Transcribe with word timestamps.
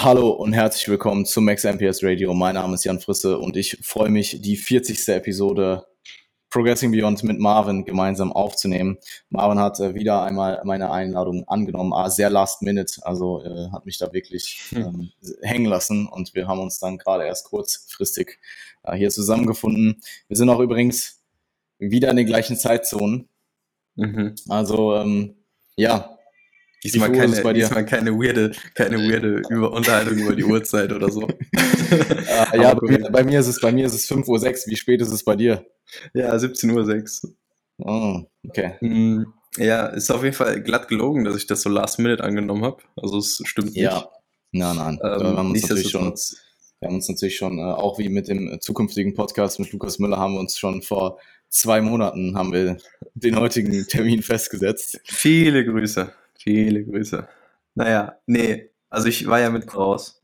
Hallo 0.00 0.30
und 0.30 0.52
herzlich 0.52 0.86
willkommen 0.86 1.26
zum 1.26 1.44
Max 1.44 1.64
MPS 1.64 2.04
Radio. 2.04 2.32
Mein 2.32 2.54
Name 2.54 2.74
ist 2.74 2.84
Jan 2.84 3.00
Frisse 3.00 3.36
und 3.36 3.56
ich 3.56 3.78
freue 3.82 4.10
mich, 4.10 4.40
die 4.40 4.56
40. 4.56 5.08
Episode 5.08 5.88
Progressing 6.50 6.92
Beyond 6.92 7.24
mit 7.24 7.40
Marvin 7.40 7.84
gemeinsam 7.84 8.32
aufzunehmen. 8.32 8.98
Marvin 9.28 9.58
hat 9.58 9.80
äh, 9.80 9.96
wieder 9.96 10.22
einmal 10.22 10.62
meine 10.62 10.92
Einladung 10.92 11.48
angenommen, 11.48 11.92
ah, 11.92 12.10
sehr 12.10 12.30
last 12.30 12.62
minute, 12.62 13.04
also 13.04 13.42
äh, 13.42 13.72
hat 13.72 13.86
mich 13.86 13.98
da 13.98 14.12
wirklich 14.12 14.68
hm. 14.68 14.82
ähm, 14.82 15.10
hängen 15.42 15.66
lassen 15.66 16.06
und 16.06 16.32
wir 16.32 16.46
haben 16.46 16.60
uns 16.60 16.78
dann 16.78 16.98
gerade 16.98 17.24
erst 17.24 17.46
kurzfristig 17.46 18.38
äh, 18.84 18.94
hier 18.94 19.10
zusammengefunden. 19.10 20.00
Wir 20.28 20.36
sind 20.36 20.48
auch 20.48 20.60
übrigens 20.60 21.24
wieder 21.80 22.08
in 22.08 22.18
den 22.18 22.26
gleichen 22.26 22.56
Zeitzonen. 22.56 23.28
Mhm. 23.96 24.36
Also 24.48 24.94
ähm, 24.94 25.34
ja, 25.74 26.17
Diesmal 26.84 27.10
keine, 27.10 27.54
diesmal 27.54 27.84
keine 27.84 28.12
weirde, 28.12 28.52
keine 28.74 28.98
weirde 28.98 29.42
über 29.50 29.72
Unterhaltung 29.72 30.18
über 30.18 30.36
die 30.36 30.44
Uhrzeit 30.44 30.92
oder 30.92 31.10
so. 31.10 31.26
ah, 31.26 32.56
ja, 32.56 32.74
bei 32.74 32.86
mir, 32.88 33.10
bei 33.10 33.24
mir, 33.24 33.40
ist 33.40 33.48
es, 33.48 33.60
bei 33.60 33.72
mir 33.72 33.86
ist 33.86 33.94
es 33.94 34.08
5.06 34.08 34.28
Uhr. 34.28 34.54
Wie 34.66 34.76
spät 34.76 35.00
ist 35.00 35.10
es 35.10 35.24
bei 35.24 35.34
dir? 35.34 35.66
Ja, 36.14 36.32
17.06 36.34 37.24
Uhr. 37.24 37.34
Oh, 37.78 38.22
okay. 38.46 38.74
Hm, 38.78 39.32
ja, 39.56 39.86
ist 39.86 40.10
auf 40.10 40.22
jeden 40.22 40.36
Fall 40.36 40.62
glatt 40.62 40.88
gelogen, 40.88 41.24
dass 41.24 41.36
ich 41.36 41.46
das 41.46 41.62
so 41.62 41.68
last 41.68 41.98
minute 41.98 42.22
angenommen 42.22 42.64
habe. 42.64 42.82
Also 42.96 43.18
es 43.18 43.42
stimmt 43.44 43.72
nicht. 43.74 43.82
Ja. 43.82 44.08
Nein, 44.52 44.76
nein. 44.76 44.98
Ähm, 45.02 45.20
wir 45.20 45.36
haben 45.36 45.50
uns 45.50 45.62
natürlich 45.62 45.90
schon, 45.90 46.14
wir 46.80 46.88
haben 46.88 46.94
uns 46.94 47.08
natürlich 47.08 47.36
schon, 47.36 47.58
äh, 47.58 47.62
auch 47.62 47.98
wie 47.98 48.08
mit 48.08 48.28
dem 48.28 48.60
zukünftigen 48.60 49.14
Podcast 49.14 49.58
mit 49.58 49.72
Lukas 49.72 49.98
Müller, 49.98 50.18
haben 50.18 50.34
wir 50.34 50.40
uns 50.40 50.56
schon 50.56 50.82
vor 50.82 51.18
zwei 51.48 51.80
Monaten 51.80 52.36
haben 52.36 52.52
wir 52.52 52.76
den 53.14 53.36
heutigen 53.36 53.86
Termin 53.86 54.22
festgesetzt. 54.22 55.00
Viele 55.04 55.64
Grüße. 55.64 56.12
Viele 56.48 56.84
Grüße. 56.84 57.28
Naja, 57.74 58.18
nee, 58.26 58.70
also 58.88 59.08
ich 59.08 59.26
war 59.26 59.38
ja 59.38 59.50
mit 59.50 59.74
raus. 59.74 60.22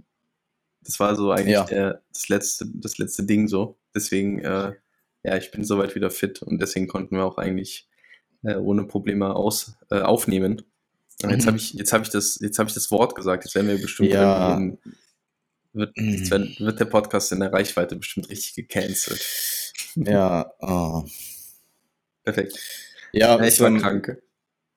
Das 0.80 0.98
war 0.98 1.14
so 1.17 1.30
eigentlich 1.30 1.53
ja. 1.53 1.64
der, 1.64 2.03
das, 2.12 2.28
letzte, 2.28 2.67
das 2.67 2.98
letzte 2.98 3.25
Ding 3.25 3.47
so. 3.47 3.77
Deswegen, 3.94 4.39
äh, 4.41 4.72
ja, 5.22 5.36
ich 5.36 5.50
bin 5.50 5.64
soweit 5.64 5.95
wieder 5.95 6.11
fit 6.11 6.42
und 6.42 6.61
deswegen 6.61 6.89
konnten 6.89 7.17
wir 7.17 7.25
auch 7.25 7.36
eigentlich 7.36 7.89
äh, 8.42 8.56
ohne 8.56 8.84
Probleme 8.84 9.34
aus, 9.36 9.77
äh, 9.91 10.00
aufnehmen. 10.00 10.62
Mhm. 11.22 11.30
Jetzt 11.30 11.47
habe 11.47 11.56
ich, 11.58 11.75
jetzt 11.75 11.92
hab 11.92 12.02
ich, 12.02 12.08
das, 12.08 12.39
jetzt 12.41 12.58
hab 12.58 12.69
ich 12.69 12.75
das 12.75 12.91
Wort 12.91 13.14
gesagt, 13.14 13.45
jetzt 13.45 13.55
werden 13.55 13.69
wir 13.69 13.80
bestimmt 13.80 14.11
ja. 14.11 14.58
wird, 15.72 15.97
mhm. 15.97 16.30
wird, 16.30 16.61
wird, 16.61 16.80
der 16.80 16.84
Podcast 16.86 17.33
in 17.33 17.41
der 17.41 17.52
Reichweite 17.52 17.97
bestimmt 17.97 18.30
richtig 18.30 18.55
gecancelt. 18.55 19.25
Ja, 19.95 20.50
oh. 20.61 21.05
Perfekt. 22.25 22.58
Ja, 23.12 23.39
ich 23.42 23.61
war 23.61 23.77
krank. 23.78 24.22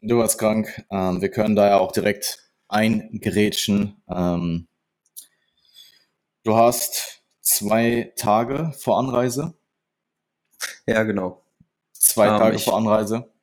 Du 0.02 0.20
warst 0.20 0.38
krank. 0.38 0.86
Ähm, 0.92 1.22
wir 1.22 1.30
können 1.30 1.56
da 1.56 1.68
ja 1.68 1.78
auch 1.80 1.92
direkt 1.92 2.52
eingrätschen. 2.68 4.02
Ähm, 4.08 4.68
du 6.44 6.56
hast 6.56 7.24
zwei 7.42 8.14
Tage 8.16 8.74
vor 8.78 9.00
Anreise. 9.00 9.56
Ja, 10.86 11.04
genau. 11.04 11.44
Zwei 11.94 12.28
ähm, 12.28 12.38
Tage 12.38 12.56
ich, 12.58 12.64
vor 12.64 12.78
Anreise. 12.78 13.34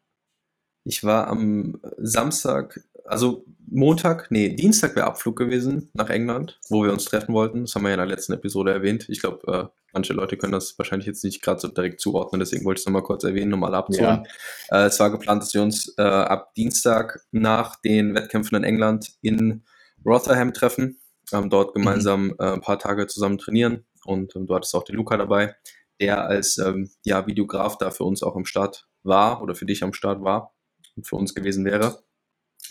Ich 0.85 1.03
war 1.03 1.29
am 1.29 1.81
Samstag, 1.97 2.81
also 3.05 3.45
Montag, 3.67 4.31
nee, 4.31 4.51
Dienstag 4.51 4.95
wäre 4.95 5.07
Abflug 5.07 5.37
gewesen 5.37 5.91
nach 5.95 6.11
England, 6.11 6.61
wo 6.69 6.85
wir 6.85 6.93
uns 6.93 7.07
treffen 7.07 7.35
wollten. 7.35 7.63
Das 7.63 7.75
haben 7.75 7.83
wir 7.83 7.89
ja 7.89 7.95
in 7.95 7.99
der 7.99 8.07
letzten 8.07 8.35
Episode 8.35 8.73
erwähnt. 8.73 9.09
Ich 9.09 9.21
glaube, 9.21 9.53
äh, 9.53 9.79
manche 9.95 10.13
Leute 10.13 10.37
können 10.37 10.53
das 10.53 10.79
wahrscheinlich 10.79 11.07
jetzt 11.07 11.25
nicht 11.25 11.43
gerade 11.43 11.61
so 11.61 11.69
direkt 11.69 12.01
zuordnen, 12.01 12.41
deswegen 12.41 12.65
wollte 12.65 12.79
ich 12.79 12.83
es 12.83 12.87
nochmal 12.87 13.03
kurz 13.03 13.25
erwähnen, 13.25 13.55
um 13.55 13.65
alle 13.65 13.79
abzuholen. 13.79 14.27
Ja. 14.71 14.85
Äh, 14.85 14.87
es 14.87 15.01
war 15.01 15.11
geplant, 15.11 15.43
dass 15.43 15.55
wir 15.55 15.63
uns 15.63 15.95
äh, 15.97 16.03
ab 16.03 16.55
Dienstag 16.55 17.21
nach 17.33 17.77
den 17.77 18.15
Wettkämpfen 18.15 18.57
in 18.59 18.65
England 18.65 19.15
in 19.23 19.65
Rotherham 20.05 20.53
treffen, 20.53 20.99
ähm, 21.33 21.49
dort 21.49 21.75
gemeinsam 21.75 22.27
mhm. 22.27 22.35
ein 22.39 22.61
paar 22.61 22.79
Tage 22.79 23.07
zusammen 23.07 23.39
trainieren 23.39 23.85
und 24.05 24.37
ähm, 24.37 24.47
du 24.47 24.55
hattest 24.55 24.75
auch 24.75 24.85
den 24.85 24.97
Luca 24.97 25.17
dabei, 25.17 25.57
der 26.01 26.27
als 26.27 26.59
ähm, 26.59 26.91
ja, 27.05 27.27
Videograf 27.27 27.79
da 27.79 27.91
für 27.91 28.05
uns 28.05 28.23
auch 28.23 28.37
am 28.37 28.45
Start 28.45 28.87
war 29.03 29.43
oder 29.43 29.55
für 29.55 29.67
dich 29.67 29.83
am 29.83 29.95
Start 29.95 30.23
war 30.23 30.54
für 31.03 31.17
uns 31.17 31.35
gewesen 31.35 31.65
wäre. 31.65 32.03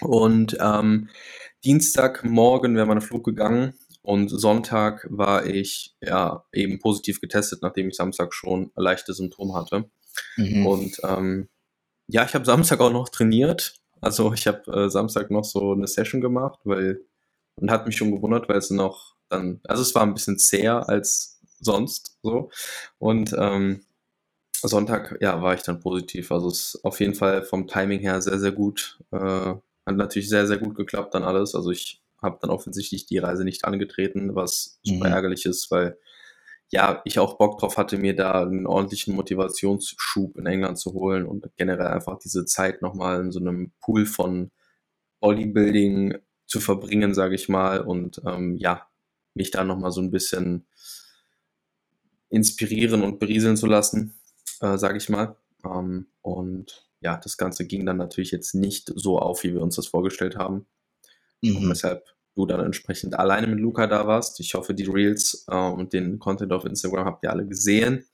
Und 0.02 0.58
ähm, 0.60 1.10
Dienstagmorgen 1.64 2.76
wäre 2.76 2.88
mein 2.88 3.02
Flug 3.02 3.24
gegangen 3.24 3.74
und 4.02 4.30
Sonntag 4.30 5.08
war 5.10 5.46
ich 5.46 5.96
ja 6.02 6.46
eben 6.52 6.80
positiv 6.80 7.22
getestet, 7.22 7.62
nachdem 7.62 7.90
ich 7.90 7.96
Samstag 7.96 8.34
schon 8.34 8.72
leichte 8.76 9.14
Symptome 9.14 9.54
hatte. 9.54 9.90
Mhm. 10.36 10.66
Und 10.66 10.98
ähm, 11.04 11.50
ja, 12.08 12.26
ich 12.26 12.34
habe 12.34 12.46
Samstag 12.46 12.82
auch 12.82 12.92
noch 12.92 13.10
trainiert. 13.10 13.76
Also 14.02 14.34
ich 14.34 14.48
habe 14.48 14.72
äh, 14.72 14.90
Samstag 14.90 15.32
noch 15.32 15.46
so 15.46 15.72
eine 15.72 15.88
Session 15.88 16.22
gemacht, 16.22 16.60
weil 16.66 17.06
und 17.56 17.72
hat 17.72 17.86
mich 17.86 17.96
schon 17.98 18.12
gewundert, 18.12 18.50
weil 18.50 18.58
es 18.58 18.72
noch 18.72 19.16
dann, 19.30 19.62
also 19.64 19.82
es 19.82 19.96
war 19.96 20.04
ein 20.04 20.14
bisschen 20.14 20.38
zäher 20.38 20.90
als 20.90 21.40
sonst 21.60 22.18
so. 22.24 22.50
Und 22.98 23.34
ähm, 23.38 23.86
Sonntag, 24.70 25.18
ja, 25.22 25.42
war 25.42 25.54
ich 25.54 25.64
dann 25.64 25.80
positiv. 25.80 26.32
Also 26.32 26.48
es 26.48 26.76
ist 26.76 26.86
auf 26.86 27.00
jeden 27.00 27.16
Fall 27.16 27.44
vom 27.44 27.68
Timing 27.68 28.00
her 28.00 28.22
sehr, 28.22 28.40
sehr 28.40 28.52
gut. 28.52 29.00
Äh, 29.12 29.18
hat 29.18 29.98
natürlich 29.98 30.30
sehr, 30.30 30.48
sehr 30.48 30.58
gut 30.58 30.76
geklappt 30.76 31.14
dann 31.14 31.24
alles. 31.24 31.56
Also 31.56 31.72
ich 31.72 32.02
habe 32.22 32.38
dann 32.42 32.50
offensichtlich 32.50 33.06
die 33.06 33.18
Reise 33.18 33.44
nicht 33.44 33.66
angetreten, 33.66 34.36
was 34.36 34.80
super 34.84 35.08
mhm. 35.08 35.14
ärgerlich 35.14 35.46
ist, 35.46 35.70
weil 35.72 35.98
ja, 36.70 37.02
ich 37.06 37.20
auch 37.20 37.38
Bock 37.38 37.60
drauf 37.60 37.78
hatte, 37.78 37.98
mir 37.98 38.16
da 38.16 38.42
einen 38.42 38.66
ordentlichen 38.66 39.16
Motivationsschub 39.16 40.38
in 40.38 40.48
England 40.48 40.80
zu 40.80 40.94
holen 40.94 41.26
und 41.26 41.48
generell 41.56 41.88
einfach 41.88 42.18
diese 42.18 42.46
Zeit 42.46 42.82
nochmal 42.82 43.22
in 43.22 43.32
so 43.32 43.40
einem 43.40 43.72
Pool 43.80 44.06
von 44.06 44.50
Bodybuilding 45.20 46.18
zu 46.48 46.60
verbringen, 46.60 47.14
sage 47.14 47.36
ich 47.36 47.48
mal, 47.48 47.82
und 47.82 48.22
ähm, 48.26 48.58
ja, 48.58 48.88
mich 49.36 49.52
da 49.52 49.64
nochmal 49.64 49.92
so 49.92 50.02
ein 50.02 50.12
bisschen 50.12 50.66
inspirieren 52.30 53.04
und 53.04 53.20
berieseln 53.20 53.56
zu 53.56 53.68
lassen, 53.68 54.16
äh, 54.64 54.78
sage 54.78 54.98
ich 54.98 55.10
mal. 55.10 55.36
Ähm, 55.66 56.08
und 56.22 56.88
ja, 57.02 57.18
das 57.18 57.38
Ganze 57.38 57.68
ging 57.68 57.86
dann 57.86 57.98
natürlich 57.98 58.32
jetzt 58.32 58.56
nicht 58.56 58.92
so 58.96 59.20
auf, 59.20 59.44
wie 59.44 59.54
wir 59.54 59.62
uns 59.62 59.76
das 59.76 59.88
vorgestellt 59.88 60.38
haben. 60.38 60.66
Mhm. 61.42 61.58
Und 61.58 61.70
weshalb 61.70 62.08
du 62.36 62.46
dann 62.46 62.62
entsprechend 62.62 63.20
alleine 63.20 63.48
mit 63.48 63.60
Luca 63.60 63.86
da 63.86 64.08
warst. 64.08 64.40
Ich 64.40 64.56
hoffe, 64.56 64.74
die 64.74 64.86
Reels 64.86 65.46
äh, 65.50 65.56
und 65.56 65.94
den 65.94 66.18
Content 66.18 66.52
auf 66.52 66.66
Instagram 66.66 67.06
habt 67.06 67.24
ihr 67.24 67.32
alle 67.32 67.46
gesehen. 67.46 68.06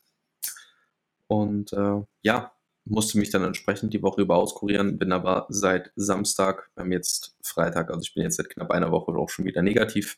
Und 1.27 1.71
äh, 1.73 2.01
ja, 2.23 2.51
musste 2.85 3.19
mich 3.19 3.29
dann 3.29 3.43
entsprechend 3.43 3.93
die 3.93 4.01
Woche 4.01 4.21
über 4.21 4.35
auskurieren, 4.35 4.97
bin 4.97 5.11
aber 5.11 5.45
seit 5.49 5.91
Samstag, 5.95 6.71
wir 6.73 6.83
haben 6.83 6.91
jetzt 6.91 7.35
Freitag, 7.43 7.89
also 7.91 8.01
ich 8.01 8.16
bin 8.16 8.23
jetzt 8.23 8.37
seit 8.37 8.49
knapp 8.49 8.71
einer 8.71 8.91
Woche 8.91 9.11
auch 9.11 9.29
schon 9.29 9.45
wieder 9.45 9.61
negativ, 9.61 10.17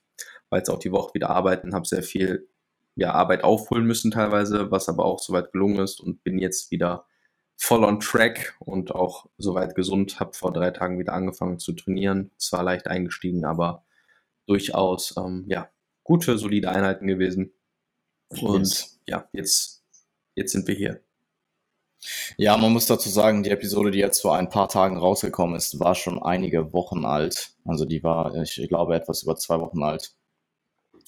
weil 0.50 0.60
jetzt 0.60 0.70
auch 0.70 0.80
die 0.80 0.94
Woche 0.94 1.14
wieder 1.14 1.30
arbeiten, 1.30 1.74
habe 1.74 1.86
sehr 1.86 2.02
viel 2.02 2.48
ja, 2.96 3.14
Arbeit 3.14 3.44
aufholen 3.44 3.86
müssen 3.86 4.12
teilweise, 4.12 4.72
was 4.72 4.90
aber 4.90 5.06
auch 5.06 5.20
soweit 5.20 5.52
gelungen 5.52 5.80
ist 5.80 6.00
und 6.00 6.24
bin 6.24 6.40
jetzt 6.40 6.72
wieder 6.72 7.06
voll 7.58 7.84
on 7.84 8.00
track 8.00 8.56
und 8.60 8.94
auch 8.94 9.28
soweit 9.38 9.76
gesund. 9.76 10.20
Habe 10.20 10.34
vor 10.34 10.52
drei 10.52 10.72
Tagen 10.72 11.00
wieder 11.00 11.14
angefangen 11.14 11.60
zu 11.60 11.74
trainieren. 11.74 12.32
Zwar 12.38 12.64
leicht 12.64 12.88
eingestiegen, 12.88 13.46
aber 13.46 13.86
durchaus 14.48 15.16
ähm, 15.18 15.46
ja 15.48 15.70
gute, 16.04 16.38
solide 16.38 16.72
Einheiten 16.72 17.08
gewesen. 17.08 17.54
Und 18.30 18.62
yes. 18.62 19.00
ja, 19.06 19.30
jetzt, 19.32 19.84
jetzt 20.36 20.52
sind 20.52 20.68
wir 20.68 20.76
hier. 20.76 21.02
Ja, 22.38 22.58
man 22.58 22.74
muss 22.74 22.88
dazu 22.88 23.10
sagen, 23.10 23.44
die 23.44 23.52
Episode, 23.52 23.92
die 23.92 24.00
jetzt 24.00 24.22
vor 24.22 24.36
ein 24.36 24.50
paar 24.50 24.68
Tagen 24.68 24.98
rausgekommen 24.98 25.56
ist, 25.56 25.80
war 25.80 25.94
schon 25.94 26.22
einige 26.22 26.74
Wochen 26.74 27.06
alt. 27.06 27.54
Also 27.64 27.86
die 27.86 28.04
war, 28.04 28.36
ich 28.36 28.68
glaube, 28.68 28.96
etwas 28.96 29.22
über 29.24 29.36
zwei 29.36 29.60
Wochen 29.60 29.84
alt. 29.84 30.16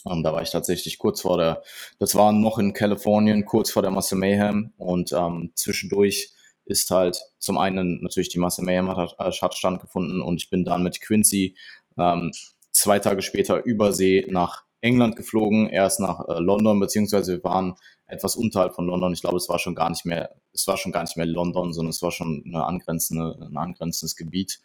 Ähm, 0.05 0.23
da 0.23 0.33
war 0.33 0.41
ich 0.41 0.51
tatsächlich 0.51 0.97
kurz 0.97 1.21
vor 1.21 1.37
der, 1.37 1.63
das 1.99 2.15
war 2.15 2.31
noch 2.31 2.57
in 2.57 2.73
Kalifornien, 2.73 3.45
kurz 3.45 3.71
vor 3.71 3.81
der 3.81 3.91
Masse 3.91 4.15
Mayhem 4.15 4.73
und 4.77 5.13
ähm, 5.13 5.51
zwischendurch 5.55 6.31
ist 6.65 6.89
halt 6.91 7.21
zum 7.39 7.57
einen 7.57 8.01
natürlich 8.01 8.29
die 8.29 8.39
Masse 8.39 8.63
Mayhem 8.63 8.89
hat, 8.89 9.17
hat 9.17 9.55
stattgefunden 9.55 10.21
und 10.21 10.41
ich 10.41 10.49
bin 10.49 10.63
dann 10.63 10.83
mit 10.83 11.01
Quincy 11.01 11.55
ähm, 11.97 12.31
zwei 12.71 12.99
Tage 12.99 13.21
später 13.21 13.63
über 13.63 13.93
See 13.93 14.25
nach 14.29 14.63
England 14.81 15.15
geflogen, 15.15 15.69
erst 15.69 15.99
nach 15.99 16.27
äh, 16.27 16.39
London, 16.39 16.79
beziehungsweise 16.79 17.37
wir 17.37 17.43
waren 17.43 17.75
etwas 18.05 18.35
unterhalb 18.35 18.75
von 18.75 18.85
London. 18.85 19.13
Ich 19.13 19.21
glaube, 19.21 19.37
es 19.37 19.47
war 19.47 19.57
schon 19.57 19.75
gar 19.75 19.89
nicht 19.89 20.05
mehr, 20.05 20.35
es 20.51 20.67
war 20.67 20.77
schon 20.77 20.91
gar 20.91 21.03
nicht 21.03 21.15
mehr 21.15 21.25
London, 21.25 21.73
sondern 21.73 21.89
es 21.89 22.01
war 22.01 22.11
schon 22.11 22.43
eine 22.45 22.65
angrenzende, 22.65 23.37
ein 23.41 23.57
angrenzendes 23.57 24.15
Gebiet, 24.15 24.61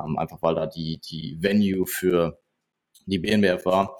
ähm, 0.00 0.18
einfach 0.18 0.40
weil 0.40 0.54
da 0.54 0.66
die, 0.66 0.98
die 0.98 1.36
Venue 1.40 1.86
für 1.86 2.40
die 3.06 3.18
BNBF 3.18 3.66
war. 3.66 3.98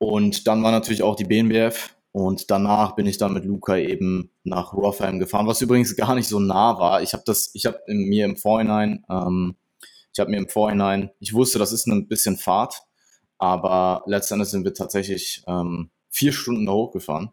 Und 0.00 0.46
dann 0.46 0.62
war 0.62 0.72
natürlich 0.72 1.02
auch 1.02 1.14
die 1.14 1.24
BNBF 1.24 1.94
und 2.10 2.50
danach 2.50 2.96
bin 2.96 3.04
ich 3.04 3.18
dann 3.18 3.34
mit 3.34 3.44
Luca 3.44 3.76
eben 3.76 4.30
nach 4.44 4.72
Rotherham 4.72 5.18
gefahren, 5.18 5.46
was 5.46 5.60
übrigens 5.60 5.94
gar 5.94 6.14
nicht 6.14 6.26
so 6.26 6.40
nah 6.40 6.78
war. 6.78 7.02
Ich 7.02 7.12
habe 7.12 7.22
das, 7.26 7.50
ich 7.52 7.66
habe 7.66 7.78
mir 7.86 8.24
im 8.24 8.38
Vorhinein, 8.38 9.04
ähm, 9.10 9.56
ich 10.10 10.18
habe 10.18 10.30
mir 10.30 10.38
im 10.38 10.48
Vorhinein, 10.48 11.10
ich 11.18 11.34
wusste, 11.34 11.58
das 11.58 11.70
ist 11.72 11.86
ein 11.86 12.08
bisschen 12.08 12.38
Fahrt, 12.38 12.82
aber 13.36 14.02
letztendlich 14.06 14.48
sind 14.48 14.64
wir 14.64 14.72
tatsächlich 14.72 15.44
ähm, 15.46 15.90
vier 16.08 16.32
Stunden 16.32 16.64
da 16.64 16.72
hochgefahren. 16.72 17.30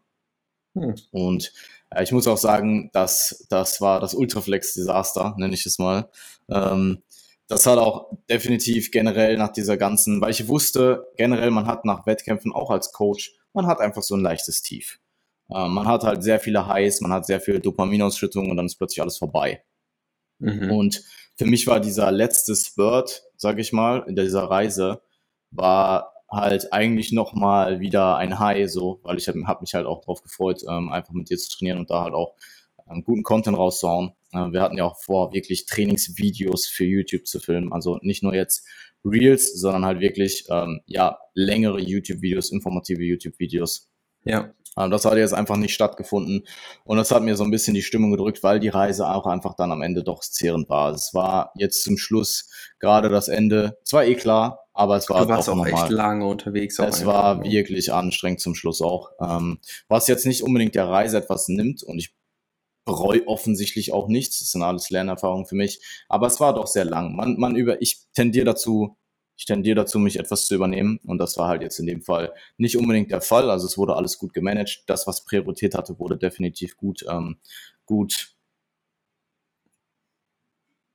Hm. 0.75 0.95
Und 1.11 1.53
äh, 1.89 2.03
ich 2.03 2.11
muss 2.11 2.27
auch 2.27 2.37
sagen, 2.37 2.89
dass 2.91 3.45
das 3.47 3.79
war 3.79 4.01
das 4.01 4.13
Ultraflex-Desaster, 4.13 5.35
nenne 5.37 5.53
ich 5.53 5.65
es 5.65 5.79
mal. 5.79 6.09
Ähm, 6.49 7.01
das 7.47 7.65
hat 7.65 7.77
auch 7.77 8.11
definitiv 8.29 8.91
generell 8.91 9.37
nach 9.37 9.51
dieser 9.51 9.77
ganzen, 9.77 10.19
weil 10.21 10.31
ich 10.31 10.47
wusste, 10.47 11.07
generell, 11.15 11.51
man 11.51 11.65
hat 11.65 11.85
nach 11.85 12.05
Wettkämpfen 12.05 12.51
auch 12.51 12.69
als 12.69 12.91
Coach, 12.91 13.33
man 13.53 13.67
hat 13.67 13.79
einfach 13.79 14.03
so 14.03 14.15
ein 14.15 14.21
leichtes 14.21 14.61
Tief. 14.61 14.99
Äh, 15.49 15.67
man 15.67 15.87
hat 15.87 16.03
halt 16.03 16.23
sehr 16.23 16.39
viele 16.39 16.67
Highs, 16.67 17.01
man 17.01 17.13
hat 17.13 17.25
sehr 17.25 17.39
viel 17.39 17.59
Dopaminausschüttung 17.59 18.49
und 18.49 18.57
dann 18.57 18.65
ist 18.65 18.75
plötzlich 18.75 19.01
alles 19.01 19.17
vorbei. 19.17 19.63
Mhm. 20.39 20.71
Und 20.71 21.03
für 21.35 21.45
mich 21.45 21.67
war 21.67 21.79
dieser 21.79 22.11
letzte 22.11 22.55
Spurt, 22.55 23.23
sag 23.37 23.59
ich 23.59 23.71
mal, 23.71 24.03
in 24.07 24.15
dieser 24.15 24.43
Reise, 24.43 25.01
war 25.51 26.13
halt 26.29 26.73
eigentlich 26.73 27.13
nochmal 27.13 27.79
wieder 27.79 28.17
ein 28.17 28.39
High, 28.39 28.69
so, 28.69 28.99
weil 29.03 29.17
ich 29.17 29.27
habe 29.27 29.47
hab 29.47 29.61
mich 29.61 29.73
halt 29.73 29.85
auch 29.85 30.01
drauf 30.01 30.21
gefreut, 30.21 30.63
ähm, 30.67 30.91
einfach 30.91 31.13
mit 31.13 31.29
dir 31.29 31.37
zu 31.37 31.49
trainieren 31.49 31.79
und 31.79 31.89
da 31.89 32.03
halt 32.03 32.13
auch 32.13 32.35
ähm, 32.89 33.03
guten 33.03 33.23
Content 33.23 33.57
rauszuhauen. 33.57 34.11
Äh, 34.31 34.51
wir 34.51 34.61
hatten 34.61 34.77
ja 34.77 34.85
auch 34.85 34.99
vor, 35.01 35.33
wirklich 35.33 35.65
Trainingsvideos 35.65 36.67
für 36.67 36.85
YouTube 36.85 37.27
zu 37.27 37.39
filmen. 37.39 37.71
Also 37.73 37.99
nicht 38.01 38.23
nur 38.23 38.33
jetzt 38.33 38.67
Reels, 39.03 39.53
sondern 39.59 39.85
halt 39.85 39.99
wirklich 39.99 40.45
ähm, 40.49 40.81
ja 40.85 41.17
längere 41.33 41.79
YouTube-Videos, 41.79 42.51
informative 42.51 43.03
YouTube-Videos. 43.03 43.89
Ja. 44.25 44.53
Ähm, 44.77 44.91
das 44.91 45.05
hat 45.05 45.17
jetzt 45.17 45.33
einfach 45.33 45.57
nicht 45.57 45.73
stattgefunden. 45.73 46.45
Und 46.83 46.97
das 46.97 47.11
hat 47.11 47.23
mir 47.23 47.35
so 47.35 47.43
ein 47.43 47.51
bisschen 47.51 47.73
die 47.73 47.81
Stimmung 47.81 48.11
gedrückt, 48.11 48.43
weil 48.43 48.59
die 48.59 48.69
Reise 48.69 49.07
auch 49.07 49.25
einfach 49.25 49.55
dann 49.55 49.71
am 49.71 49.81
Ende 49.81 50.03
doch 50.03 50.21
zehrend 50.21 50.69
war. 50.69 50.93
Es 50.93 51.13
war 51.13 51.51
jetzt 51.55 51.83
zum 51.83 51.97
Schluss 51.97 52.49
gerade 52.79 53.09
das 53.09 53.27
Ende. 53.27 53.77
Es 53.85 53.93
war 53.93 54.05
eh 54.05 54.15
klar, 54.15 54.59
aber 54.73 54.97
es 54.97 55.09
war 55.09 55.23
du 55.23 55.29
warst 55.29 55.49
auch, 55.49 55.57
auch 55.57 55.65
echt 55.65 55.89
lange 55.89 56.25
unterwegs. 56.27 56.77
Es 56.79 57.05
war 57.05 57.43
wirklich 57.43 57.91
anstrengend 57.91 58.41
zum 58.41 58.55
Schluss 58.55 58.81
auch. 58.81 59.11
Ähm, 59.19 59.59
was 59.87 60.07
jetzt 60.07 60.25
nicht 60.25 60.43
unbedingt 60.43 60.75
der 60.75 60.87
Reise 60.87 61.17
etwas 61.17 61.47
nimmt 61.47 61.83
und 61.83 61.97
ich 61.97 62.16
bereue 62.87 63.27
offensichtlich 63.27 63.93
auch 63.93 64.07
nichts. 64.07 64.39
Das 64.39 64.51
sind 64.51 64.63
alles 64.63 64.89
Lernerfahrungen 64.89 65.45
für 65.45 65.55
mich. 65.55 65.79
Aber 66.09 66.25
es 66.25 66.39
war 66.39 66.55
doch 66.55 66.65
sehr 66.65 66.85
lang. 66.85 67.15
Man, 67.15 67.37
man 67.37 67.55
über, 67.55 67.79
ich 67.81 67.99
tendiere 68.13 68.45
dazu, 68.45 68.97
ich 69.35 69.45
tendiere 69.45 69.75
dazu, 69.75 69.99
mich 69.99 70.17
etwas 70.17 70.47
zu 70.47 70.55
übernehmen. 70.55 70.99
Und 71.05 71.19
das 71.19 71.37
war 71.37 71.49
halt 71.49 71.61
jetzt 71.61 71.77
in 71.77 71.85
dem 71.85 72.01
Fall 72.01 72.33
nicht 72.57 72.77
unbedingt 72.77 73.11
der 73.11 73.21
Fall. 73.21 73.51
Also 73.51 73.67
es 73.67 73.77
wurde 73.77 73.95
alles 73.95 74.17
gut 74.17 74.33
gemanagt. 74.33 74.83
Das, 74.87 75.05
was 75.05 75.25
Priorität 75.25 75.75
hatte, 75.75 75.99
wurde 75.99 76.17
definitiv 76.17 76.77
gut, 76.77 77.05
ähm, 77.07 77.37
gut 77.85 78.35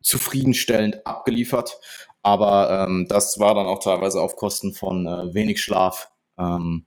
zufriedenstellend 0.03 1.07
abgeliefert. 1.07 1.79
Aber 2.23 2.87
ähm, 2.89 3.07
das 3.09 3.39
war 3.39 3.55
dann 3.55 3.67
auch 3.67 3.81
teilweise 3.81 4.21
auf 4.21 4.37
Kosten 4.37 4.73
von 4.73 5.07
äh, 5.07 5.35
wenig 5.35 5.63
Schlaf 5.63 6.11
ähm, 6.39 6.87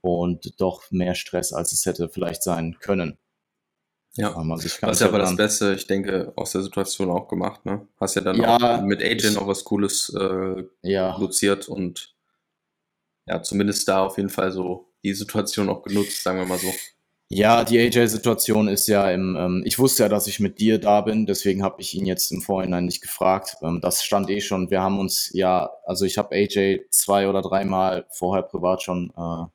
und 0.00 0.60
doch 0.60 0.90
mehr 0.90 1.14
Stress, 1.14 1.52
als 1.52 1.72
es 1.72 1.84
hätte 1.84 2.08
vielleicht 2.08 2.42
sein 2.42 2.78
können. 2.80 3.18
Ja, 4.16 4.34
also 4.34 4.68
das 4.80 5.00
ist 5.00 5.02
aber 5.02 5.18
das 5.18 5.36
Beste, 5.36 5.74
ich 5.74 5.86
denke, 5.86 6.32
aus 6.36 6.52
der 6.52 6.62
Situation 6.62 7.10
auch 7.10 7.28
gemacht. 7.28 7.66
Ne? 7.66 7.86
Hast 8.00 8.16
ja 8.16 8.22
dann 8.22 8.36
ja, 8.36 8.78
auch 8.78 8.82
mit 8.82 9.02
AJ 9.02 9.32
noch 9.34 9.46
was 9.46 9.64
Cooles 9.64 10.14
äh, 10.18 10.64
ja. 10.82 11.12
produziert 11.12 11.68
und 11.68 12.14
ja, 13.26 13.42
zumindest 13.42 13.88
da 13.88 14.04
auf 14.04 14.16
jeden 14.16 14.30
Fall 14.30 14.52
so 14.52 14.92
die 15.04 15.12
Situation 15.12 15.68
auch 15.68 15.82
genutzt, 15.82 16.22
sagen 16.22 16.38
wir 16.38 16.46
mal 16.46 16.58
so. 16.58 16.72
Ja, 17.28 17.64
die 17.64 17.78
AJ-Situation 17.80 18.68
ist 18.68 18.86
ja 18.86 19.10
im, 19.10 19.34
ähm, 19.36 19.62
ich 19.64 19.80
wusste 19.80 20.04
ja, 20.04 20.08
dass 20.08 20.28
ich 20.28 20.38
mit 20.38 20.60
dir 20.60 20.78
da 20.78 21.00
bin, 21.00 21.26
deswegen 21.26 21.64
habe 21.64 21.80
ich 21.80 21.92
ihn 21.94 22.06
jetzt 22.06 22.30
im 22.30 22.40
Vorhinein 22.40 22.84
nicht 22.84 23.02
gefragt. 23.02 23.56
Ähm, 23.62 23.80
das 23.82 24.04
stand 24.04 24.30
eh 24.30 24.40
schon. 24.40 24.70
Wir 24.70 24.80
haben 24.80 25.00
uns 25.00 25.30
ja, 25.32 25.70
also 25.84 26.04
ich 26.04 26.18
habe 26.18 26.36
AJ 26.36 26.86
zwei 26.90 27.28
oder 27.28 27.42
dreimal 27.42 28.06
vorher 28.10 28.44
privat 28.44 28.82
schon 28.82 29.12
äh, 29.16 29.46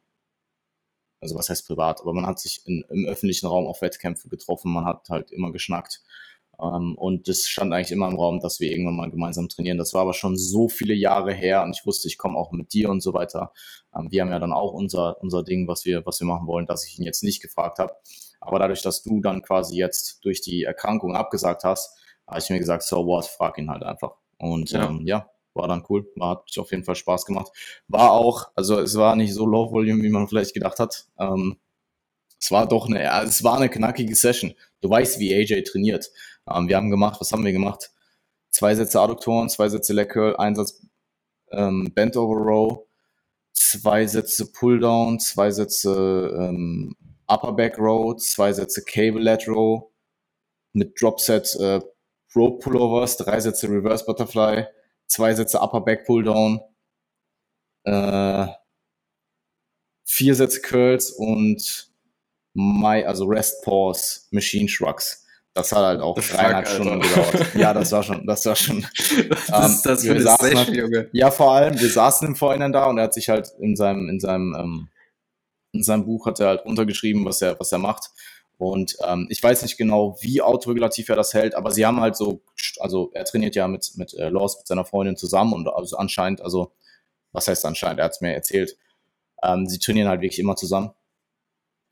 also 1.22 1.36
was 1.36 1.50
heißt 1.50 1.68
privat, 1.68 2.02
aber 2.02 2.14
man 2.14 2.26
hat 2.26 2.40
sich 2.40 2.62
in, 2.66 2.84
im 2.90 3.06
öffentlichen 3.06 3.48
Raum 3.48 3.68
auf 3.68 3.82
Wettkämpfe 3.82 4.28
getroffen, 4.28 4.74
man 4.74 4.86
hat 4.86 5.08
halt 5.10 5.32
immer 5.32 5.52
geschnackt. 5.52 6.02
Ähm, 6.60 6.96
und 6.98 7.28
es 7.28 7.48
stand 7.48 7.74
eigentlich 7.74 7.92
immer 7.92 8.08
im 8.08 8.18
Raum, 8.18 8.40
dass 8.40 8.60
wir 8.60 8.72
irgendwann 8.72 8.96
mal 8.96 9.10
gemeinsam 9.10 9.48
trainieren. 9.48 9.78
Das 9.78 9.94
war 9.94 10.02
aber 10.02 10.14
schon 10.14 10.36
so 10.36 10.68
viele 10.68 10.94
Jahre 10.94 11.34
her 11.34 11.64
und 11.64 11.76
ich 11.76 11.86
wusste, 11.86 12.08
ich 12.08 12.18
komme 12.18 12.38
auch 12.38 12.52
mit 12.52 12.74
dir 12.74 12.90
und 12.90 13.02
so 13.02 13.14
weiter. 13.14 13.54
Ähm, 13.96 14.12
wir 14.12 14.22
haben 14.22 14.32
ja 14.32 14.40
dann 14.40 14.54
auch 14.54 14.74
unser, 14.74 15.22
unser 15.22 15.44
Ding, 15.44 15.68
was 15.68 15.86
wir, 15.86 16.06
was 16.06 16.20
wir 16.20 16.28
machen 16.28 16.48
wollen, 16.48 16.66
dass 16.66 16.86
ich 16.86 17.00
ihn 17.00 17.06
jetzt 17.06 17.24
nicht 17.24 17.42
gefragt 17.42 17.80
habe. 17.80 17.94
Aber 18.40 18.60
dadurch, 18.60 18.82
dass 18.82 19.04
du 19.04 19.22
dann 19.22 19.44
quasi 19.44 19.78
jetzt 19.78 20.26
durch 20.26 20.42
die 20.42 20.64
Erkrankung 20.64 21.16
abgesagt 21.16 21.64
hast, 21.64 21.98
habe 22.28 22.40
ich 22.40 22.50
mir 22.50 22.60
gesagt, 22.60 22.84
so 22.84 23.06
what, 23.06 23.26
frag 23.26 23.58
ihn 23.58 23.70
halt 23.70 23.84
einfach. 23.84 24.16
Und 24.38 24.72
ja, 24.72 24.90
ähm, 24.90 25.06
ja 25.06 25.30
war 25.54 25.68
dann 25.68 25.86
cool, 25.90 26.10
war, 26.16 26.32
hat 26.32 26.58
auf 26.58 26.72
jeden 26.72 26.84
Fall 26.84 26.96
Spaß 26.96 27.26
gemacht. 27.26 27.52
War 27.88 28.12
auch, 28.12 28.52
also 28.56 28.80
es 28.80 28.96
war 28.96 29.16
nicht 29.16 29.34
so 29.34 29.46
Low 29.46 29.72
Volume, 29.72 30.04
wie 30.04 30.10
man 30.10 30.28
vielleicht 30.28 30.54
gedacht 30.54 30.80
hat. 30.80 31.08
Ähm, 31.20 31.58
es 32.40 32.52
war 32.52 32.68
doch 32.68 32.88
eine, 32.88 33.04
es 33.24 33.44
war 33.44 33.58
eine 33.58 33.70
knackige 33.70 34.16
Session. 34.16 34.54
Du 34.82 34.90
weißt, 34.90 35.20
wie 35.20 35.34
AJ 35.34 35.64
trainiert. 35.64 36.10
Ähm, 36.50 36.68
wir 36.68 36.76
haben 36.78 36.90
gemacht, 36.90 37.22
was 37.22 37.32
haben 37.32 37.46
wir 37.46 37.52
gemacht? 37.52 37.92
Zwei 38.50 38.76
Sätze 38.76 39.00
Adduktoren, 39.00 39.50
zwei 39.50 39.70
Sätze 39.70 39.94
Leg 39.94 40.10
Curl, 40.10 40.36
ein 40.38 40.56
Satz 40.56 40.82
ähm, 41.52 41.92
Bent 41.94 42.18
Over 42.18 42.42
Row, 42.42 42.80
zwei 43.54 44.08
Sätze 44.08 44.52
Pulldown, 44.52 45.20
zwei 45.20 45.52
Sätze 45.52 46.36
ähm, 46.38 46.96
Upper 47.28 47.54
Back 47.54 47.78
Row, 47.78 48.16
zwei 48.18 48.52
Sätze 48.54 48.84
Cable 48.84 49.22
Lat 49.22 49.48
Row 49.48 49.92
mit 50.74 51.00
Dropset 51.00 51.56
äh, 51.60 51.80
Rope 52.36 52.60
Pullovers, 52.60 53.18
drei 53.18 53.40
Sätze 53.40 53.68
Reverse 53.68 54.06
Butterfly, 54.06 54.68
zwei 55.12 55.34
Sätze 55.34 55.60
Upper 55.60 55.82
Back 55.82 56.06
Pull 56.06 56.24
Down, 56.24 56.62
äh, 57.84 58.48
vier 60.06 60.36
Sätze 60.36 60.62
Curls 60.62 61.12
und 61.12 61.92
My, 62.54 63.04
also 63.04 63.26
Rest 63.26 63.64
Pause 63.64 64.22
Machine 64.32 64.68
Shrugs. 64.68 65.26
Das 65.54 65.72
hat 65.74 65.80
halt 65.80 66.02
auch 66.02 66.18
dreieinhalb 66.18 66.68
Stunden 66.68 67.02
gedauert. 67.02 67.56
Ja, 67.56 67.74
das 67.74 67.92
war 67.92 68.04
schon, 68.04 68.26
das 68.26 68.46
war 68.46 68.56
schon. 68.56 68.82
das, 68.98 69.50
ähm, 69.50 69.80
das 69.84 70.04
wir 70.04 70.22
saßen 70.22 70.58
halt, 70.58 70.70
Junge. 70.70 71.10
Ja, 71.12 71.30
vor 71.30 71.52
allem, 71.52 71.78
wir 71.78 71.90
saßen 71.90 72.26
im 72.26 72.36
Vorhinein 72.38 72.72
da 72.72 72.86
und 72.86 72.98
er 72.98 73.06
hat 73.06 73.14
sich 73.14 73.28
halt 73.28 73.52
in 73.60 73.76
seinem, 73.76 74.08
in 74.08 74.22
seinem, 74.22 74.56
ähm, 74.58 74.88
in 75.74 75.84
seinem 75.84 76.06
Buch 76.06 76.26
hat 76.26 76.40
er 76.40 76.48
halt 76.48 76.66
runtergeschrieben, 76.66 77.26
was 77.26 77.42
er, 77.42 77.60
was 77.60 77.72
er 77.72 77.80
macht. 77.80 78.12
Und 78.62 78.96
ähm, 79.08 79.26
ich 79.32 79.42
weiß 79.42 79.64
nicht 79.64 79.76
genau, 79.76 80.18
wie 80.22 80.44
autoregulativ 80.44 81.10
er 81.10 81.16
das 81.16 81.34
hält, 81.34 81.56
aber 81.56 81.72
sie 81.72 81.84
haben 81.84 82.00
halt 82.00 82.16
so, 82.16 82.44
also 82.80 83.10
er 83.12 83.26
trainiert 83.26 83.56
ja 83.56 83.68
mit, 83.68 83.94
mit 83.96 84.14
äh, 84.14 84.30
Laws, 84.30 84.60
mit 84.60 84.68
seiner 84.68 84.86
Freundin 84.86 85.18
zusammen 85.18 85.54
und 85.54 85.68
also 85.68 85.98
anscheinend, 85.98 86.42
also 86.42 86.72
was 87.32 87.48
heißt 87.48 87.66
anscheinend, 87.66 87.98
er 87.98 88.06
hat 88.06 88.12
es 88.12 88.22
mir 88.22 88.36
erzählt, 88.36 88.78
ähm, 89.42 89.68
sie 89.68 89.80
trainieren 89.80 90.10
halt 90.10 90.22
wirklich 90.22 90.38
immer 90.38 90.56
zusammen. 90.56 90.92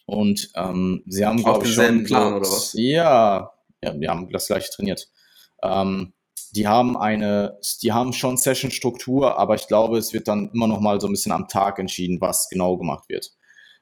Und 0.06 0.52
ähm, 0.54 1.02
sie 1.08 1.26
haben, 1.26 1.42
glaube 1.44 1.66
ich, 1.66 1.74
schon. 1.74 2.04
Plan, 2.04 2.36
oder 2.36 2.46
was? 2.46 2.74
Ja, 2.74 3.52
ja, 3.84 3.92
die 3.92 4.08
haben 4.08 4.30
das 4.32 4.46
gleiche 4.46 4.70
trainiert. 4.70 5.10
Ähm, 5.64 6.14
die 6.52 6.68
haben 6.68 6.96
eine, 6.96 7.58
die 7.82 7.94
haben 7.94 8.14
schon 8.14 8.38
Session-Struktur, 8.38 9.40
aber 9.40 9.56
ich 9.56 9.68
glaube, 9.68 9.98
es 9.98 10.14
wird 10.14 10.28
dann 10.28 10.52
immer 10.54 10.68
noch 10.68 10.82
mal 10.82 11.02
so 11.02 11.08
ein 11.08 11.14
bisschen 11.14 11.32
am 11.32 11.48
Tag 11.48 11.80
entschieden, 11.80 12.22
was 12.22 12.48
genau 12.48 12.78
gemacht 12.78 13.10
wird. 13.10 13.32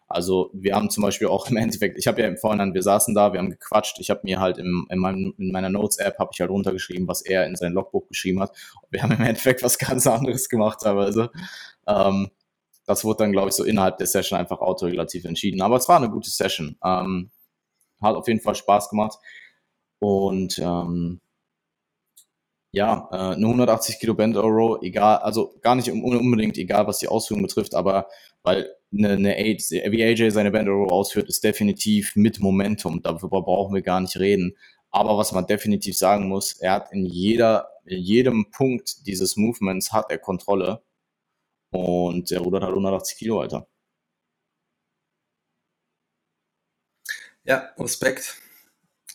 Also 0.08 0.50
wir 0.54 0.76
haben 0.76 0.90
zum 0.90 1.04
Beispiel 1.04 1.28
auch 1.28 1.48
im 1.50 1.58
Endeffekt, 1.58 1.98
ich 1.98 2.08
habe 2.08 2.22
ja 2.22 2.28
im 2.28 2.38
Vorhinein, 2.38 2.74
wir 2.74 2.84
saßen 2.84 3.14
da, 3.14 3.34
wir 3.34 3.40
haben 3.40 3.50
gequatscht, 3.50 4.00
ich 4.00 4.10
habe 4.10 4.22
mir 4.24 4.40
halt 4.40 4.58
im, 4.58 4.88
in, 4.90 5.00
meinem, 5.00 5.34
in 5.38 5.52
meiner 5.52 5.70
Notes-App, 5.70 6.18
habe 6.20 6.32
ich 6.34 6.40
halt 6.40 6.50
runtergeschrieben, 6.50 7.08
was 7.08 7.22
er 7.22 7.46
in 7.46 7.56
sein 7.56 7.74
Logbuch 7.74 8.08
geschrieben 8.08 8.40
hat. 8.42 8.52
Und 8.82 8.92
wir 8.92 9.04
haben 9.04 9.12
im 9.12 9.22
Endeffekt 9.22 9.64
was 9.64 9.78
ganz 9.78 10.08
anderes 10.08 10.50
gemacht 10.50 10.80
teilweise. 10.82 11.32
Ähm, 11.88 12.30
das 12.86 13.04
wurde 13.04 13.24
dann, 13.24 13.34
glaube 13.34 13.50
ich, 13.50 13.56
so 13.56 13.66
innerhalb 13.66 13.98
der 13.98 14.08
Session 14.08 14.40
einfach 14.40 14.60
autoregulativ 14.60 15.26
entschieden. 15.26 15.62
Aber 15.62 15.76
es 15.76 15.90
war 15.90 15.98
eine 15.98 16.10
gute 16.10 16.30
Session. 16.30 16.78
Ähm, 16.84 17.32
hat 18.02 18.16
auf 18.16 18.28
jeden 18.28 18.40
Fall 18.40 18.56
Spaß 18.56 18.90
gemacht. 18.90 19.18
Und 20.00 20.58
ähm, 20.60 21.20
ja, 22.72 23.08
äh, 23.12 23.36
eine 23.36 23.46
180 23.46 24.00
Kilo 24.00 24.14
Band 24.14 24.36
Row, 24.38 24.80
egal, 24.82 25.18
also 25.20 25.56
gar 25.62 25.76
nicht 25.76 25.92
unbedingt 25.92 26.58
egal, 26.58 26.88
was 26.88 27.00
die 27.00 27.08
Ausführung 27.08 27.44
betrifft, 27.44 27.74
aber 27.74 28.08
weil 28.44 28.70
eine, 28.94 29.12
eine 29.12 29.36
wie 29.36 30.04
AJ 30.04 30.32
seine 30.32 30.52
Band 30.52 30.70
Row 30.70 30.92
ausführt, 30.92 31.28
ist 31.30 31.44
definitiv 31.44 32.16
mit 32.16 32.40
Momentum. 32.40 33.02
Darüber 33.02 33.42
brauchen 33.44 33.76
wir 33.76 33.82
gar 33.82 34.00
nicht 34.02 34.18
reden. 34.18 34.56
Aber 34.90 35.18
was 35.18 35.32
man 35.34 35.46
definitiv 35.48 35.98
sagen 35.98 36.28
muss, 36.28 36.54
er 36.54 36.74
hat 36.74 36.92
in 36.94 37.06
jeder, 37.06 37.70
in 37.86 38.00
jedem 38.02 38.52
Punkt 38.52 39.06
dieses 39.06 39.36
Movements 39.38 39.92
hat 39.92 40.10
er 40.12 40.18
Kontrolle. 40.20 40.82
Und 41.72 42.32
er 42.32 42.40
rudert 42.42 42.64
halt 42.64 42.72
180 42.74 43.18
Kilo, 43.18 43.42
Alter. 43.42 43.68
Ja, 47.44 47.70
Respekt. 47.78 48.38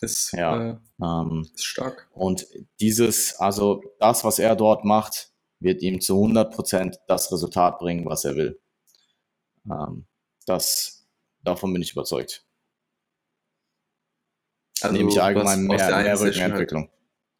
Ist, 0.03 0.33
ja, 0.33 0.71
äh, 0.71 0.77
ähm, 1.01 1.47
ist 1.53 1.63
stark. 1.63 2.09
Und 2.13 2.45
dieses, 2.79 3.35
also 3.39 3.81
das, 3.99 4.23
was 4.23 4.39
er 4.39 4.55
dort 4.55 4.83
macht, 4.83 5.31
wird 5.59 5.81
ihm 5.81 6.01
zu 6.01 6.15
100% 6.15 6.97
das 7.07 7.31
Resultat 7.31 7.79
bringen, 7.79 8.05
was 8.05 8.25
er 8.25 8.35
will. 8.35 8.59
Ähm, 9.65 10.05
das, 10.45 11.07
davon 11.41 11.71
bin 11.73 11.81
ich 11.81 11.93
überzeugt. 11.93 12.45
Also, 14.81 14.95
Nämlich 14.95 15.21
allgemein 15.21 15.63
mehr, 15.63 16.03
mehr 16.03 16.19
Rückenentwicklung. 16.19 16.89
Halt. 16.89 16.93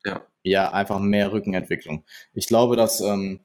Ja. 0.06 0.28
ja, 0.44 0.72
einfach 0.72 1.00
mehr 1.00 1.32
Rückenentwicklung. 1.32 2.06
Ich 2.34 2.48
glaube, 2.48 2.76
dass 2.76 3.02
ähm, 3.02 3.42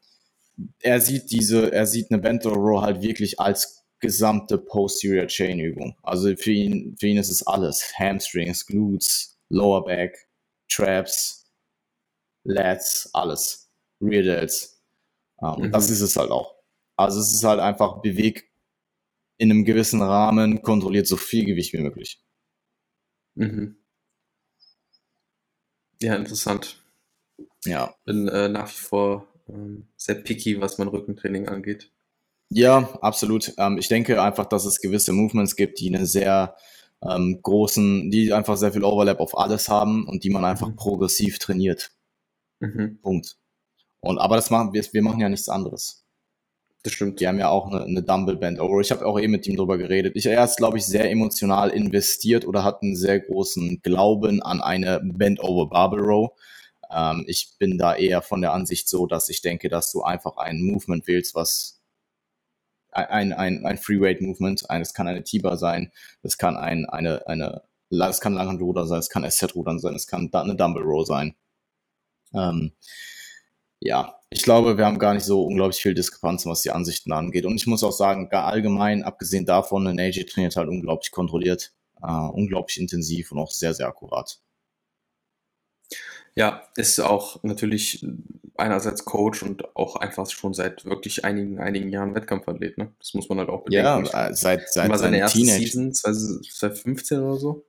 er 0.80 1.00
sieht 1.00 1.30
diese, 1.30 1.72
er 1.72 1.86
sieht 1.86 2.10
eine 2.10 2.20
Bento 2.20 2.50
Row 2.50 2.82
halt 2.82 3.02
wirklich 3.02 3.40
als 3.40 3.77
gesamte 4.00 4.58
Posterior 4.58 5.26
Chain 5.26 5.58
Übung. 5.60 5.96
Also 6.02 6.34
für 6.36 6.52
ihn, 6.52 6.96
für 6.98 7.08
ihn 7.08 7.18
ist 7.18 7.30
es 7.30 7.46
alles. 7.46 7.92
Hamstrings, 7.98 8.66
Glutes, 8.66 9.38
Lower 9.48 9.84
Back, 9.84 10.28
Traps, 10.68 11.50
Lats, 12.44 13.10
alles. 13.12 13.70
Rear 14.00 14.22
Delts. 14.22 14.82
Ähm, 15.42 15.66
mhm. 15.66 15.72
Das 15.72 15.90
ist 15.90 16.00
es 16.00 16.16
halt 16.16 16.30
auch. 16.30 16.54
Also 16.96 17.20
es 17.20 17.32
ist 17.32 17.44
halt 17.44 17.60
einfach 17.60 18.00
beweg 18.00 18.50
in 19.38 19.50
einem 19.50 19.64
gewissen 19.64 20.02
Rahmen, 20.02 20.62
kontrolliert 20.62 21.06
so 21.06 21.16
viel 21.16 21.44
Gewicht 21.44 21.72
wie 21.72 21.78
möglich. 21.78 22.20
Mhm. 23.36 23.76
Ja, 26.00 26.16
interessant. 26.16 26.82
Ja. 27.64 27.94
Bin 28.04 28.28
äh, 28.28 28.48
nach 28.48 28.68
wie 28.68 28.82
vor 28.82 29.28
ähm, 29.48 29.88
sehr 29.96 30.16
picky, 30.16 30.60
was 30.60 30.78
mein 30.78 30.88
Rückentraining 30.88 31.48
angeht. 31.48 31.92
Ja, 32.50 32.88
absolut. 33.02 33.52
Ähm, 33.58 33.78
ich 33.78 33.88
denke 33.88 34.22
einfach, 34.22 34.46
dass 34.46 34.64
es 34.64 34.80
gewisse 34.80 35.12
Movements 35.12 35.56
gibt, 35.56 35.80
die 35.80 35.94
eine 35.94 36.06
sehr 36.06 36.56
ähm, 37.02 37.40
großen, 37.42 38.10
die 38.10 38.32
einfach 38.32 38.56
sehr 38.56 38.72
viel 38.72 38.84
Overlap 38.84 39.20
auf 39.20 39.36
alles 39.36 39.68
haben 39.68 40.06
und 40.06 40.24
die 40.24 40.30
man 40.30 40.44
einfach 40.44 40.68
mhm. 40.68 40.76
progressiv 40.76 41.38
trainiert. 41.38 41.90
Mhm. 42.60 42.98
Punkt. 43.02 43.36
Und 44.00 44.18
aber 44.18 44.36
das 44.36 44.50
machen 44.50 44.72
wir, 44.72 44.84
wir 44.92 45.02
machen 45.02 45.20
ja 45.20 45.28
nichts 45.28 45.48
anderes. 45.48 46.04
Das 46.84 46.92
stimmt. 46.92 47.20
Die 47.20 47.26
haben 47.26 47.38
ja 47.38 47.48
auch 47.48 47.70
eine, 47.70 47.84
eine 47.84 48.02
Dumble 48.02 48.36
Band 48.36 48.60
Over. 48.60 48.80
Ich 48.80 48.90
habe 48.92 49.04
auch 49.04 49.18
eh 49.18 49.28
mit 49.28 49.46
ihm 49.46 49.56
drüber 49.56 49.78
geredet. 49.78 50.14
Ich, 50.16 50.26
er 50.26 50.44
ist, 50.44 50.56
glaube 50.56 50.78
ich, 50.78 50.86
sehr 50.86 51.10
emotional 51.10 51.70
investiert 51.70 52.46
oder 52.46 52.64
hat 52.64 52.82
einen 52.82 52.96
sehr 52.96 53.20
großen 53.20 53.82
Glauben 53.82 54.42
an 54.42 54.60
eine 54.62 55.00
Band 55.00 55.40
Over 55.42 55.68
Barbell 55.68 56.00
Row. 56.00 56.30
Ähm, 56.90 57.24
ich 57.26 57.56
bin 57.58 57.78
da 57.78 57.94
eher 57.94 58.22
von 58.22 58.40
der 58.40 58.52
Ansicht 58.52 58.88
so, 58.88 59.06
dass 59.06 59.28
ich 59.28 59.42
denke, 59.42 59.68
dass 59.68 59.92
du 59.92 60.02
einfach 60.02 60.36
ein 60.36 60.62
Movement 60.62 61.06
wählst, 61.06 61.34
was 61.34 61.77
ein, 63.06 63.32
ein, 63.32 63.64
ein 63.64 63.78
Freeweight 63.78 64.20
Movement, 64.20 64.68
ein, 64.70 64.80
das 64.80 64.94
kann 64.94 65.08
eine 65.08 65.24
T-Bar 65.24 65.56
sein, 65.56 65.92
das 66.22 66.38
kann 66.38 66.56
ein, 66.56 66.86
eine, 66.86 67.26
eine, 67.26 67.62
das 67.90 68.20
kann 68.20 68.34
Langhandruder 68.34 68.86
sein, 68.86 68.98
es 68.98 69.08
kann 69.08 69.28
SZ-Rudern 69.28 69.78
sein, 69.78 69.94
es 69.94 70.06
kann 70.06 70.30
eine 70.32 70.56
Dumble 70.56 70.82
Row 70.82 71.06
sein. 71.06 71.34
Ähm, 72.34 72.72
ja, 73.80 74.18
ich 74.30 74.42
glaube, 74.42 74.76
wir 74.76 74.84
haben 74.86 74.98
gar 74.98 75.14
nicht 75.14 75.24
so 75.24 75.44
unglaublich 75.44 75.80
viel 75.80 75.94
Diskrepanzen, 75.94 76.50
was 76.50 76.62
die 76.62 76.70
Ansichten 76.70 77.12
angeht. 77.12 77.46
Und 77.46 77.56
ich 77.56 77.66
muss 77.66 77.84
auch 77.84 77.92
sagen, 77.92 78.28
allgemein, 78.30 79.02
abgesehen 79.04 79.46
davon, 79.46 79.86
ein 79.86 80.00
AJ 80.00 80.24
trainiert 80.24 80.56
halt 80.56 80.68
unglaublich 80.68 81.10
kontrolliert, 81.12 81.72
äh, 82.02 82.10
unglaublich 82.10 82.78
intensiv 82.78 83.32
und 83.32 83.38
auch 83.38 83.50
sehr, 83.50 83.74
sehr 83.74 83.86
akkurat. 83.86 84.40
Ja, 86.34 86.62
ist 86.76 87.00
auch 87.00 87.42
natürlich 87.42 88.04
einerseits 88.58 89.04
Coach 89.04 89.42
und 89.42 89.76
auch 89.76 89.96
einfach 89.96 90.28
schon 90.30 90.54
seit 90.54 90.84
wirklich 90.84 91.24
einigen, 91.24 91.58
einigen 91.58 91.90
Jahren 91.90 92.14
Wettkampfathlet, 92.14 92.78
ne? 92.78 92.92
Das 92.98 93.14
muss 93.14 93.28
man 93.28 93.38
halt 93.38 93.48
auch 93.48 93.64
bedenken. 93.64 94.06
Ja, 94.06 94.34
seit, 94.34 94.68
seit 94.70 94.90
war 94.90 94.98
seine 94.98 95.18
erste 95.18 95.38
Teenage. 95.38 95.60
Season, 95.60 95.92
2015 95.94 97.20
oder 97.20 97.36
so? 97.36 97.64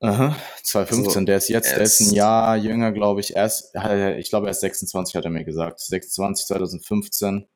Aha, 0.00 0.36
2015, 0.62 1.06
also, 1.08 1.24
der 1.24 1.36
ist 1.38 1.48
jetzt, 1.48 1.72
der 1.72 1.80
ist 1.80 2.00
ein 2.00 2.14
Jahr 2.14 2.56
jünger, 2.56 2.92
glaube 2.92 3.20
ich. 3.20 3.34
Erst, 3.34 3.74
ich 3.74 4.30
glaube, 4.30 4.46
er 4.46 4.50
ist 4.52 4.60
26, 4.60 5.16
hat 5.16 5.24
er 5.24 5.30
mir 5.30 5.44
gesagt. 5.44 5.80
26, 5.80 6.46
2015. 6.46 7.48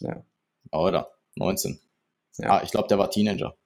Ja. 0.00 0.22
Oder 0.70 1.12
19. 1.36 1.80
Ja. 2.36 2.58
Ah, 2.58 2.62
ich 2.62 2.72
glaube, 2.72 2.88
der 2.88 2.98
war 2.98 3.10
Teenager. 3.10 3.56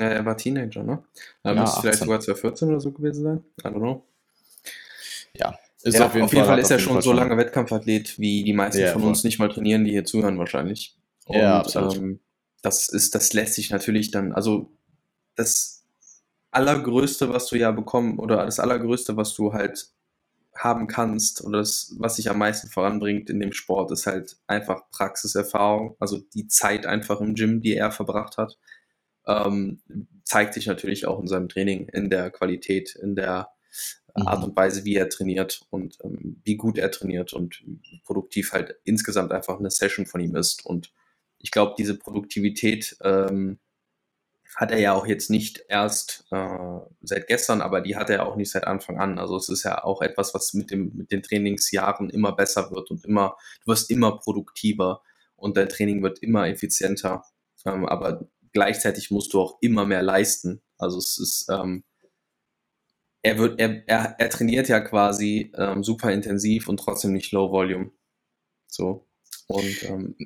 Ja, 0.00 0.08
er 0.08 0.24
war 0.24 0.36
Teenager, 0.36 0.82
ne? 0.82 1.04
Da 1.44 1.54
ja, 1.54 1.60
müsste 1.60 1.80
vielleicht 1.82 1.98
sogar 1.98 2.18
2014 2.18 2.68
oder 2.68 2.80
so 2.80 2.90
gewesen 2.90 3.22
sein. 3.22 3.44
I 3.60 3.68
don't 3.68 3.78
know. 3.78 4.04
Ja, 5.34 5.56
ist 5.82 5.98
ja, 5.98 6.06
auf 6.06 6.14
jeden, 6.14 6.24
auf 6.24 6.32
jeden 6.32 6.44
Fall, 6.44 6.54
Fall 6.54 6.60
ist 6.60 6.70
er 6.70 6.78
schon 6.78 6.94
Fall 6.94 7.02
so 7.02 7.12
lange 7.12 7.36
Wettkampfathlet, 7.36 8.18
wie 8.18 8.44
die 8.44 8.52
meisten 8.52 8.80
ja, 8.80 8.92
von 8.92 9.02
uns 9.02 9.24
nicht 9.24 9.38
mal 9.38 9.48
trainieren, 9.48 9.84
die 9.84 9.90
hier 9.90 10.04
zuhören 10.04 10.38
wahrscheinlich. 10.38 10.96
Und, 11.26 11.36
ja, 11.36 11.58
absolut. 11.58 11.96
Ähm, 11.96 12.20
das 12.62 12.88
ist, 12.88 13.14
das 13.14 13.32
lässt 13.32 13.54
sich 13.54 13.70
natürlich 13.70 14.10
dann, 14.10 14.32
also 14.32 14.70
das 15.34 15.84
allergrößte, 16.52 17.30
was 17.30 17.46
du 17.46 17.56
ja 17.56 17.70
bekommen 17.72 18.18
oder 18.18 18.44
das 18.44 18.60
allergrößte, 18.60 19.16
was 19.16 19.34
du 19.34 19.52
halt 19.52 19.88
haben 20.54 20.86
kannst 20.86 21.42
oder 21.42 21.58
das, 21.58 21.94
was 21.98 22.16
sich 22.16 22.30
am 22.30 22.38
meisten 22.38 22.68
voranbringt 22.68 23.30
in 23.30 23.40
dem 23.40 23.52
Sport, 23.52 23.90
ist 23.90 24.06
halt 24.06 24.36
einfach 24.46 24.82
Praxiserfahrung, 24.90 25.96
also 25.98 26.18
die 26.34 26.46
Zeit 26.46 26.86
einfach 26.86 27.20
im 27.20 27.34
Gym, 27.34 27.60
die 27.60 27.74
er 27.74 27.90
verbracht 27.90 28.36
hat, 28.36 28.58
ähm, 29.26 29.80
zeigt 30.24 30.54
sich 30.54 30.66
natürlich 30.66 31.06
auch 31.06 31.20
in 31.20 31.26
seinem 31.26 31.48
Training, 31.48 31.88
in 31.88 32.10
der 32.10 32.30
Qualität, 32.30 32.94
in 32.96 33.16
der 33.16 33.48
mhm. 34.16 34.26
Art 34.26 34.44
und 34.44 34.56
Weise, 34.56 34.84
wie 34.84 34.96
er 34.96 35.08
trainiert 35.08 35.62
und 35.70 35.98
ähm, 36.04 36.40
wie 36.44 36.56
gut 36.56 36.78
er 36.78 36.90
trainiert 36.90 37.32
und 37.32 37.62
produktiv 38.04 38.52
halt 38.52 38.76
insgesamt 38.84 39.32
einfach 39.32 39.58
eine 39.58 39.70
Session 39.70 40.06
von 40.06 40.20
ihm 40.20 40.36
ist. 40.36 40.64
Und 40.66 40.92
ich 41.38 41.50
glaube, 41.50 41.74
diese 41.76 41.98
Produktivität 41.98 42.96
ähm, 43.02 43.58
hat 44.54 44.70
er 44.70 44.78
ja 44.78 44.92
auch 44.92 45.06
jetzt 45.06 45.30
nicht 45.30 45.64
erst 45.68 46.26
äh, 46.30 46.78
seit 47.00 47.26
gestern, 47.26 47.62
aber 47.62 47.80
die 47.80 47.96
hat 47.96 48.10
er 48.10 48.26
auch 48.26 48.36
nicht 48.36 48.50
seit 48.50 48.66
Anfang 48.66 48.98
an. 48.98 49.18
Also 49.18 49.36
es 49.36 49.48
ist 49.48 49.62
ja 49.62 49.82
auch 49.82 50.02
etwas, 50.02 50.34
was 50.34 50.52
mit, 50.52 50.70
dem, 50.70 50.92
mit 50.94 51.10
den 51.10 51.22
Trainingsjahren 51.22 52.10
immer 52.10 52.32
besser 52.32 52.70
wird 52.70 52.90
und 52.90 53.04
immer, 53.04 53.36
du 53.64 53.72
wirst 53.72 53.90
immer 53.90 54.18
produktiver 54.18 55.02
und 55.36 55.56
dein 55.56 55.68
Training 55.68 56.02
wird 56.02 56.18
immer 56.18 56.48
effizienter. 56.48 57.24
Ähm, 57.64 57.86
aber 57.86 58.28
gleichzeitig 58.52 59.10
musst 59.10 59.32
du 59.32 59.40
auch 59.40 59.58
immer 59.62 59.86
mehr 59.86 60.02
leisten. 60.02 60.60
Also 60.76 60.98
es 60.98 61.18
ist, 61.18 61.46
ähm, 61.50 61.84
er 63.22 63.38
wird, 63.38 63.60
er, 63.60 63.88
er, 63.88 64.16
er 64.18 64.30
trainiert 64.30 64.68
ja 64.68 64.80
quasi 64.80 65.52
ähm, 65.56 65.84
super 65.84 66.12
intensiv 66.12 66.68
und 66.68 66.78
trotzdem 66.78 67.12
nicht 67.12 67.32
Low 67.32 67.50
Volume. 67.50 67.92
So. 68.66 69.06
Und 69.46 69.82
ähm, 69.84 70.16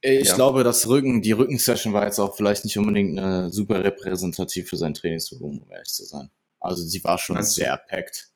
ich 0.00 0.28
ja. 0.28 0.34
glaube, 0.36 0.62
das 0.62 0.86
Rücken, 0.88 1.22
die 1.22 1.32
Rückensession 1.32 1.92
war 1.92 2.04
jetzt 2.04 2.20
auch 2.20 2.36
vielleicht 2.36 2.64
nicht 2.64 2.78
unbedingt 2.78 3.18
eine 3.18 3.50
super 3.50 3.82
repräsentativ 3.82 4.68
für 4.68 4.76
sein 4.76 4.94
Trainingsvolumen, 4.94 5.60
um 5.62 5.72
ehrlich 5.72 5.88
zu 5.88 6.04
sein. 6.04 6.30
Also 6.60 6.84
sie 6.84 7.02
war 7.02 7.18
schon 7.18 7.34
Meinst 7.34 7.54
sehr 7.54 7.76
packed. 7.76 8.30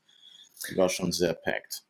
Sie 0.55 0.77
war 0.77 0.89
schon 0.89 1.13
sehr 1.13 1.35
packed. 1.35 1.85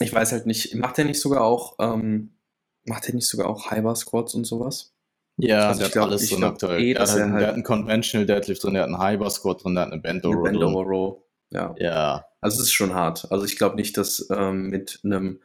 Ich 0.00 0.12
weiß 0.12 0.32
halt 0.32 0.46
nicht, 0.46 0.74
macht 0.74 0.98
er 0.98 1.04
nicht 1.04 1.20
sogar 1.20 1.42
auch, 1.42 1.76
ähm, 1.78 2.36
macht 2.84 3.08
er 3.08 3.14
nicht 3.14 3.28
sogar 3.28 3.48
auch 3.48 3.70
Bar 3.70 3.96
Squats 3.96 4.34
und 4.34 4.44
sowas? 4.44 4.95
Ja, 5.38 5.68
also 5.68 5.78
der 5.78 5.86
hat 5.86 5.92
glaub, 5.92 6.08
alles 6.08 6.28
drin 6.28 6.44
aktuell. 6.44 6.80
Eh, 6.82 6.94
der, 6.94 7.02
hat, 7.02 7.10
halt, 7.10 7.40
der 7.40 7.46
hat 7.48 7.54
einen 7.54 7.62
Conventional 7.62 8.26
Deadlift 8.26 8.64
drin, 8.64 8.74
der 8.74 8.84
hat 8.84 8.90
einen 8.90 9.18
Bar 9.18 9.30
Squat 9.30 9.62
drin, 9.62 9.74
der 9.74 9.84
hat 9.84 9.92
eine 9.92 10.00
Bend 10.00 10.24
Over 10.24 10.36
Row. 10.36 10.44
Bend 10.44 10.62
Over 10.62 10.82
Row. 10.84 11.22
Ja. 11.50 11.74
ja. 11.78 12.24
Also 12.40 12.56
es 12.56 12.68
ist 12.68 12.72
schon 12.72 12.94
hart. 12.94 13.30
Also 13.30 13.44
ich 13.44 13.56
glaube 13.56 13.76
nicht, 13.76 13.96
dass 13.96 14.28
ähm, 14.30 14.68
mit 14.68 15.00
einem, 15.04 15.40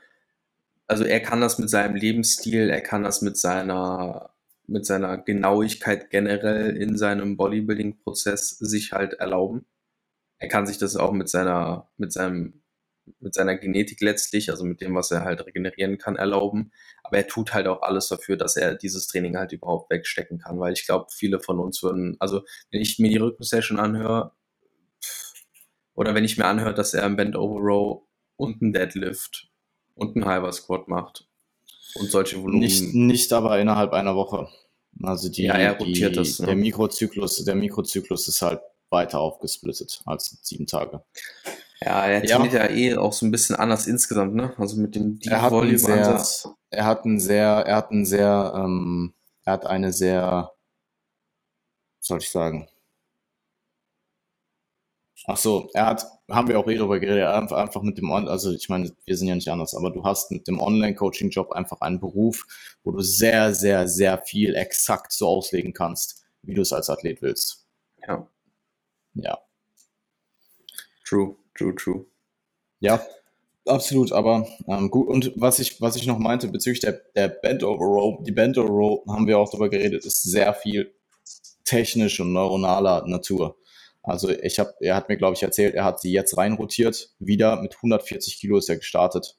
also 0.88 1.04
er 1.04 1.20
kann 1.20 1.42
das 1.42 1.60
mit 1.60 1.70
seinem 1.70 1.96
Lebensstil, 1.96 2.70
er 2.70 2.82
kann 2.82 3.04
das 3.04 3.22
mit 3.22 3.38
seiner 3.38 4.32
mit 4.68 4.86
seiner 4.86 5.18
Genauigkeit 5.18 6.10
generell 6.10 6.78
in 6.78 6.98
seinem 6.98 7.36
Bodybuilding-Prozess 7.36 8.52
sich 8.52 8.94
halt 8.94 9.14
erlauben. 9.16 9.66
Er 10.40 10.48
kann 10.48 10.66
sich 10.66 10.78
das 10.78 10.96
auch 10.96 11.12
mit 11.12 11.30
seiner, 11.30 11.90
mit 11.98 12.14
seinem 12.14 12.61
mit 13.20 13.34
seiner 13.34 13.56
Genetik 13.58 14.02
letztlich, 14.02 14.50
also 14.50 14.64
mit 14.64 14.82
dem, 14.82 14.96
was 14.96 15.12
er 15.12 15.24
halt 15.24 15.46
regenerieren 15.46 15.98
kann, 15.98 16.16
erlauben. 16.16 16.72
Aber 17.04 17.18
er 17.18 17.28
tut 17.28 17.54
halt 17.54 17.68
auch 17.68 17.82
alles 17.82 18.08
dafür, 18.08 18.38
dass 18.38 18.56
er 18.56 18.76
dieses 18.76 19.08
Training 19.08 19.38
halt 19.38 19.52
überhaupt 19.52 19.90
wegstecken 19.92 20.40
kann, 20.40 20.60
weil 20.60 20.74
ich 20.74 20.86
glaube, 20.86 21.08
viele 21.12 21.40
von 21.40 21.60
uns 21.60 21.82
würden, 21.84 22.18
also 22.20 22.44
wenn 22.72 22.82
ich 22.82 23.00
mir 23.00 23.10
die 23.10 23.18
Rückensession 23.18 23.80
anhöre, 23.80 24.32
oder 25.94 26.16
wenn 26.16 26.24
ich 26.24 26.38
mir 26.38 26.46
anhöre, 26.46 26.74
dass 26.74 26.94
er 26.94 27.06
einen 27.06 27.16
Bend 27.16 27.36
Over 27.36 27.60
Row 27.60 28.02
und 28.38 28.62
einen 28.62 28.74
Deadlift 28.74 29.50
und 29.94 30.16
einen 30.16 30.26
Hyper 30.26 30.52
Squat 30.52 30.88
macht 30.88 31.28
und 31.96 32.10
solche 32.10 32.38
Volumen. 32.38 32.60
Nicht, 32.60 32.94
nicht 32.94 33.34
aber 33.34 33.60
innerhalb 33.60 33.94
einer 33.94 34.16
Woche. 34.16 34.48
Also 35.04 35.30
die, 35.30 35.44
ja, 35.44 35.54
er 35.54 35.78
rotiert 35.78 36.14
die, 36.14 36.20
das, 36.20 36.40
ne? 36.40 36.48
der 36.48 36.56
Mikrozyklus, 36.56 37.44
der 37.44 37.56
Mikrozyklus 37.56 38.28
ist 38.28 38.42
halt 38.42 38.62
weiter 38.90 39.20
aufgesplittet 39.20 40.02
als 40.06 40.38
sieben 40.42 40.68
Tage. 40.68 41.04
Ja, 41.84 42.06
er 42.06 42.24
trainiert 42.24 42.54
ja. 42.54 42.66
ja 42.66 42.70
eh 42.70 42.96
auch 42.96 43.12
so 43.12 43.26
ein 43.26 43.32
bisschen 43.32 43.56
anders 43.56 43.88
insgesamt, 43.88 44.36
ne? 44.36 44.54
Also 44.58 44.80
mit 44.80 44.94
dem 44.96 45.20
Deep 45.20 45.32
er 45.32 45.42
hat 45.42 45.52
Volume 45.52 45.80
sehr, 45.80 45.98
Ansatz. 45.98 46.48
Er 46.70 46.86
hat 46.86 47.06
einen 47.06 47.20
sehr, 47.20 47.48
er 47.48 47.76
hat 47.76 47.92
einen 47.92 48.06
sehr, 48.06 48.54
ähm, 48.56 49.14
er 49.46 49.54
hat 49.54 49.66
eine 49.66 49.92
sehr, 49.92 50.52
was 51.98 52.08
soll 52.08 52.20
ich 52.20 52.30
sagen? 52.30 52.68
Ach 55.28 55.38
so, 55.38 55.70
er 55.74 55.86
hat, 55.86 56.06
haben 56.30 56.48
wir 56.48 56.60
auch 56.60 56.68
eh 56.68 56.78
drüber 56.78 57.00
geredet, 57.00 57.26
einfach, 57.28 57.58
einfach 57.58 57.82
mit 57.82 57.98
dem, 57.98 58.10
On 58.12 58.28
also 58.28 58.52
ich 58.52 58.70
meine, 58.70 58.92
wir 59.06 59.18
sind 59.18 59.28
ja 59.28 59.36
nicht 59.36 59.50
anders, 59.50 59.76
aber 59.76 59.92
du 59.92 60.04
hast 60.04 60.32
mit 60.32 60.48
dem 60.48 60.60
Online-Coaching-Job 60.60 61.52
einfach 61.52 61.82
einen 61.82 62.00
Beruf, 62.00 62.46
wo 62.84 62.92
du 62.92 63.02
sehr, 63.02 63.54
sehr, 63.54 63.88
sehr 63.88 64.20
viel 64.20 64.56
exakt 64.56 65.12
so 65.12 65.28
auslegen 65.28 65.74
kannst, 65.74 66.24
wie 66.44 66.54
du 66.54 66.62
es 66.62 66.74
als 66.74 66.90
Athlet 66.90 67.22
willst. 67.22 67.68
Ja. 68.08 68.28
Ja. 69.14 69.38
True. 71.06 71.36
True, 71.62 71.76
true. 71.76 72.06
Ja, 72.80 73.06
absolut, 73.66 74.12
aber 74.12 74.48
ähm, 74.68 74.90
gut. 74.90 75.08
Und 75.08 75.34
was 75.36 75.60
ich, 75.60 75.80
was 75.80 75.96
ich 75.96 76.08
noch 76.08 76.18
meinte 76.18 76.48
bezüglich 76.48 76.80
der, 76.80 77.02
der 77.16 77.30
Bend 77.30 77.64
Over 77.64 78.24
die 78.24 78.32
Bend 78.32 78.58
Over 78.58 79.04
haben 79.14 79.28
wir 79.28 79.38
auch 79.38 79.50
darüber 79.52 79.70
geredet, 79.70 80.04
ist 80.06 80.24
sehr 80.24 80.54
viel 80.54 80.94
technisch 81.64 82.20
und 82.20 82.34
neuronaler 82.34 83.06
Natur. 83.08 83.58
Also 84.04 84.30
ich 84.30 84.58
habe, 84.58 84.74
er 84.80 84.96
hat 84.96 85.10
mir, 85.10 85.18
glaube 85.18 85.36
ich, 85.36 85.44
erzählt, 85.44 85.76
er 85.76 85.86
hat 85.86 86.02
sie 86.02 86.12
jetzt 86.12 86.36
reinrotiert, 86.36 87.14
wieder 87.20 87.62
mit 87.62 87.76
140 87.76 88.40
Kilo 88.40 88.58
ist 88.58 88.70
er 88.70 88.78
gestartet. 88.78 89.38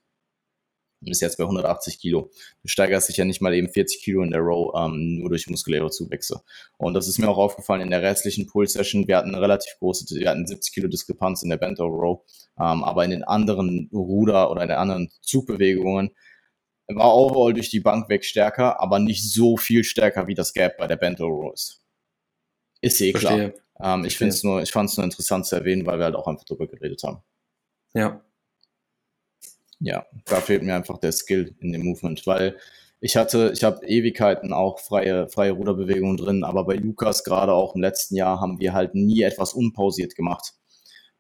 Ist 1.11 1.21
jetzt 1.21 1.39
bei 1.39 1.45
180 1.45 1.99
Kilo. 1.99 2.31
Du 2.63 2.69
steigerst 2.69 3.09
dich 3.09 3.17
ja 3.17 3.25
nicht 3.25 3.41
mal 3.41 3.55
eben 3.55 3.69
40 3.69 4.03
Kilo 4.03 4.23
in 4.23 4.31
der 4.31 4.41
Row 4.41 4.73
ähm, 4.77 5.19
nur 5.19 5.31
durch 5.31 5.49
muskuläre 5.49 5.91
Zuwächse. 5.91 6.43
Und 6.79 6.95
das 6.95 7.09
ist 7.09 7.19
mir 7.19 7.29
auch 7.29 7.39
aufgefallen 7.39 7.81
in 7.81 7.91
der 7.91 8.03
restlichen 8.03 8.47
Pull-Session. 8.47 9.09
Wir 9.09 9.17
hatten 9.17 9.35
eine 9.35 9.41
relativ 9.41 9.75
große, 9.79 10.07
wir 10.15 10.31
hatten 10.31 10.47
70 10.47 10.73
Kilo 10.73 10.89
Diskrepanz 10.89 11.43
in 11.43 11.51
der 11.51 11.57
Bento 11.57 11.85
Row, 11.87 12.21
ähm, 12.59 12.85
aber 12.85 13.05
in 13.05 13.11
den 13.11 13.25
anderen 13.25 13.89
Ruder 13.93 14.51
oder 14.51 14.63
in 14.63 14.69
den 14.69 14.79
anderen 14.79 15.11
Zugbewegungen 15.21 16.11
war 16.89 17.17
overall 17.17 17.55
durch 17.55 17.71
die 17.71 17.81
Bank 17.81 18.09
weg 18.09 18.25
stärker, 18.25 18.81
aber 18.81 18.99
nicht 18.99 19.23
so 19.23 19.57
viel 19.57 19.85
stärker 19.85 20.27
wie 20.27 20.35
das 20.35 20.53
Gap 20.53 20.77
bei 20.77 20.87
der 20.87 20.97
Bento 20.97 21.27
Row 21.27 21.53
ist. 21.53 21.81
Ist 22.81 23.01
eh 23.01 23.13
klar. 23.13 23.53
Ähm, 23.81 24.05
ich 24.05 24.17
finde 24.17 24.35
es 24.35 24.45
nur, 24.45 24.63
ich 24.63 24.73
fand 24.73 24.91
es 24.91 24.97
nur 24.97 25.05
interessant 25.05 25.47
zu 25.47 25.57
erwähnen, 25.57 25.87
weil 25.87 25.99
wir 25.99 26.05
halt 26.05 26.17
auch 26.17 26.27
einfach 26.27 26.45
drüber 26.45 26.67
geredet 26.67 27.03
haben. 27.03 27.23
Ja, 27.95 28.23
ja, 29.83 30.07
da 30.27 30.41
fehlt 30.41 30.63
mir 30.63 30.75
einfach 30.75 30.99
der 30.99 31.13
Skill 31.13 31.55
in 31.61 31.73
dem 31.73 31.85
Movement, 31.85 32.27
weil 32.27 32.57
ich 33.01 33.17
hatte, 33.17 33.51
ich 33.53 33.65
habe 33.65 33.85
Ewigkeiten 33.85 34.53
auch 34.53 34.79
freie, 34.79 35.29
freie 35.29 35.53
Ruderbewegungen 35.53 36.17
drin, 36.17 36.45
aber 36.45 36.65
bei 36.65 36.77
Lukas 36.77 37.25
gerade 37.25 37.53
auch 37.53 37.75
im 37.75 37.81
letzten 37.81 38.15
Jahr 38.15 38.41
haben 38.41 38.61
wir 38.61 38.75
halt 38.75 38.95
nie 38.95 39.23
etwas 39.23 39.55
unpausiert 39.55 40.15
gemacht. 40.15 40.55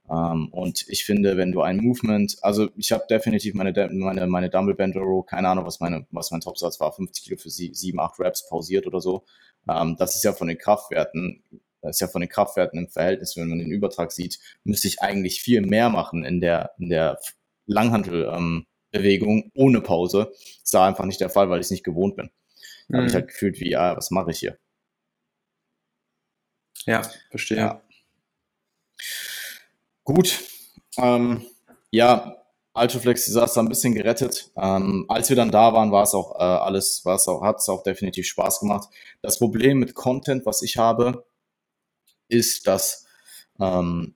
Ähm, 0.08 0.48
und 0.52 0.84
ich 0.88 1.04
finde, 1.04 1.36
wenn 1.36 1.50
du 1.50 1.62
ein 1.62 1.78
Movement, 1.78 2.36
also 2.42 2.68
ich 2.76 2.92
habe 2.92 3.04
definitiv 3.10 3.54
meine, 3.54 3.72
meine, 3.92 4.26
meine 4.28 4.48
Dumble 4.48 4.76
Row, 4.94 5.26
keine 5.26 5.48
Ahnung, 5.48 5.66
was 5.66 5.80
meine, 5.80 6.06
was 6.12 6.30
mein 6.30 6.40
Topsatz 6.40 6.78
war, 6.78 6.92
50 6.92 7.24
Kilo 7.24 7.36
für 7.36 7.50
7, 7.50 7.98
8 7.98 8.20
Reps 8.20 8.48
pausiert 8.48 8.86
oder 8.86 9.00
so. 9.00 9.24
Ähm, 9.68 9.96
das 9.98 10.14
ist 10.14 10.22
ja 10.22 10.32
von 10.32 10.46
den 10.46 10.58
Kraftwerten, 10.58 11.42
das 11.80 11.96
ist 11.96 12.00
ja 12.00 12.06
von 12.06 12.20
den 12.20 12.30
Kraftwerten 12.30 12.78
im 12.78 12.88
Verhältnis, 12.90 13.36
wenn 13.36 13.48
man 13.48 13.58
den 13.58 13.72
Übertrag 13.72 14.12
sieht, 14.12 14.38
müsste 14.62 14.86
ich 14.86 15.02
eigentlich 15.02 15.42
viel 15.42 15.62
mehr 15.62 15.88
machen 15.88 16.24
in 16.24 16.40
der, 16.40 16.70
in 16.78 16.90
der 16.90 17.18
Langhantelbewegung 17.72 19.44
ähm, 19.44 19.52
ohne 19.54 19.80
Pause. 19.80 20.32
ist 20.32 20.72
da 20.72 20.86
einfach 20.86 21.04
nicht 21.04 21.20
der 21.20 21.30
Fall, 21.30 21.50
weil 21.50 21.60
ich 21.60 21.66
es 21.66 21.70
nicht 21.70 21.84
gewohnt 21.84 22.16
bin. 22.16 22.30
Da 22.88 22.96
mhm. 22.96 22.98
habe 22.98 23.08
ich 23.08 23.14
halt 23.14 23.28
gefühlt, 23.28 23.60
wie, 23.60 23.70
ja, 23.70 23.96
was 23.96 24.10
mache 24.10 24.30
ich 24.30 24.38
hier? 24.38 24.58
Ja, 26.86 27.02
verstehe. 27.30 27.58
Ja. 27.58 27.82
Gut. 30.04 30.40
Ähm, 30.98 31.44
ja, 31.90 32.42
Ultraflex 32.74 33.24
Disaster 33.24 33.60
ein 33.60 33.68
bisschen 33.68 33.94
gerettet. 33.94 34.50
Ähm, 34.56 35.04
als 35.08 35.28
wir 35.28 35.36
dann 35.36 35.50
da 35.50 35.72
waren, 35.72 35.92
war 35.92 36.04
es 36.04 36.14
auch 36.14 36.34
äh, 36.36 36.42
alles, 36.42 37.04
war 37.04 37.16
es 37.16 37.28
auch, 37.28 37.42
hat 37.42 37.58
es 37.58 37.68
auch 37.68 37.82
definitiv 37.82 38.26
Spaß 38.26 38.60
gemacht. 38.60 38.88
Das 39.20 39.38
Problem 39.38 39.78
mit 39.78 39.94
Content, 39.94 40.46
was 40.46 40.62
ich 40.62 40.76
habe, 40.76 41.24
ist, 42.28 42.66
dass 42.66 43.06
ähm, 43.60 44.14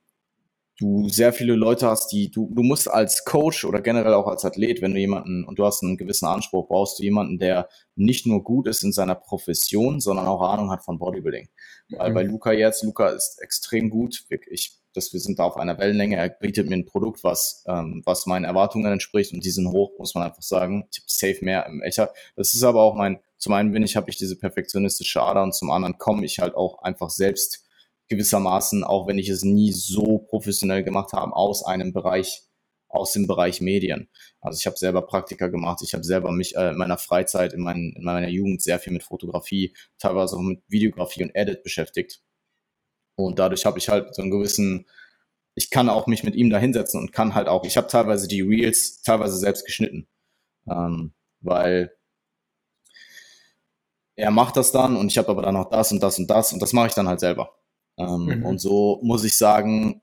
du 0.77 1.09
sehr 1.09 1.33
viele 1.33 1.55
Leute 1.55 1.87
hast, 1.87 2.11
die 2.11 2.29
du, 2.29 2.49
du 2.53 2.61
musst 2.61 2.89
als 2.89 3.25
Coach 3.25 3.65
oder 3.65 3.81
generell 3.81 4.13
auch 4.13 4.27
als 4.27 4.45
Athlet, 4.45 4.81
wenn 4.81 4.93
du 4.93 4.99
jemanden 4.99 5.43
und 5.43 5.57
du 5.57 5.65
hast 5.65 5.83
einen 5.83 5.97
gewissen 5.97 6.27
Anspruch, 6.27 6.67
brauchst 6.67 6.99
du 6.99 7.03
jemanden, 7.03 7.39
der 7.39 7.67
nicht 7.95 8.27
nur 8.27 8.43
gut 8.43 8.67
ist 8.67 8.83
in 8.83 8.91
seiner 8.91 9.15
Profession, 9.15 9.99
sondern 9.99 10.27
auch 10.27 10.41
Ahnung 10.41 10.71
hat 10.71 10.83
von 10.83 10.99
Bodybuilding. 10.99 11.49
Mhm. 11.89 11.97
Weil 11.97 12.13
bei 12.13 12.23
Luca 12.23 12.51
jetzt, 12.51 12.83
Luca 12.83 13.09
ist 13.09 13.41
extrem 13.41 13.89
gut, 13.89 14.25
ich, 14.49 14.77
dass 14.93 15.11
wir 15.13 15.19
sind 15.19 15.39
da 15.39 15.45
auf 15.45 15.57
einer 15.57 15.79
Wellenlänge, 15.79 16.17
er 16.17 16.29
bietet 16.29 16.69
mir 16.69 16.75
ein 16.75 16.85
Produkt, 16.85 17.23
was, 17.23 17.63
ähm, 17.67 18.03
was 18.05 18.27
meinen 18.27 18.45
Erwartungen 18.45 18.91
entspricht 18.91 19.33
und 19.33 19.43
die 19.43 19.51
sind 19.51 19.71
hoch, 19.71 19.97
muss 19.97 20.13
man 20.13 20.25
einfach 20.25 20.43
sagen. 20.43 20.87
Ich 20.91 20.99
habe 20.99 21.07
safe 21.07 21.45
mehr 21.45 21.65
im 21.65 21.81
Echer. 21.81 22.13
Das 22.35 22.53
ist 22.53 22.63
aber 22.63 22.81
auch 22.83 22.93
mein, 22.93 23.19
zum 23.37 23.53
einen 23.53 23.71
bin 23.71 23.83
ich, 23.83 23.95
habe 23.95 24.11
ich 24.11 24.17
diese 24.17 24.35
perfektionistische 24.35 25.21
Ader 25.21 25.41
und 25.41 25.55
zum 25.55 25.71
anderen 25.71 25.97
komme 25.97 26.23
ich 26.23 26.39
halt 26.39 26.55
auch 26.55 26.83
einfach 26.83 27.09
selbst 27.09 27.66
gewissermaßen, 28.09 28.83
auch 28.83 29.07
wenn 29.07 29.17
ich 29.17 29.29
es 29.29 29.43
nie 29.43 29.71
so 29.71 30.19
professionell 30.19 30.83
gemacht 30.83 31.13
habe, 31.13 31.35
aus 31.35 31.63
einem 31.63 31.93
Bereich, 31.93 32.43
aus 32.87 33.11
dem 33.13 33.27
Bereich 33.27 33.61
Medien. 33.61 34.09
Also 34.39 34.57
ich 34.59 34.65
habe 34.65 34.77
selber 34.77 35.01
Praktika 35.01 35.47
gemacht, 35.47 35.81
ich 35.83 35.93
habe 35.93 36.03
selber 36.03 36.31
mich 36.31 36.55
äh, 36.55 36.69
in 36.69 36.77
meiner 36.77 36.97
Freizeit, 36.97 37.53
in, 37.53 37.61
mein, 37.61 37.93
in 37.95 38.03
meiner 38.03 38.29
Jugend 38.29 38.61
sehr 38.61 38.79
viel 38.79 38.93
mit 38.93 39.03
Fotografie, 39.03 39.75
teilweise 39.99 40.37
auch 40.37 40.41
mit 40.41 40.61
Videografie 40.67 41.23
und 41.23 41.35
Edit 41.35 41.63
beschäftigt. 41.63 42.21
Und 43.15 43.39
dadurch 43.39 43.65
habe 43.65 43.79
ich 43.79 43.89
halt 43.89 44.13
so 44.15 44.21
einen 44.21 44.31
gewissen, 44.31 44.85
ich 45.55 45.69
kann 45.69 45.89
auch 45.89 46.07
mich 46.07 46.23
mit 46.23 46.35
ihm 46.35 46.49
da 46.49 46.59
hinsetzen 46.59 46.99
und 46.99 47.11
kann 47.11 47.35
halt 47.35 47.47
auch, 47.47 47.65
ich 47.65 47.77
habe 47.77 47.87
teilweise 47.87 48.27
die 48.27 48.41
Reels 48.41 49.01
teilweise 49.01 49.37
selbst 49.37 49.65
geschnitten. 49.65 50.07
Ähm, 50.69 51.13
weil 51.41 51.91
er 54.15 54.31
macht 54.31 54.57
das 54.57 54.71
dann 54.71 54.95
und 54.97 55.07
ich 55.11 55.17
habe 55.17 55.29
aber 55.29 55.43
dann 55.43 55.53
noch 55.53 55.69
das 55.69 55.91
und 55.91 56.01
das 56.01 56.19
und 56.19 56.29
das 56.29 56.53
und 56.53 56.61
das 56.61 56.73
mache 56.73 56.87
ich 56.87 56.93
dann 56.93 57.07
halt 57.07 57.19
selber. 57.19 57.56
Ähm, 57.97 58.25
mhm. 58.25 58.45
Und 58.45 58.59
so 58.59 58.99
muss 59.03 59.23
ich 59.23 59.37
sagen, 59.37 60.01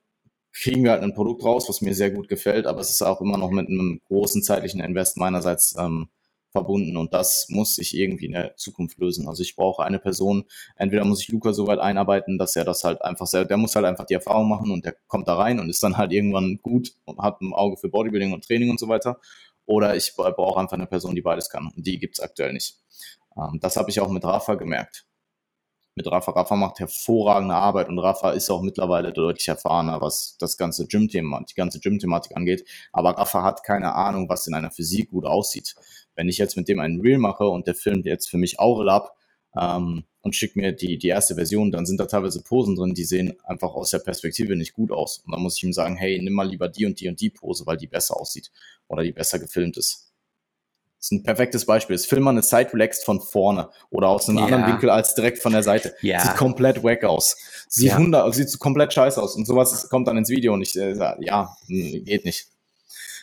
kriegen 0.52 0.84
wir 0.84 0.92
halt 0.92 1.02
ein 1.02 1.14
Produkt 1.14 1.44
raus, 1.44 1.68
was 1.68 1.80
mir 1.80 1.94
sehr 1.94 2.10
gut 2.10 2.28
gefällt, 2.28 2.66
aber 2.66 2.80
es 2.80 2.90
ist 2.90 3.02
auch 3.02 3.20
immer 3.20 3.36
noch 3.36 3.50
mit 3.50 3.68
einem 3.68 4.00
großen 4.06 4.42
zeitlichen 4.42 4.80
Invest 4.80 5.16
meinerseits 5.16 5.74
ähm, 5.78 6.08
verbunden 6.52 6.96
und 6.96 7.12
das 7.12 7.46
muss 7.48 7.74
sich 7.74 7.96
irgendwie 7.96 8.26
in 8.26 8.32
der 8.32 8.54
Zukunft 8.56 8.98
lösen. 8.98 9.26
Also 9.26 9.42
ich 9.42 9.56
brauche 9.56 9.82
eine 9.82 9.98
Person, 9.98 10.44
entweder 10.76 11.04
muss 11.04 11.20
ich 11.20 11.28
Luca 11.28 11.52
so 11.52 11.66
weit 11.66 11.80
einarbeiten, 11.80 12.38
dass 12.38 12.54
er 12.54 12.64
das 12.64 12.84
halt 12.84 13.02
einfach 13.02 13.26
sehr, 13.26 13.44
der 13.44 13.56
muss 13.56 13.74
halt 13.74 13.84
einfach 13.84 14.06
die 14.06 14.14
Erfahrung 14.14 14.48
machen 14.48 14.70
und 14.70 14.84
der 14.84 14.94
kommt 15.08 15.26
da 15.26 15.34
rein 15.34 15.58
und 15.58 15.68
ist 15.68 15.82
dann 15.82 15.96
halt 15.96 16.12
irgendwann 16.12 16.60
gut 16.62 16.92
und 17.06 17.18
hat 17.18 17.40
ein 17.40 17.52
Auge 17.52 17.76
für 17.76 17.88
Bodybuilding 17.88 18.32
und 18.32 18.44
Training 18.46 18.70
und 18.70 18.78
so 18.78 18.86
weiter. 18.86 19.18
Oder 19.66 19.96
ich 19.96 20.14
brauche 20.14 20.60
einfach 20.60 20.74
eine 20.74 20.86
Person, 20.86 21.16
die 21.16 21.22
beides 21.22 21.48
kann 21.48 21.72
und 21.74 21.84
die 21.84 21.98
gibt's 21.98 22.20
aktuell 22.20 22.52
nicht. 22.52 22.78
Ähm, 23.36 23.58
das 23.60 23.76
habe 23.76 23.90
ich 23.90 23.98
auch 23.98 24.08
mit 24.08 24.22
Rafa 24.22 24.54
gemerkt 24.54 25.04
mit 25.96 26.10
Rafa. 26.10 26.32
Rafa 26.32 26.56
macht 26.56 26.80
hervorragende 26.80 27.54
Arbeit 27.54 27.88
und 27.88 27.98
Rafa 27.98 28.30
ist 28.30 28.50
auch 28.50 28.62
mittlerweile 28.62 29.12
deutlich 29.12 29.48
erfahrener, 29.48 30.00
was 30.00 30.36
das 30.38 30.56
ganze 30.56 30.86
Gym-Thema, 30.86 31.44
die 31.48 31.54
ganze 31.54 31.80
Gym-Thematik 31.80 32.36
angeht. 32.36 32.64
Aber 32.92 33.10
Rafa 33.10 33.42
hat 33.42 33.62
keine 33.62 33.94
Ahnung, 33.94 34.28
was 34.28 34.46
in 34.46 34.54
einer 34.54 34.70
Physik 34.70 35.10
gut 35.10 35.24
aussieht. 35.24 35.74
Wenn 36.16 36.28
ich 36.28 36.38
jetzt 36.38 36.56
mit 36.56 36.68
dem 36.68 36.80
einen 36.80 37.00
Reel 37.00 37.18
mache 37.18 37.46
und 37.46 37.66
der 37.66 37.74
filmt 37.74 38.06
jetzt 38.06 38.28
für 38.28 38.38
mich 38.38 38.58
Aurel 38.58 38.88
ab 38.88 39.16
ähm, 39.56 40.04
und 40.22 40.34
schickt 40.34 40.56
mir 40.56 40.72
die, 40.72 40.98
die 40.98 41.08
erste 41.08 41.34
Version, 41.34 41.70
dann 41.70 41.86
sind 41.86 42.00
da 42.00 42.06
teilweise 42.06 42.42
Posen 42.42 42.76
drin, 42.76 42.94
die 42.94 43.04
sehen 43.04 43.34
einfach 43.44 43.74
aus 43.74 43.90
der 43.90 43.98
Perspektive 44.00 44.56
nicht 44.56 44.72
gut 44.72 44.90
aus. 44.90 45.18
Und 45.18 45.32
dann 45.32 45.42
muss 45.42 45.56
ich 45.56 45.62
ihm 45.64 45.72
sagen, 45.72 45.96
hey, 45.96 46.20
nimm 46.20 46.32
mal 46.34 46.48
lieber 46.48 46.68
die 46.68 46.86
und 46.86 47.00
die 47.00 47.08
und 47.08 47.20
die 47.20 47.30
Pose, 47.30 47.66
weil 47.66 47.76
die 47.76 47.86
besser 47.86 48.16
aussieht 48.18 48.50
oder 48.88 49.02
die 49.02 49.12
besser 49.12 49.38
gefilmt 49.38 49.76
ist 49.76 50.13
ist 51.04 51.12
ein 51.12 51.22
perfektes 51.22 51.66
Beispiel. 51.66 51.94
Das 51.94 52.06
film 52.06 52.22
mal 52.22 52.30
eine 52.30 52.42
Side 52.42 52.72
relaxed 52.72 53.04
von 53.04 53.20
vorne 53.20 53.68
oder 53.90 54.08
aus 54.08 54.28
einem 54.28 54.38
ja. 54.38 54.44
anderen 54.44 54.66
Winkel 54.66 54.88
als 54.88 55.14
direkt 55.14 55.38
von 55.38 55.52
der 55.52 55.62
Seite. 55.62 55.94
Ja. 56.00 56.20
Sieht 56.20 56.36
komplett 56.36 56.82
wack 56.82 57.04
aus. 57.04 57.36
Sieht, 57.68 57.88
ja. 57.88 57.96
100, 57.96 58.34
sieht 58.34 58.58
komplett 58.58 58.94
scheiße 58.94 59.22
aus. 59.22 59.36
Und 59.36 59.46
sowas 59.46 59.88
kommt 59.90 60.08
dann 60.08 60.16
ins 60.16 60.30
Video 60.30 60.54
und 60.54 60.62
ich 60.62 60.74
äh, 60.76 60.94
ja, 61.20 61.54
hm, 61.66 62.04
geht 62.04 62.24
nicht. 62.24 62.46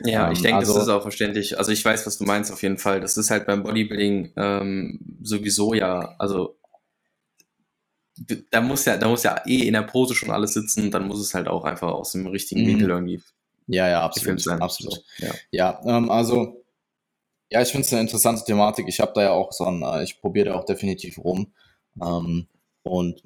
Ja, 0.03 0.27
ähm, 0.27 0.33
ich 0.33 0.41
denke, 0.41 0.57
also, 0.57 0.75
das 0.75 0.83
ist 0.83 0.89
auch 0.89 1.01
verständlich. 1.01 1.57
Also 1.57 1.71
ich 1.71 1.83
weiß, 1.83 2.05
was 2.05 2.19
du 2.19 2.23
meinst 2.23 2.51
auf 2.51 2.61
jeden 2.61 2.77
Fall. 2.77 3.01
Das 3.01 3.17
ist 3.17 3.31
halt 3.31 3.47
beim 3.47 3.63
Bodybuilding 3.63 4.33
ähm, 4.37 4.99
sowieso 5.23 5.73
ja, 5.73 6.15
also 6.19 6.57
da 8.51 8.61
muss 8.61 8.85
ja, 8.85 8.97
da 8.97 9.07
muss 9.07 9.23
ja 9.23 9.41
eh 9.47 9.67
in 9.67 9.73
der 9.73 9.81
Pose 9.81 10.13
schon 10.13 10.29
alles 10.29 10.53
sitzen, 10.53 10.91
dann 10.91 11.07
muss 11.07 11.19
es 11.19 11.33
halt 11.33 11.47
auch 11.47 11.63
einfach 11.63 11.91
aus 11.91 12.11
dem 12.11 12.27
richtigen 12.27 12.61
mhm. 12.61 12.67
Winkel 12.67 12.89
irgendwie. 12.89 13.23
Ja, 13.65 13.89
ja, 13.89 14.03
absolut. 14.03 14.39
Sein. 14.39 14.61
absolut. 14.61 14.93
So, 14.93 15.25
ja, 15.25 15.33
ja 15.51 15.81
ähm, 15.85 16.11
also 16.11 16.60
ja, 17.51 17.61
ich 17.61 17.69
finde 17.69 17.85
es 17.85 17.91
eine 17.93 18.01
interessante 18.01 18.45
Thematik. 18.45 18.87
Ich 18.87 18.99
habe 19.01 19.11
da 19.13 19.23
ja 19.23 19.31
auch 19.31 19.51
so 19.51 19.65
ein, 19.65 19.81
äh, 19.83 20.03
ich 20.03 20.21
probiere 20.21 20.49
da 20.49 20.55
auch 20.55 20.65
definitiv 20.65 21.17
rum. 21.19 21.53
Ähm, 22.01 22.47
und 22.83 23.21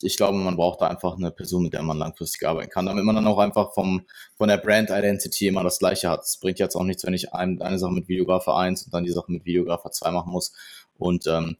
ich 0.00 0.16
glaube, 0.16 0.38
man 0.38 0.56
braucht 0.56 0.80
da 0.80 0.86
einfach 0.86 1.16
eine 1.16 1.30
Person, 1.30 1.64
mit 1.64 1.74
der 1.74 1.82
man 1.82 1.98
langfristig 1.98 2.46
arbeiten 2.48 2.70
kann, 2.70 2.86
damit 2.86 3.04
man 3.04 3.16
dann 3.16 3.26
auch 3.26 3.38
einfach 3.38 3.74
vom, 3.74 4.02
von 4.36 4.48
der 4.48 4.56
Brand 4.58 4.90
Identity 4.90 5.48
immer 5.48 5.62
das 5.62 5.78
Gleiche 5.78 6.08
hat. 6.08 6.22
Es 6.22 6.38
bringt 6.38 6.58
jetzt 6.58 6.74
auch 6.76 6.84
nichts, 6.84 7.04
wenn 7.04 7.12
ich 7.12 7.34
ein, 7.34 7.60
eine 7.60 7.78
Sache 7.78 7.92
mit 7.92 8.08
Videographer 8.08 8.56
1 8.56 8.84
und 8.84 8.94
dann 8.94 9.04
die 9.04 9.12
Sache 9.12 9.30
mit 9.30 9.44
Videographer 9.44 9.90
2 9.90 10.10
machen 10.12 10.32
muss. 10.32 10.52
Und 10.96 11.26
ähm, 11.26 11.56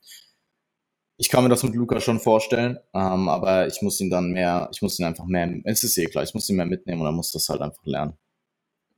ich 1.16 1.28
kann 1.28 1.44
mir 1.44 1.50
das 1.50 1.62
mit 1.64 1.74
Luca 1.74 2.00
schon 2.00 2.20
vorstellen, 2.20 2.78
ähm, 2.94 3.28
aber 3.28 3.66
ich 3.66 3.82
muss 3.82 4.00
ihn 4.00 4.10
dann 4.10 4.30
mehr, 4.30 4.68
ich 4.72 4.82
muss 4.82 4.98
ihn 4.98 5.04
einfach 5.04 5.26
mehr, 5.26 5.52
es 5.64 5.84
ist 5.84 5.98
eh 5.98 6.06
klar, 6.06 6.24
ich 6.24 6.34
muss 6.34 6.48
ihn 6.48 6.56
mehr 6.56 6.66
mitnehmen 6.66 7.00
und 7.00 7.06
dann 7.06 7.14
muss 7.14 7.32
das 7.32 7.48
halt 7.48 7.60
einfach 7.60 7.84
lernen. 7.84 8.14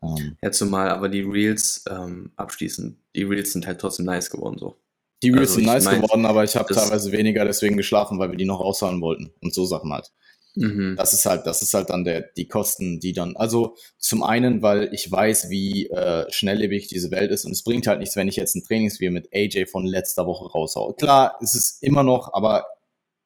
Ähm, 0.03 0.37
ja, 0.43 0.53
zumal 0.53 0.91
aber 0.91 1.09
die 1.09 1.23
Reels 1.23 1.85
ähm, 1.91 2.33
abschließend, 2.37 2.97
die 3.15 3.23
Reels 3.23 3.53
sind 3.53 3.67
halt 3.67 3.81
trotzdem 3.81 4.07
nice 4.07 4.31
geworden 4.31 4.59
so. 4.59 4.77
Die 5.23 5.31
Reels 5.31 5.51
also 5.51 5.55
sind 5.55 5.67
nice 5.67 5.85
mein, 5.85 6.03
geworden, 6.03 6.27
aber 6.27 6.45
ich 6.45 6.57
habe 6.57 6.73
teilweise 6.75 7.11
weniger 7.13 7.45
deswegen 7.45 7.77
geschlafen, 7.77 8.19
weil 8.19 8.31
wir 8.31 8.37
die 8.37 8.45
noch 8.45 8.61
raushauen 8.61 9.01
wollten 9.01 9.33
und 9.41 9.55
so 9.55 9.65
Sachen 9.65 9.93
halt. 9.93 10.13
Mhm. 10.57 10.97
Das 10.97 11.13
ist 11.13 11.27
halt, 11.27 11.47
das 11.47 11.63
ist 11.63 11.75
halt 11.75 11.91
dann 11.91 12.05
der, 12.05 12.23
die 12.23 12.49
Kosten, 12.49 12.99
die 12.99 13.13
dann, 13.13 13.37
also 13.37 13.77
zum 13.99 14.23
einen, 14.23 14.63
weil 14.63 14.93
ich 14.93 15.11
weiß, 15.11 15.51
wie 15.51 15.89
äh, 15.89 16.31
schnelllebig 16.31 16.89
diese 16.89 17.11
Welt 17.11 17.31
ist 17.31 17.45
und 17.45 17.53
es 17.53 17.63
bringt 17.63 17.87
halt 17.87 18.01
nichts, 18.01 18.17
wenn 18.17 18.29
ich 18.29 18.37
jetzt 18.37 18.57
ein 18.57 18.65
Trainingsvideo 18.65 19.13
mit 19.13 19.29
AJ 19.35 19.67
von 19.67 19.87
letzter 19.87 20.27
Woche 20.27 20.51
raushaue. 20.51 20.95
Klar, 20.95 21.39
es 21.43 21.55
ist 21.55 21.83
immer 21.83 22.03
noch, 22.03 22.33
aber 22.33 22.67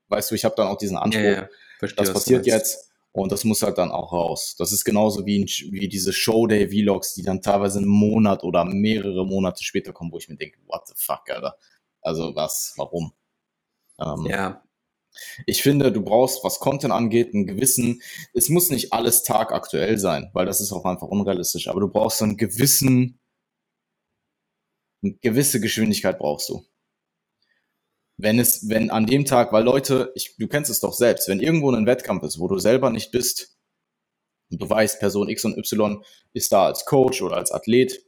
weißt 0.08 0.30
du, 0.30 0.34
ich 0.34 0.44
habe 0.44 0.56
dann 0.56 0.66
auch 0.66 0.78
diesen 0.78 0.96
Anspruch, 0.96 1.22
ja, 1.22 1.32
ja. 1.32 1.48
Verstehe, 1.78 2.04
das 2.04 2.12
passiert 2.12 2.46
jetzt 2.46 2.89
und 3.12 3.32
das 3.32 3.44
muss 3.44 3.62
halt 3.62 3.78
dann 3.78 3.90
auch 3.90 4.12
raus. 4.12 4.54
Das 4.58 4.72
ist 4.72 4.84
genauso 4.84 5.26
wie, 5.26 5.44
wie 5.70 5.88
diese 5.88 6.12
Showday-Vlogs, 6.12 7.14
die 7.14 7.22
dann 7.22 7.42
teilweise 7.42 7.78
einen 7.78 7.88
Monat 7.88 8.44
oder 8.44 8.64
mehrere 8.64 9.26
Monate 9.26 9.64
später 9.64 9.92
kommen, 9.92 10.12
wo 10.12 10.18
ich 10.18 10.28
mir 10.28 10.36
denke, 10.36 10.58
what 10.66 10.86
the 10.86 10.94
fuck, 10.96 11.28
Alter. 11.28 11.56
Also 12.00 12.34
was, 12.34 12.74
warum? 12.76 13.12
Ähm, 14.00 14.26
ja. 14.26 14.62
Ich 15.46 15.62
finde, 15.62 15.90
du 15.90 16.02
brauchst, 16.02 16.44
was 16.44 16.60
Content 16.60 16.92
angeht, 16.92 17.34
einen 17.34 17.46
gewissen, 17.46 18.00
es 18.32 18.48
muss 18.48 18.70
nicht 18.70 18.92
alles 18.92 19.24
tagaktuell 19.24 19.98
sein, 19.98 20.30
weil 20.34 20.46
das 20.46 20.60
ist 20.60 20.72
auch 20.72 20.84
einfach 20.84 21.08
unrealistisch, 21.08 21.66
aber 21.66 21.80
du 21.80 21.88
brauchst 21.88 22.22
einen 22.22 22.36
gewissen 22.36 23.20
eine 25.02 25.14
gewisse 25.14 25.60
Geschwindigkeit 25.60 26.18
brauchst 26.18 26.48
du. 26.48 26.64
Wenn 28.22 28.38
es, 28.38 28.68
wenn 28.68 28.90
an 28.90 29.06
dem 29.06 29.24
Tag, 29.24 29.52
weil 29.52 29.64
Leute, 29.64 30.12
ich, 30.14 30.36
du 30.36 30.46
kennst 30.46 30.70
es 30.70 30.80
doch 30.80 30.92
selbst, 30.92 31.28
wenn 31.28 31.40
irgendwo 31.40 31.70
ein 31.70 31.86
Wettkampf 31.86 32.22
ist, 32.22 32.38
wo 32.38 32.48
du 32.48 32.58
selber 32.58 32.90
nicht 32.90 33.12
bist, 33.12 33.56
und 34.50 34.60
du 34.60 34.68
weißt, 34.68 34.98
Person 34.98 35.28
X 35.28 35.44
und 35.44 35.56
Y 35.56 36.04
ist 36.32 36.52
da 36.52 36.66
als 36.66 36.84
Coach 36.84 37.22
oder 37.22 37.36
als 37.36 37.52
Athlet, 37.52 38.04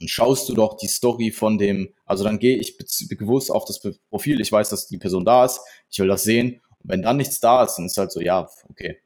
dann 0.00 0.08
schaust 0.08 0.48
du 0.48 0.54
doch 0.54 0.76
die 0.76 0.88
Story 0.88 1.30
von 1.30 1.58
dem, 1.58 1.94
also 2.04 2.24
dann 2.24 2.40
gehe 2.40 2.56
ich 2.56 2.76
bewusst 2.76 3.50
auf 3.50 3.64
das 3.64 3.80
Profil, 4.10 4.40
ich 4.40 4.50
weiß, 4.50 4.70
dass 4.70 4.88
die 4.88 4.98
Person 4.98 5.24
da 5.24 5.44
ist, 5.44 5.60
ich 5.88 5.98
will 6.00 6.08
das 6.08 6.24
sehen. 6.24 6.60
Und 6.80 6.90
wenn 6.90 7.02
dann 7.02 7.16
nichts 7.16 7.38
da 7.38 7.62
ist, 7.62 7.76
dann 7.76 7.86
ist 7.86 7.96
halt 7.96 8.10
so, 8.10 8.20
ja, 8.20 8.48
okay. 8.68 8.98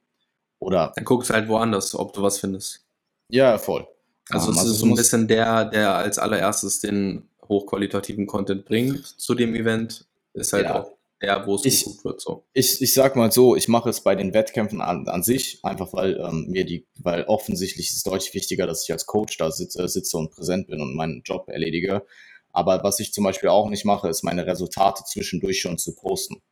Oder. 0.58 0.92
Dann 0.96 1.04
guckst 1.04 1.28
du 1.28 1.34
halt 1.34 1.48
woanders, 1.48 1.94
ob 1.94 2.14
du 2.14 2.22
was 2.22 2.38
findest. 2.38 2.86
Ja, 3.30 3.58
voll. 3.58 3.86
Also, 4.30 4.48
um, 4.48 4.54
es 4.54 4.58
also 4.60 4.72
ist 4.72 4.78
so 4.78 4.86
ein 4.86 4.94
bisschen 4.94 5.28
der, 5.28 5.66
der 5.66 5.94
als 5.94 6.18
allererstes 6.18 6.80
den 6.80 7.28
hochqualitativen 7.46 8.26
Content 8.26 8.64
bringt 8.64 9.06
zu 9.06 9.34
dem 9.34 9.54
Event, 9.54 10.05
ist 10.36 10.52
halt 10.52 10.64
ja. 10.64 10.80
auch 10.80 10.92
der, 11.22 11.46
wo 11.46 11.54
es 11.54 11.64
ich, 11.64 11.84
geguckt 11.84 12.04
wird. 12.04 12.20
So. 12.20 12.44
Ich, 12.52 12.82
ich 12.82 12.92
sag 12.92 13.16
mal 13.16 13.32
so, 13.32 13.56
ich 13.56 13.68
mache 13.68 13.88
es 13.88 14.02
bei 14.02 14.14
den 14.14 14.34
Wettkämpfen 14.34 14.80
an, 14.80 15.08
an 15.08 15.22
sich, 15.22 15.60
einfach 15.62 15.92
weil 15.92 16.20
ähm, 16.20 16.46
mir 16.48 16.64
die, 16.64 16.86
weil 16.98 17.24
offensichtlich 17.24 17.88
ist 17.88 17.96
es 17.96 18.02
deutlich 18.02 18.34
wichtiger, 18.34 18.66
dass 18.66 18.84
ich 18.84 18.92
als 18.92 19.06
Coach 19.06 19.36
da 19.38 19.50
sitze, 19.50 19.88
sitze 19.88 20.16
und 20.18 20.30
präsent 20.30 20.68
bin 20.68 20.80
und 20.80 20.94
meinen 20.94 21.22
Job 21.24 21.48
erledige. 21.48 22.04
Aber 22.52 22.82
was 22.82 23.00
ich 23.00 23.12
zum 23.12 23.24
Beispiel 23.24 23.48
auch 23.48 23.68
nicht 23.68 23.84
mache, 23.84 24.08
ist 24.08 24.22
meine 24.22 24.46
Resultate 24.46 25.04
zwischendurch 25.04 25.60
schon 25.60 25.78
zu 25.78 25.94
posten. 25.94 26.42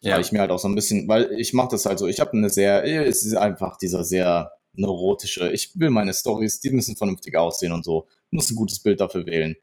Ja. 0.00 0.14
Weil 0.14 0.20
ich 0.20 0.32
mir 0.32 0.40
halt 0.40 0.50
auch 0.50 0.58
so 0.58 0.68
ein 0.68 0.74
bisschen, 0.74 1.08
weil 1.08 1.32
ich 1.32 1.52
mache 1.52 1.70
das 1.72 1.86
halt 1.86 1.98
so, 1.98 2.06
ich 2.06 2.20
habe 2.20 2.32
eine 2.32 2.50
sehr, 2.50 2.84
es 3.06 3.24
ist 3.24 3.34
einfach 3.34 3.76
dieser 3.78 4.04
sehr 4.04 4.52
neurotische, 4.74 5.50
ich 5.50 5.78
will 5.78 5.90
meine 5.90 6.14
Stories, 6.14 6.60
die 6.60 6.70
müssen 6.70 6.96
vernünftig 6.96 7.36
aussehen 7.36 7.72
und 7.72 7.84
so, 7.84 8.06
muss 8.30 8.50
ein 8.50 8.56
gutes 8.56 8.80
Bild 8.80 9.00
dafür 9.00 9.26
wählen. 9.26 9.56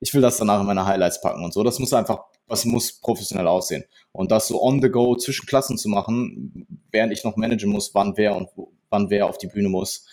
Ich 0.00 0.14
will 0.14 0.20
das 0.20 0.36
danach 0.38 0.60
in 0.60 0.66
meine 0.66 0.86
Highlights 0.86 1.20
packen 1.20 1.44
und 1.44 1.52
so. 1.52 1.62
Das 1.62 1.78
muss 1.78 1.92
einfach 1.92 2.24
was 2.48 2.64
muss 2.64 2.92
professionell 3.00 3.46
aussehen. 3.46 3.84
Und 4.12 4.30
das 4.30 4.48
so 4.48 4.62
on 4.62 4.82
the 4.82 4.88
go 4.88 5.14
zwischen 5.14 5.46
Klassen 5.46 5.78
zu 5.78 5.88
machen, 5.88 6.66
während 6.90 7.12
ich 7.12 7.22
noch 7.22 7.36
managen 7.36 7.70
muss, 7.70 7.94
wann 7.94 8.16
wer 8.16 8.34
und 8.34 8.48
wann 8.88 9.10
wer 9.10 9.26
auf 9.26 9.38
die 9.38 9.46
Bühne 9.46 9.68
muss. 9.68 10.06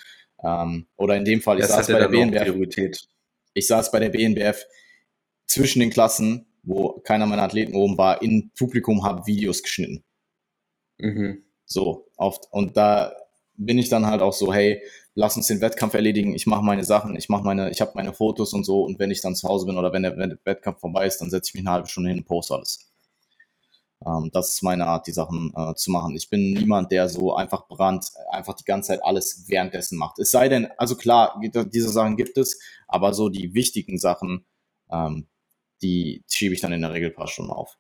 Ähm, 0.43 0.87
oder 0.97 1.15
in 1.15 1.25
dem 1.25 1.41
Fall, 1.41 1.57
ich 1.57 1.65
das 1.65 1.71
saß 1.71 1.87
bei 1.87 1.99
der 1.99 2.09
BNBF. 2.09 2.97
Ich 3.53 3.67
saß 3.67 3.91
bei 3.91 3.99
der 3.99 4.09
BNBF 4.09 4.65
zwischen 5.47 5.79
den 5.79 5.89
Klassen, 5.89 6.45
wo 6.63 6.99
keiner 7.05 7.25
meiner 7.25 7.43
Athleten 7.43 7.75
oben 7.75 7.97
war, 7.97 8.21
in 8.21 8.51
Publikum, 8.57 9.03
habe 9.03 9.25
Videos 9.25 9.63
geschnitten. 9.63 10.03
Mhm. 10.97 11.43
So, 11.65 12.09
oft. 12.17 12.47
Und 12.51 12.75
da 12.75 13.15
bin 13.55 13.77
ich 13.77 13.87
dann 13.87 14.05
halt 14.05 14.21
auch 14.21 14.33
so, 14.33 14.53
hey, 14.53 14.81
lass 15.15 15.37
uns 15.37 15.47
den 15.47 15.61
Wettkampf 15.61 15.93
erledigen, 15.93 16.35
ich 16.35 16.45
mache 16.45 16.63
meine 16.63 16.83
Sachen, 16.83 17.15
ich 17.15 17.29
mache 17.29 17.43
meine, 17.43 17.71
ich 17.71 17.81
habe 17.81 17.93
meine 17.95 18.13
Fotos 18.13 18.53
und 18.53 18.65
so 18.65 18.83
und 18.83 18.99
wenn 18.99 19.11
ich 19.11 19.21
dann 19.21 19.35
zu 19.35 19.47
Hause 19.47 19.65
bin 19.65 19.77
oder 19.77 19.91
wenn 19.93 20.03
der, 20.03 20.17
wenn 20.17 20.29
der 20.29 20.39
Wettkampf 20.43 20.79
vorbei 20.81 21.07
ist, 21.07 21.19
dann 21.19 21.29
setze 21.29 21.49
ich 21.49 21.53
mich 21.55 21.63
eine 21.63 21.71
halbe 21.71 21.87
Stunde 21.87 22.09
hin 22.09 22.19
und 22.19 22.25
poste 22.25 22.53
alles. 22.55 22.91
Ähm, 24.05 24.29
das 24.33 24.49
ist 24.53 24.63
meine 24.63 24.85
Art, 24.85 25.07
die 25.07 25.13
Sachen 25.13 25.53
äh, 25.55 25.73
zu 25.75 25.91
machen. 25.91 26.15
Ich 26.15 26.29
bin 26.29 26.53
niemand, 26.53 26.91
der 26.91 27.09
so 27.09 27.33
einfach 27.35 27.67
brannt, 27.67 28.11
einfach 28.29 28.53
die 28.55 28.65
ganze 28.65 28.89
Zeit 28.89 29.03
alles 29.03 29.45
währenddessen 29.47 29.97
macht. 29.97 30.19
Es 30.19 30.31
sei 30.31 30.49
denn, 30.49 30.67
also 30.77 30.95
klar, 30.95 31.39
diese 31.41 31.89
Sachen 31.89 32.17
gibt 32.17 32.37
es, 32.37 32.59
aber 32.87 33.13
so 33.13 33.29
die 33.29 33.53
wichtigen 33.53 33.97
Sachen, 33.97 34.45
ähm, 34.91 35.27
die 35.81 36.23
schiebe 36.29 36.53
ich 36.53 36.61
dann 36.61 36.73
in 36.73 36.81
der 36.81 36.93
Regel 36.93 37.09
ein 37.09 37.15
paar 37.15 37.27
Stunden 37.27 37.51
auf. 37.51 37.77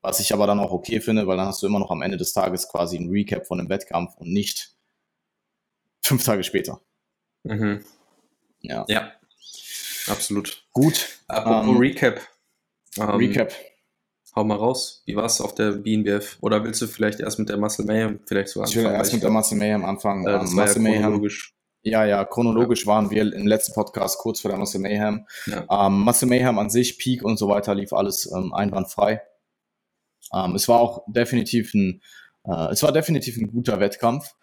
Was 0.00 0.18
ich 0.20 0.34
aber 0.34 0.48
dann 0.48 0.60
auch 0.60 0.72
okay 0.72 1.00
finde, 1.00 1.26
weil 1.28 1.36
dann 1.36 1.46
hast 1.46 1.62
du 1.62 1.66
immer 1.66 1.78
noch 1.78 1.90
am 1.92 2.02
Ende 2.02 2.16
des 2.16 2.32
Tages 2.32 2.68
quasi 2.68 2.96
ein 2.98 3.08
Recap 3.08 3.46
von 3.46 3.58
dem 3.58 3.68
Wettkampf 3.68 4.16
und 4.16 4.32
nicht 4.32 4.74
fünf 6.02 6.24
Tage 6.24 6.42
später. 6.44 6.80
Mhm. 7.44 7.84
Ja. 8.60 8.84
Ja, 8.88 9.12
absolut. 10.06 10.64
Gut. 10.72 11.18
Apropos 11.28 11.68
ähm, 11.68 11.76
Recap. 11.76 12.20
Ähm, 12.98 13.10
Recap. 13.10 13.52
Hau 14.34 14.44
mal 14.44 14.56
raus. 14.56 15.02
Wie 15.04 15.14
war 15.14 15.26
es 15.26 15.40
auf 15.40 15.54
der 15.54 15.72
BNBF? 15.72 16.38
Oder 16.40 16.64
willst 16.64 16.80
du 16.80 16.86
vielleicht 16.86 17.20
erst 17.20 17.38
mit 17.38 17.48
der 17.48 17.58
Muscle 17.58 17.84
Mayhem 17.84 18.20
vielleicht 18.24 18.48
so 18.48 18.60
anfangen? 18.60 18.78
Ich 18.78 18.84
will 18.84 18.92
erst 18.94 19.12
mit 19.12 19.22
der 19.22 19.30
Muscle 19.30 19.58
Mayhem 19.58 19.84
anfangen. 19.84 20.26
Äh, 20.26 20.32
das 20.32 20.50
um, 20.50 20.56
Muscle 20.56 20.82
ja 20.82 20.92
chronologisch. 20.92 21.52
Mayhem. 21.52 21.62
Ja, 21.84 22.04
ja, 22.04 22.24
chronologisch 22.24 22.82
ja. 22.82 22.86
waren 22.86 23.10
wir 23.10 23.22
im 23.22 23.46
letzten 23.46 23.74
Podcast 23.74 24.18
kurz 24.18 24.40
vor 24.40 24.50
der 24.50 24.58
Muscle 24.58 24.80
Mayhem. 24.80 25.26
Ja. 25.46 25.86
Ähm, 25.86 26.00
Muscle 26.00 26.28
Mayhem 26.28 26.58
an 26.58 26.70
sich, 26.70 26.98
Peak 26.98 27.22
und 27.22 27.38
so 27.38 27.48
weiter, 27.48 27.74
lief 27.74 27.92
alles 27.92 28.30
ähm, 28.32 28.54
einwandfrei. 28.54 29.20
Ähm, 30.32 30.54
es 30.54 30.68
war 30.68 30.80
auch 30.80 31.04
definitiv 31.08 31.74
ein, 31.74 32.00
äh, 32.44 32.70
es 32.70 32.82
war 32.82 32.92
definitiv 32.92 33.36
ein 33.36 33.48
guter 33.48 33.80
Wettkampf. 33.80 34.34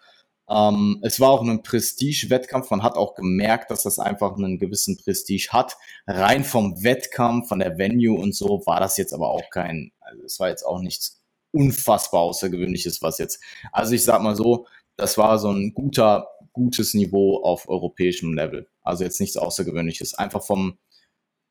Ähm, 0.50 0.98
es 1.02 1.20
war 1.20 1.30
auch 1.30 1.42
ein 1.42 1.62
Prestige-Wettkampf. 1.62 2.70
Man 2.70 2.82
hat 2.82 2.96
auch 2.96 3.14
gemerkt, 3.14 3.70
dass 3.70 3.84
das 3.84 4.00
einfach 4.00 4.36
einen 4.36 4.58
gewissen 4.58 4.96
Prestige 4.96 5.48
hat. 5.52 5.76
Rein 6.08 6.42
vom 6.42 6.82
Wettkampf, 6.82 7.48
von 7.48 7.60
der 7.60 7.78
Venue 7.78 8.18
und 8.18 8.34
so 8.34 8.62
war 8.66 8.80
das 8.80 8.96
jetzt 8.96 9.12
aber 9.12 9.30
auch 9.30 9.48
kein, 9.50 9.92
also 10.00 10.24
es 10.24 10.40
war 10.40 10.48
jetzt 10.48 10.64
auch 10.64 10.80
nichts 10.80 11.22
unfassbar 11.52 12.22
Außergewöhnliches, 12.22 13.00
was 13.00 13.18
jetzt, 13.18 13.40
also 13.72 13.94
ich 13.94 14.04
sag 14.04 14.22
mal 14.22 14.36
so, 14.36 14.66
das 14.96 15.16
war 15.18 15.38
so 15.38 15.50
ein 15.50 15.72
guter, 15.72 16.28
gutes 16.52 16.94
Niveau 16.94 17.42
auf 17.42 17.68
europäischem 17.68 18.34
Level. 18.34 18.66
Also 18.82 19.04
jetzt 19.04 19.20
nichts 19.20 19.36
Außergewöhnliches. 19.36 20.14
Einfach 20.14 20.42
vom, 20.42 20.78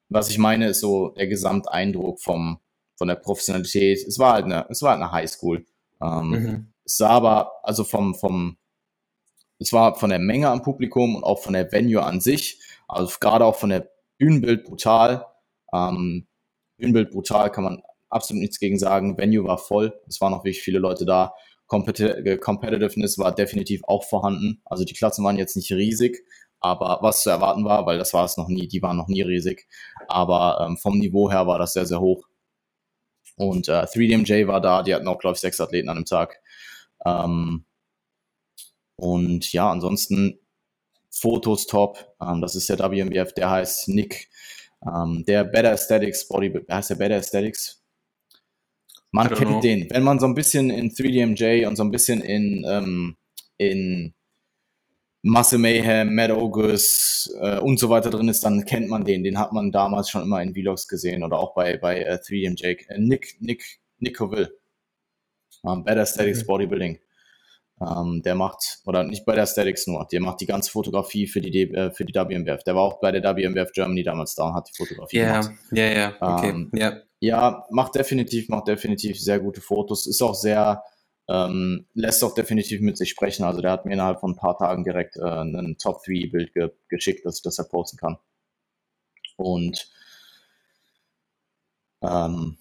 was 0.10 0.30
ich 0.30 0.38
meine, 0.38 0.68
ist 0.68 0.82
so 0.82 1.10
der 1.10 1.28
Gesamteindruck 1.28 2.20
vom, 2.20 2.60
von 2.98 3.08
der 3.08 3.16
Professionalität. 3.16 4.06
Es 4.06 4.20
war 4.20 4.34
halt 4.34 4.46
eine, 4.46 4.66
es 4.70 4.82
war 4.82 4.92
halt 4.92 5.02
eine 5.02 5.12
Highschool. 5.12 5.66
Ähm, 6.02 6.30
mhm. 6.30 6.68
Es 6.84 6.98
sah 6.98 7.10
aber, 7.10 7.52
also 7.64 7.84
vom, 7.84 8.14
vom, 8.14 8.58
es 9.60 9.74
war 9.74 9.96
von 9.96 10.10
der 10.10 10.20
Menge 10.20 10.50
am 10.50 10.62
Publikum 10.62 11.16
und 11.16 11.24
auch 11.24 11.40
von 11.40 11.54
der 11.54 11.72
Venue 11.72 12.02
an 12.02 12.22
sich, 12.22 12.60
also 12.88 13.14
gerade 13.20 13.46
auch 13.46 13.56
von 13.56 13.70
der 13.70 13.90
Bühnenbild 14.18 14.64
brutal. 14.64 15.26
Ähm, 15.74 16.28
Bühnenbild 16.78 17.12
brutal 17.12 17.52
kann 17.52 17.66
man 17.66 17.82
absolut 18.10 18.42
nichts 18.42 18.60
gegen 18.60 18.80
sagen. 18.80 19.18
Venue 19.18 19.46
war 19.46 19.58
voll, 19.58 20.00
es 20.08 20.20
waren 20.22 20.32
noch 20.32 20.44
wirklich 20.44 20.62
viele 20.62 20.80
Leute 20.80 21.06
da. 21.06 21.34
Competi 21.68 22.04
äh, 22.06 22.38
Competitiveness 22.38 23.18
war 23.20 23.36
definitiv 23.36 23.82
auch 23.84 24.04
vorhanden. 24.04 24.62
Also 24.66 24.86
die 24.86 24.94
Klassen 24.94 25.24
waren 25.24 25.38
jetzt 25.38 25.56
nicht 25.56 25.72
riesig, 25.72 26.26
aber 26.60 27.00
was 27.02 27.24
zu 27.24 27.30
erwarten 27.30 27.64
war, 27.66 27.86
weil 27.86 27.98
das 27.98 28.14
war 28.14 28.26
es 28.26 28.38
noch 28.38 28.48
nie, 28.48 28.68
die 28.68 28.82
waren 28.82 28.98
noch 28.98 29.08
nie 29.08 29.22
riesig. 29.22 29.68
Aber 30.08 30.66
ähm, 30.66 30.78
vom 30.78 30.98
Niveau 30.98 31.30
her 31.30 31.48
war 31.48 31.60
das 31.60 31.74
sehr, 31.74 31.86
sehr 31.86 32.00
hoch. 32.00 32.26
Und 33.38 33.70
äh, 33.70 33.84
3DMJ 33.84 34.48
war 34.48 34.62
da, 34.62 34.84
die 34.84 34.94
hatten 34.94 35.08
auch, 35.08 35.20
glaube 35.20 35.36
ich, 35.36 35.42
sechs 35.42 35.62
Athleten 35.62 35.90
an 35.90 35.98
dem 35.98 36.06
Tag. 36.06 36.42
Ähm, 37.06 37.66
und 39.00 39.52
ja, 39.54 39.70
ansonsten 39.72 40.40
Fotos 41.10 41.68
top. 41.68 42.16
Ähm, 42.22 42.42
das 42.42 42.56
ist 42.56 42.70
der 42.70 42.80
WMBF, 42.80 43.34
der 43.34 43.50
heißt 43.50 43.90
Nick. 43.90 44.30
Ähm, 44.86 45.24
der 45.28 45.44
Better 45.44 45.72
Aesthetics 45.72 46.28
Body, 46.28 46.54
heißt 46.70 46.92
der 46.92 46.96
Better 46.96 47.16
Aesthetics? 47.16 47.84
Man 49.12 49.28
kennt 49.30 49.50
know. 49.50 49.62
den. 49.62 49.90
Wenn 49.90 50.04
man 50.04 50.20
so 50.20 50.28
ein 50.28 50.36
bisschen 50.36 50.70
in 50.70 50.92
3DMJ 50.92 51.68
und 51.68 51.76
so 51.76 51.84
ein 51.84 51.92
bisschen 51.92 52.22
in, 52.22 52.64
ähm, 52.68 53.18
in 53.58 54.14
Masse 55.22 55.58
Mayhem, 55.58 56.16
Mad 56.16 56.32
August 56.32 57.32
äh, 57.42 57.60
und 57.60 57.80
so 57.80 57.90
weiter 57.90 58.10
drin 58.10 58.30
ist, 58.30 58.42
dann 58.42 58.64
kennt 58.66 58.88
man 58.88 59.04
den. 59.04 59.24
Den 59.24 59.40
hat 59.40 59.52
man 59.52 59.72
damals 59.72 60.10
schon 60.10 60.22
immer 60.22 60.42
in 60.42 60.54
Vlogs 60.54 60.88
gesehen 60.88 61.24
oder 61.24 61.40
auch 61.40 61.54
bei, 61.56 61.78
bei 61.78 62.02
äh, 62.02 62.20
3DMJ. 62.24 62.88
Äh, 62.88 63.00
Nick, 63.00 63.36
Nick, 63.42 63.80
Nick 63.98 64.18
Coville. 64.18 64.54
Um, 65.64 65.80
ähm, 65.80 65.84
Better 65.84 66.02
Aesthetics 66.02 66.44
mhm. 66.44 66.48
Bodybuilding. 66.48 67.00
Ähm, 67.82 68.22
der 68.24 68.36
macht, 68.36 68.80
oder 68.86 69.04
nicht 69.04 69.26
bei 69.26 69.36
der 69.36 69.44
Aesthetics 69.44 69.88
nur, 69.88 70.06
der 70.12 70.20
macht 70.20 70.42
die 70.42 70.46
ganze 70.46 70.70
Fotografie 70.70 71.28
für 71.28 71.40
die, 71.40 71.62
äh, 71.74 71.92
für 71.92 72.04
die 72.04 72.14
WMWF. 72.14 72.64
Der 72.64 72.76
war 72.76 72.84
auch 72.84 73.00
bei 73.00 73.12
der 73.12 73.24
WMWF 73.24 73.72
Germany 73.72 74.04
damals 74.04 74.36
da 74.36 74.48
und 74.48 74.54
hat 74.54 74.70
die 74.70 74.76
Fotografie 74.76 75.18
yeah, 75.18 75.42
gemacht. 75.42 75.58
Ja, 75.72 75.86
ja, 75.86 75.94
ja, 75.94 76.16
okay. 76.20 76.50
Ähm, 76.50 76.72
yeah. 76.76 77.02
Ja, 77.22 77.66
macht 77.70 77.96
definitiv, 77.96 78.50
macht 78.50 78.68
definitiv 78.68 79.20
sehr 79.20 79.40
gute 79.40 79.62
Fotos. 79.62 80.08
Ist 80.08 80.22
auch 80.22 80.36
sehr, 80.36 80.84
ähm, 81.30 81.86
lässt 81.94 82.24
auch 82.24 82.34
definitiv 82.34 82.82
mit 82.82 82.98
sich 82.98 83.10
sprechen. 83.10 83.44
Also 83.44 83.62
der 83.62 83.72
hat 83.72 83.86
mir 83.86 83.94
innerhalb 83.94 84.20
von 84.20 84.32
ein 84.32 84.38
paar 84.38 84.58
Tagen 84.58 84.84
direkt 84.84 85.16
äh, 85.18 85.22
ein 85.22 85.78
Top-3-Bild 85.78 86.54
ge 86.54 86.72
geschickt, 86.90 87.26
dass 87.26 87.38
ich 87.38 87.44
das 87.44 87.58
ja 87.58 87.64
posten 87.64 87.98
kann. 87.98 88.18
Und 89.38 89.90
ähm, 92.02 92.58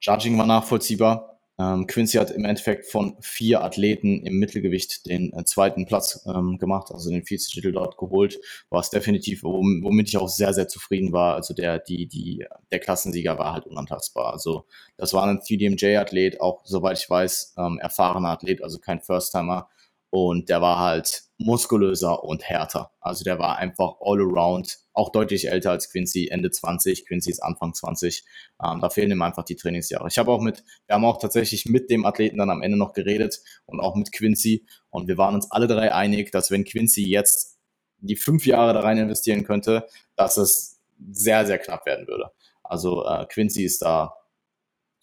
Judging 0.00 0.38
war 0.38 0.46
nachvollziehbar. 0.46 1.29
Ähm, 1.60 1.86
Quincy 1.86 2.16
hat 2.16 2.30
im 2.30 2.46
Endeffekt 2.46 2.86
von 2.86 3.16
vier 3.20 3.62
Athleten 3.62 4.24
im 4.24 4.38
Mittelgewicht 4.38 5.06
den 5.06 5.30
äh, 5.34 5.44
zweiten 5.44 5.84
Platz 5.84 6.24
ähm, 6.26 6.56
gemacht, 6.56 6.90
also 6.90 7.10
den 7.10 7.28
Vizetitel 7.28 7.72
dort 7.72 7.98
geholt, 7.98 8.40
war 8.70 8.80
es 8.80 8.88
definitiv, 8.88 9.42
womit 9.42 10.08
ich 10.08 10.16
auch 10.16 10.28
sehr, 10.28 10.54
sehr 10.54 10.68
zufrieden 10.68 11.12
war. 11.12 11.34
Also 11.34 11.52
der, 11.52 11.78
die, 11.78 12.06
die, 12.06 12.46
der 12.72 12.78
Klassensieger 12.78 13.38
war 13.38 13.52
halt 13.52 13.66
unantastbar. 13.66 14.32
Also 14.32 14.64
das 14.96 15.12
war 15.12 15.24
ein 15.26 15.40
3DMJ-Athlet, 15.40 16.40
auch 16.40 16.62
soweit 16.64 16.98
ich 16.98 17.10
weiß, 17.10 17.54
ähm, 17.58 17.78
erfahrener 17.78 18.30
Athlet, 18.30 18.62
also 18.62 18.78
kein 18.78 19.00
First-Timer. 19.00 19.68
Und 20.08 20.48
der 20.48 20.62
war 20.62 20.80
halt 20.80 21.24
muskulöser 21.40 22.22
und 22.22 22.44
härter. 22.44 22.92
Also 23.00 23.24
der 23.24 23.38
war 23.38 23.56
einfach 23.56 23.94
all 24.00 24.20
around, 24.20 24.78
auch 24.92 25.10
deutlich 25.10 25.48
älter 25.48 25.70
als 25.70 25.90
Quincy, 25.90 26.28
Ende 26.28 26.50
20, 26.50 27.06
Quincy 27.06 27.30
ist 27.30 27.40
Anfang 27.40 27.72
20. 27.72 28.24
Ähm, 28.62 28.80
da 28.80 28.90
fehlen 28.90 29.10
ihm 29.10 29.22
einfach 29.22 29.44
die 29.44 29.56
Trainingsjahre. 29.56 30.06
Ich 30.08 30.18
habe 30.18 30.30
auch 30.30 30.42
mit, 30.42 30.62
wir 30.86 30.94
haben 30.94 31.04
auch 31.04 31.18
tatsächlich 31.18 31.64
mit 31.64 31.90
dem 31.90 32.04
Athleten 32.04 32.36
dann 32.36 32.50
am 32.50 32.60
Ende 32.60 32.76
noch 32.76 32.92
geredet 32.92 33.40
und 33.64 33.80
auch 33.80 33.96
mit 33.96 34.12
Quincy 34.12 34.66
und 34.90 35.08
wir 35.08 35.16
waren 35.16 35.34
uns 35.34 35.50
alle 35.50 35.66
drei 35.66 35.94
einig, 35.94 36.30
dass 36.30 36.50
wenn 36.50 36.64
Quincy 36.64 37.08
jetzt 37.08 37.58
die 38.00 38.16
fünf 38.16 38.44
Jahre 38.44 38.74
da 38.74 38.80
rein 38.80 38.98
investieren 38.98 39.44
könnte, 39.44 39.86
dass 40.16 40.36
es 40.36 40.78
sehr, 41.10 41.46
sehr 41.46 41.58
knapp 41.58 41.86
werden 41.86 42.06
würde. 42.06 42.30
Also 42.62 43.04
äh, 43.06 43.24
Quincy 43.26 43.64
ist 43.64 43.80
da 43.80 44.14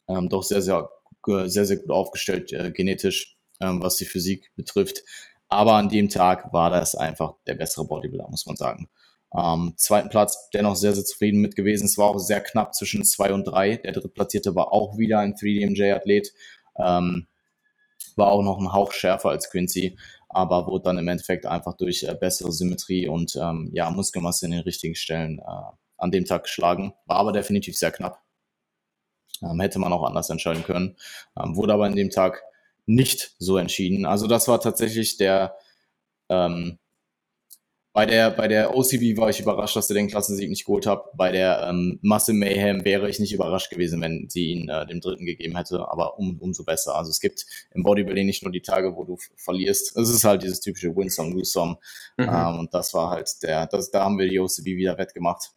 ähm, 0.08 0.30
doch 0.30 0.44
sehr, 0.44 0.62
sehr, 0.62 0.88
sehr, 1.26 1.66
sehr 1.66 1.78
gut 1.78 1.90
aufgestellt 1.90 2.54
äh, 2.54 2.72
genetisch, 2.72 3.38
ähm, 3.60 3.82
was 3.82 3.96
die 3.96 4.06
Physik 4.06 4.52
betrifft. 4.56 5.04
Aber 5.50 5.74
an 5.74 5.90
dem 5.90 6.10
Tag 6.10 6.52
war 6.54 6.70
das 6.70 6.96
einfach 6.96 7.36
der 7.48 7.56
bessere 7.56 7.86
Bodybuilder, 7.86 8.28
muss 8.30 8.46
man 8.46 8.58
sagen. 8.58 8.90
Ähm, 9.36 9.74
zweiten 9.78 10.10
Platz 10.10 10.50
dennoch 10.54 10.76
sehr, 10.76 10.94
sehr 10.94 11.06
zufrieden 11.06 11.42
mit 11.42 11.56
gewesen. 11.56 11.86
Es 11.86 11.98
war 11.98 12.08
auch 12.08 12.20
sehr 12.20 12.42
knapp 12.42 12.74
zwischen 12.76 13.04
zwei 13.04 13.34
und 13.34 13.46
drei. 13.46 13.78
Der 13.78 13.92
drittplatzierte 13.92 14.56
war 14.56 14.72
auch 14.72 14.98
wieder 14.98 15.20
ein 15.20 15.36
3DMJ-Athlet. 15.36 16.34
Ähm, 16.78 17.28
war 18.16 18.32
auch 18.32 18.42
noch 18.44 18.60
ein 18.60 18.74
Hauch 18.74 18.92
schärfer 18.92 19.30
als 19.30 19.50
Quincy, 19.50 19.98
aber 20.30 20.68
wurde 20.68 20.86
dann 20.86 20.98
im 20.98 21.08
Endeffekt 21.08 21.46
einfach 21.46 21.76
durch 21.76 22.04
äh, 22.04 22.16
bessere 22.16 22.52
Symmetrie 22.52 23.08
und 23.08 23.36
ähm, 23.36 23.70
ja, 23.74 23.90
Muskelmasse 23.90 24.46
in 24.46 24.52
den 24.52 24.62
richtigen 24.62 24.96
Stellen 24.96 25.40
äh, 25.40 25.44
an 25.98 26.12
dem 26.12 26.26
Tag 26.26 26.44
geschlagen. 26.44 26.94
War 27.06 27.18
aber 27.18 27.32
definitiv 27.32 27.78
sehr 27.78 27.92
knapp. 27.92 28.22
Ähm, 29.42 29.60
hätte 29.60 29.80
man 29.80 29.94
auch 29.94 30.04
anders 30.04 30.30
entscheiden 30.30 30.64
können. 30.64 30.96
Ähm, 31.40 31.56
wurde 31.56 31.74
aber 31.74 31.86
an 31.86 31.96
dem 31.96 32.10
Tag 32.10 32.44
nicht 32.88 33.36
so 33.38 33.58
entschieden. 33.58 34.06
Also 34.06 34.26
das 34.26 34.48
war 34.48 34.60
tatsächlich 34.60 35.18
der, 35.18 35.56
ähm, 36.30 36.80
bei 37.94 38.06
der, 38.06 38.32
bei 38.32 38.48
der 38.48 38.76
OCB 38.76 39.18
war 39.18 39.30
ich 39.30 39.40
überrascht, 39.40 39.76
dass 39.76 39.88
sie 39.88 39.94
den 39.94 40.08
Klassensieg 40.08 40.50
nicht 40.50 40.66
geholt 40.66 40.86
hat. 40.86 41.06
Bei 41.16 41.32
der 41.32 41.68
ähm, 41.68 42.00
Masse 42.02 42.32
Mayhem 42.32 42.86
wäre 42.86 43.10
ich 43.10 43.20
nicht 43.20 43.34
überrascht 43.34 43.72
gewesen, 43.72 44.02
wenn 44.02 44.30
sie 44.30 44.52
ihn 44.52 44.70
äh, 44.70 44.86
dem 44.86 45.02
Dritten 45.02 45.26
gegeben 45.26 45.58
hätte, 45.58 45.90
aber 45.90 46.18
um, 46.18 46.38
umso 46.40 46.64
besser. 46.64 46.96
Also 46.96 47.10
es 47.10 47.20
gibt 47.20 47.46
im 47.72 47.84
Bodybuilding 47.84 48.26
nicht 48.26 48.44
nur 48.44 48.52
die 48.52 48.62
Tage, 48.62 48.96
wo 48.96 49.04
du 49.04 49.18
verlierst. 49.36 49.98
Es 49.98 50.10
ist 50.10 50.24
halt 50.24 50.44
dieses 50.44 50.62
typische 50.62 50.96
Win-Song, 50.96 51.34
Lose-Song. 51.34 51.78
Mhm. 52.18 52.30
Ähm, 52.30 52.60
und 52.60 52.74
das 52.74 52.94
war 52.94 53.10
halt 53.10 53.32
der, 53.42 53.66
das, 53.66 53.90
da 53.90 54.04
haben 54.04 54.20
wir 54.20 54.30
die 54.30 54.40
OCB 54.40 54.66
wieder 54.66 54.98
wettgemacht. 54.98 55.52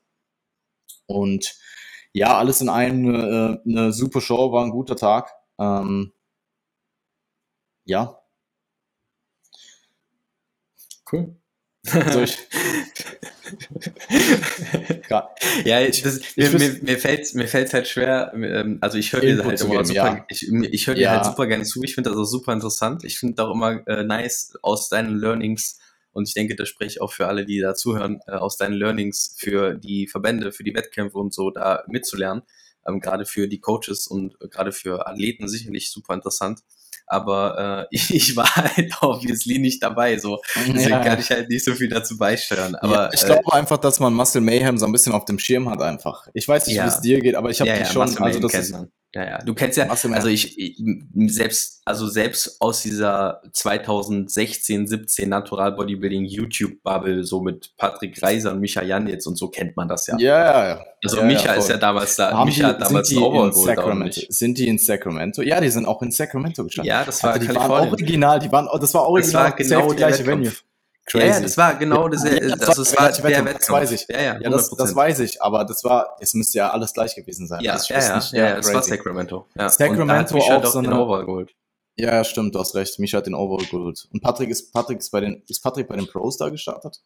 Und 1.06 1.54
ja, 2.12 2.38
alles 2.38 2.60
in 2.60 2.68
allem 2.68 3.14
äh, 3.14 3.58
eine 3.68 3.92
super 3.92 4.20
Show, 4.20 4.50
war 4.50 4.64
ein 4.64 4.70
guter 4.70 4.96
Tag. 4.96 5.30
Ähm, 5.58 6.12
ja. 7.90 8.22
Cool. 11.10 11.36
So 11.82 12.20
ich 12.22 12.38
ja, 15.64 15.86
das, 15.88 16.20
mir, 16.36 16.50
mir, 16.50 16.78
mir 16.82 16.98
fällt 16.98 17.34
mir 17.34 17.48
fällt's 17.48 17.74
halt 17.74 17.88
schwer. 17.88 18.32
Ähm, 18.34 18.78
also 18.80 18.96
ich 18.96 19.12
höre 19.12 19.20
dir 19.20 19.44
halt 19.44 19.60
immer 19.60 19.70
geben, 19.72 19.84
super, 19.86 19.94
ja. 19.94 20.24
ich, 20.28 20.48
ich 20.48 20.86
höre 20.86 20.94
dir 20.94 21.00
ja. 21.00 21.10
halt 21.12 21.24
super 21.24 21.48
gerne 21.48 21.64
zu. 21.64 21.82
Ich 21.82 21.96
finde 21.96 22.10
das 22.10 22.18
auch 22.18 22.26
super 22.26 22.52
interessant. 22.52 23.02
Ich 23.04 23.18
finde 23.18 23.42
auch 23.42 23.52
immer 23.52 23.84
äh, 23.88 24.04
nice 24.04 24.52
aus 24.62 24.88
deinen 24.88 25.18
Learnings 25.18 25.80
und 26.12 26.28
ich 26.28 26.34
denke, 26.34 26.54
das 26.54 26.68
spreche 26.68 26.90
ich 26.92 27.00
auch 27.00 27.12
für 27.12 27.26
alle, 27.26 27.44
die 27.44 27.58
da 27.58 27.74
zuhören, 27.74 28.20
äh, 28.28 28.32
aus 28.32 28.56
deinen 28.56 28.74
Learnings 28.74 29.34
für 29.36 29.74
die 29.74 30.06
Verbände, 30.06 30.52
für 30.52 30.62
die 30.62 30.74
Wettkämpfe 30.74 31.18
und 31.18 31.34
so 31.34 31.50
da 31.50 31.82
mitzulernen. 31.88 32.42
Ähm, 32.86 33.00
gerade 33.00 33.26
für 33.26 33.48
die 33.48 33.58
Coaches 33.58 34.06
und 34.06 34.36
äh, 34.40 34.46
gerade 34.48 34.70
für 34.70 35.08
Athleten 35.08 35.48
sicherlich 35.48 35.90
super 35.90 36.14
interessant 36.14 36.60
aber 37.10 37.86
äh, 37.90 37.96
ich 38.14 38.36
war 38.36 38.54
halt 38.54 38.92
obviously 39.00 39.58
nicht 39.58 39.82
dabei, 39.82 40.18
so 40.18 40.40
deswegen 40.56 40.90
ja. 40.90 41.04
kann 41.04 41.18
ich 41.18 41.30
halt 41.30 41.48
nicht 41.48 41.64
so 41.64 41.74
viel 41.74 41.88
dazu 41.88 42.16
beisteuern. 42.16 42.76
Aber 42.76 42.94
ja, 42.94 43.10
ich 43.12 43.24
glaube 43.24 43.42
äh, 43.52 43.56
einfach, 43.56 43.78
dass 43.78 44.00
man 44.00 44.14
Muscle 44.14 44.40
Mayhem 44.40 44.78
so 44.78 44.86
ein 44.86 44.92
bisschen 44.92 45.12
auf 45.12 45.24
dem 45.24 45.38
Schirm 45.38 45.68
hat 45.68 45.82
einfach. 45.82 46.28
Ich 46.34 46.46
weiß 46.46 46.68
nicht, 46.68 46.76
ja. 46.76 46.84
wie 46.84 46.88
es 46.88 47.00
dir 47.00 47.20
geht, 47.20 47.34
aber 47.34 47.50
ich 47.50 47.60
habe 47.60 47.70
ja, 47.70 47.78
die 47.78 47.86
schon, 47.86 48.16
also 48.18 48.40
das 48.40 48.54
ist. 48.54 48.74
Ja, 49.14 49.24
ja. 49.24 49.38
Du 49.38 49.54
kennst 49.54 49.76
ja, 49.76 49.88
also 49.88 50.28
ich, 50.28 50.56
ich, 50.56 50.80
selbst, 51.26 51.82
also 51.84 52.06
selbst 52.06 52.60
aus 52.60 52.82
dieser 52.82 53.42
2016, 53.52 54.86
17 54.86 55.28
Natural 55.28 55.72
Bodybuilding 55.72 56.24
YouTube 56.26 56.80
Bubble, 56.84 57.24
so 57.24 57.40
mit 57.40 57.72
Patrick 57.76 58.22
Reiser 58.22 58.52
und 58.52 58.60
Micha 58.60 58.82
Janitz 58.82 59.26
und 59.26 59.36
so 59.36 59.48
kennt 59.48 59.76
man 59.76 59.88
das 59.88 60.06
ja. 60.06 60.16
Ja, 60.18 60.38
ja, 60.38 60.68
ja. 60.68 60.84
Also 61.02 61.16
ja, 61.18 61.24
Micha 61.24 61.46
ja, 61.46 61.54
ist 61.54 61.68
ja 61.68 61.76
damals 61.76 62.14
da, 62.14 62.30
Haben 62.30 62.48
Micha 62.48 62.68
hat 62.68 62.80
damals 62.80 63.10
ein 63.10 63.18
Overall 63.18 63.52
Sacramento. 63.52 64.20
Sind 64.28 64.58
die 64.58 64.68
in 64.68 64.78
Sacramento? 64.78 65.42
Ja, 65.42 65.60
die 65.60 65.70
sind 65.70 65.86
auch 65.86 66.02
in 66.02 66.12
Sacramento 66.12 66.62
gestanden. 66.62 66.88
Ja, 66.88 67.04
das 67.04 67.20
war 67.24 67.32
also 67.32 67.48
die 67.48 67.54
waren 67.54 67.88
original, 67.88 68.38
die 68.38 68.52
waren, 68.52 68.68
das 68.80 68.94
war 68.94 69.08
original, 69.08 69.54
das 69.58 69.70
war 69.70 69.78
genau 69.80 69.90
die 69.90 69.96
gleiche 69.96 70.24
Venue. 70.24 70.52
Crazy. 71.10 71.26
Ja, 71.26 71.34
ja, 71.34 71.40
das 71.40 71.56
war 71.56 71.74
genau 71.74 72.08
das, 72.08 72.22
ja, 72.22 72.38
das, 72.38 72.58
das, 72.60 72.76
das 72.76 72.96
war 72.96 73.10
der 73.10 73.24
Wettkampf. 73.24 73.58
Das 73.58 73.70
weiß 73.70 73.90
ich. 73.90 74.06
Ja, 74.08 74.20
ja, 74.20 74.40
ja 74.40 74.50
das, 74.50 74.70
das, 74.70 74.94
weiß 74.94 75.18
ich, 75.20 75.42
aber 75.42 75.64
das 75.64 75.82
war, 75.82 76.16
es 76.20 76.34
müsste 76.34 76.58
ja 76.58 76.70
alles 76.70 76.92
gleich 76.92 77.16
gewesen 77.16 77.48
sein. 77.48 77.60
Ja, 77.62 77.76
ja, 77.76 78.00
ja, 78.00 78.16
nicht, 78.16 78.32
ja, 78.32 78.48
ja, 78.50 78.56
das 78.56 78.72
war 78.72 78.82
Sacramento. 78.82 79.46
Ja. 79.58 79.68
Sacramento 79.68 80.38
auch 80.38 80.64
so 80.66 80.78
eine, 80.78 80.96
Overall 80.96 81.26
geholt. 81.26 81.54
Ja, 81.96 82.22
stimmt, 82.22 82.54
du 82.54 82.60
hast 82.60 82.76
recht. 82.76 82.98
Misha 83.00 83.18
hat 83.18 83.26
den 83.26 83.34
Overall 83.34 83.66
geholt. 83.66 84.08
Und 84.12 84.22
Patrick 84.22 84.50
ist, 84.50 84.72
Patrick 84.72 85.00
ist 85.00 85.10
bei 85.10 85.20
den, 85.20 85.42
ist 85.48 85.60
Patrick 85.60 85.88
bei 85.88 85.96
den 85.96 86.06
Pros 86.06 86.36
da 86.36 86.48
gestartet? 86.48 87.02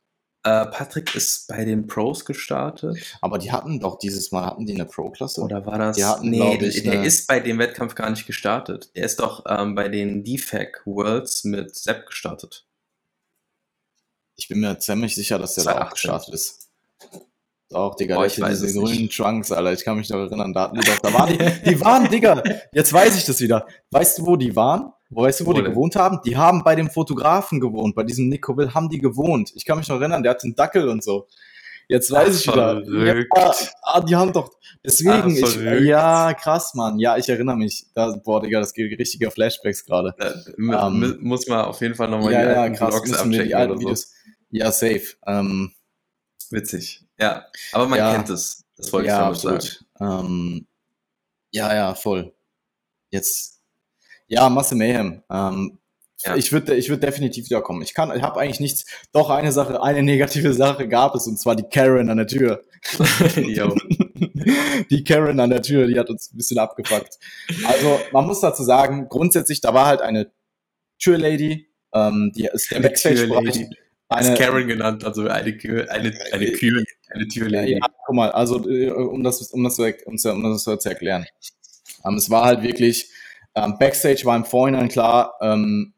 Uh, 0.46 0.68
Patrick 0.70 1.14
ist 1.14 1.48
bei 1.48 1.64
den 1.64 1.86
Pros 1.86 2.26
gestartet. 2.26 2.98
Aber 3.22 3.38
die 3.38 3.50
hatten 3.50 3.80
doch 3.80 3.98
dieses 3.98 4.30
Mal, 4.30 4.44
hatten 4.44 4.66
die 4.66 4.74
eine 4.74 4.84
Pro-Klasse? 4.84 5.40
Oder 5.40 5.64
war 5.64 5.78
das? 5.78 5.96
Die 5.96 6.04
hatten, 6.04 6.28
nee, 6.28 6.58
ich, 6.58 6.82
der 6.82 6.92
eine... 6.92 7.06
ist 7.06 7.26
bei 7.26 7.40
dem 7.40 7.58
Wettkampf 7.58 7.94
gar 7.94 8.10
nicht 8.10 8.26
gestartet. 8.26 8.94
Der 8.94 9.06
ist 9.06 9.20
doch 9.20 9.44
ähm, 9.48 9.74
bei 9.74 9.88
den 9.88 10.22
DFAC 10.22 10.82
Worlds 10.84 11.44
mit 11.44 11.74
Sepp 11.74 12.04
gestartet. 12.08 12.66
Ich 14.36 14.48
bin 14.48 14.60
mir 14.60 14.78
ziemlich 14.78 15.14
sicher, 15.14 15.38
dass 15.38 15.54
der 15.54 15.64
2018. 15.64 15.80
da 15.80 15.86
auch 15.86 15.92
gestartet 15.92 16.34
ist. 16.34 16.64
Auch, 17.72 17.96
Digga, 17.96 18.18
oh, 18.18 18.24
ich 18.24 18.40
weiß 18.40 18.60
diese 18.60 18.78
grünen 18.78 19.08
Trunks, 19.08 19.50
Alter. 19.50 19.72
Ich 19.72 19.84
kann 19.84 19.96
mich 19.96 20.08
noch 20.08 20.18
erinnern, 20.18 20.52
da 20.52 20.62
hatten 20.62 20.78
die 20.78 20.86
doch, 20.86 20.98
da 20.98 21.12
waren 21.12 21.30
die, 21.30 21.70
die 21.70 21.80
waren, 21.80 22.08
Digga, 22.08 22.42
jetzt 22.72 22.92
weiß 22.92 23.16
ich 23.16 23.24
das 23.24 23.40
wieder. 23.40 23.66
Weißt 23.90 24.18
du, 24.18 24.26
wo 24.26 24.36
die 24.36 24.54
waren? 24.54 24.92
Weißt 25.10 25.40
du, 25.40 25.46
wo, 25.46 25.50
wo 25.50 25.52
die 25.54 25.62
denn? 25.62 25.72
gewohnt 25.72 25.96
haben? 25.96 26.20
Die 26.24 26.36
haben 26.36 26.62
bei 26.62 26.76
dem 26.76 26.88
Fotografen 26.88 27.60
gewohnt, 27.60 27.94
bei 27.94 28.04
diesem 28.04 28.28
Nico 28.28 28.56
Will 28.56 28.74
haben 28.74 28.88
die 28.88 28.98
gewohnt. 28.98 29.52
Ich 29.54 29.64
kann 29.64 29.78
mich 29.78 29.88
noch 29.88 29.98
erinnern, 29.98 30.22
der 30.22 30.30
hat 30.30 30.44
einen 30.44 30.54
Dackel 30.54 30.88
und 30.88 31.02
so. 31.02 31.26
Jetzt 31.88 32.10
weiß 32.10 32.40
ich 32.40 32.46
wieder. 32.46 32.82
Ja, 32.86 33.50
ah, 33.82 34.00
die 34.00 34.16
haben 34.16 34.32
doch. 34.32 34.50
Deswegen, 34.82 35.36
ich, 35.36 35.86
ja, 35.86 36.32
krass, 36.32 36.74
Mann. 36.74 36.98
Ja, 36.98 37.16
ich 37.16 37.28
erinnere 37.28 37.56
mich. 37.56 37.86
Da, 37.94 38.16
boah, 38.24 38.40
Digga, 38.40 38.60
das 38.60 38.72
geht 38.72 38.98
richtiger 38.98 39.30
Flashbacks 39.30 39.84
gerade. 39.84 40.14
Ja, 40.58 40.86
ähm, 40.86 41.18
muss 41.20 41.46
man 41.46 41.66
auf 41.66 41.80
jeden 41.80 41.94
Fall 41.94 42.08
nochmal 42.08 42.32
ja, 42.32 42.42
die 42.42 42.48
ja, 42.48 42.68
krass, 42.70 42.94
Vlogs 42.94 43.12
abchecken 43.12 43.48
die 43.48 43.54
alten 43.54 43.80
Videos. 43.80 44.02
So. 44.02 44.23
Ja, 44.54 44.70
safe. 44.70 45.16
Ähm, 45.26 45.72
Witzig. 46.50 47.02
Ja, 47.18 47.46
aber 47.72 47.88
man 47.88 47.98
ja, 47.98 48.14
kennt 48.14 48.30
es. 48.30 48.64
Das 48.76 48.92
wollte 48.92 49.08
ja, 49.08 49.32
ich 49.32 49.40
damit 49.40 49.62
sagen. 49.62 49.84
Ähm, 50.00 50.66
ja, 51.50 51.74
ja, 51.74 51.94
voll. 51.96 52.32
Jetzt, 53.10 53.60
ja, 54.28 54.48
Masse 54.48 54.76
Mayhem. 54.76 55.24
Ähm, 55.28 55.78
ja. 56.24 56.36
Ich 56.36 56.52
würde 56.52 56.76
ich 56.76 56.88
würd 56.88 57.02
definitiv 57.02 57.46
wiederkommen. 57.46 57.82
Ich 57.82 57.94
kann, 57.94 58.16
ich 58.16 58.22
habe 58.22 58.38
eigentlich 58.38 58.60
nichts. 58.60 58.84
Doch 59.12 59.28
eine 59.28 59.50
Sache, 59.50 59.82
eine 59.82 60.04
negative 60.04 60.54
Sache 60.54 60.86
gab 60.86 61.16
es 61.16 61.26
und 61.26 61.36
zwar 61.36 61.56
die 61.56 61.64
Karen 61.64 62.08
an 62.08 62.18
der 62.18 62.28
Tür. 62.28 62.62
die 64.90 65.04
Karen 65.04 65.40
an 65.40 65.50
der 65.50 65.62
Tür, 65.62 65.88
die 65.88 65.98
hat 65.98 66.10
uns 66.10 66.32
ein 66.32 66.36
bisschen 66.36 66.58
abgepackt. 66.58 67.18
Also 67.66 68.00
man 68.12 68.24
muss 68.24 68.40
dazu 68.40 68.62
sagen, 68.62 69.08
grundsätzlich, 69.08 69.60
da 69.60 69.74
war 69.74 69.86
halt 69.86 70.00
eine 70.00 70.30
Türlady, 71.00 71.68
ähm, 71.92 72.30
die 72.36 72.48
ist 72.52 72.70
der 72.70 72.80
Backstage-Bereich. 72.80 73.68
Eine, 74.08 74.34
Karen 74.36 74.68
genannt, 74.68 75.04
also 75.04 75.22
eine, 75.22 75.58
eine, 75.88 76.14
eine 76.32 76.52
Kühe, 76.52 76.84
eine 77.10 77.28
Türlady. 77.28 77.72
Ja, 77.72 77.86
guck 78.06 78.14
mal, 78.14 78.30
also 78.30 78.68
äh, 78.68 78.90
um 78.90 79.24
das, 79.24 79.42
um 79.50 79.64
das, 79.64 79.78
um 79.78 80.16
das, 80.16 80.24
um 80.26 80.42
das 80.42 80.64
zu 80.64 80.88
erklären. 80.88 81.26
Ähm, 82.04 82.16
es 82.16 82.30
war 82.30 82.44
halt 82.44 82.62
wirklich, 82.62 83.10
ähm, 83.54 83.76
Backstage 83.78 84.24
war 84.24 84.36
im 84.36 84.44
Vorhinein 84.44 84.88
klar, 84.88 85.34
ähm, 85.40 85.94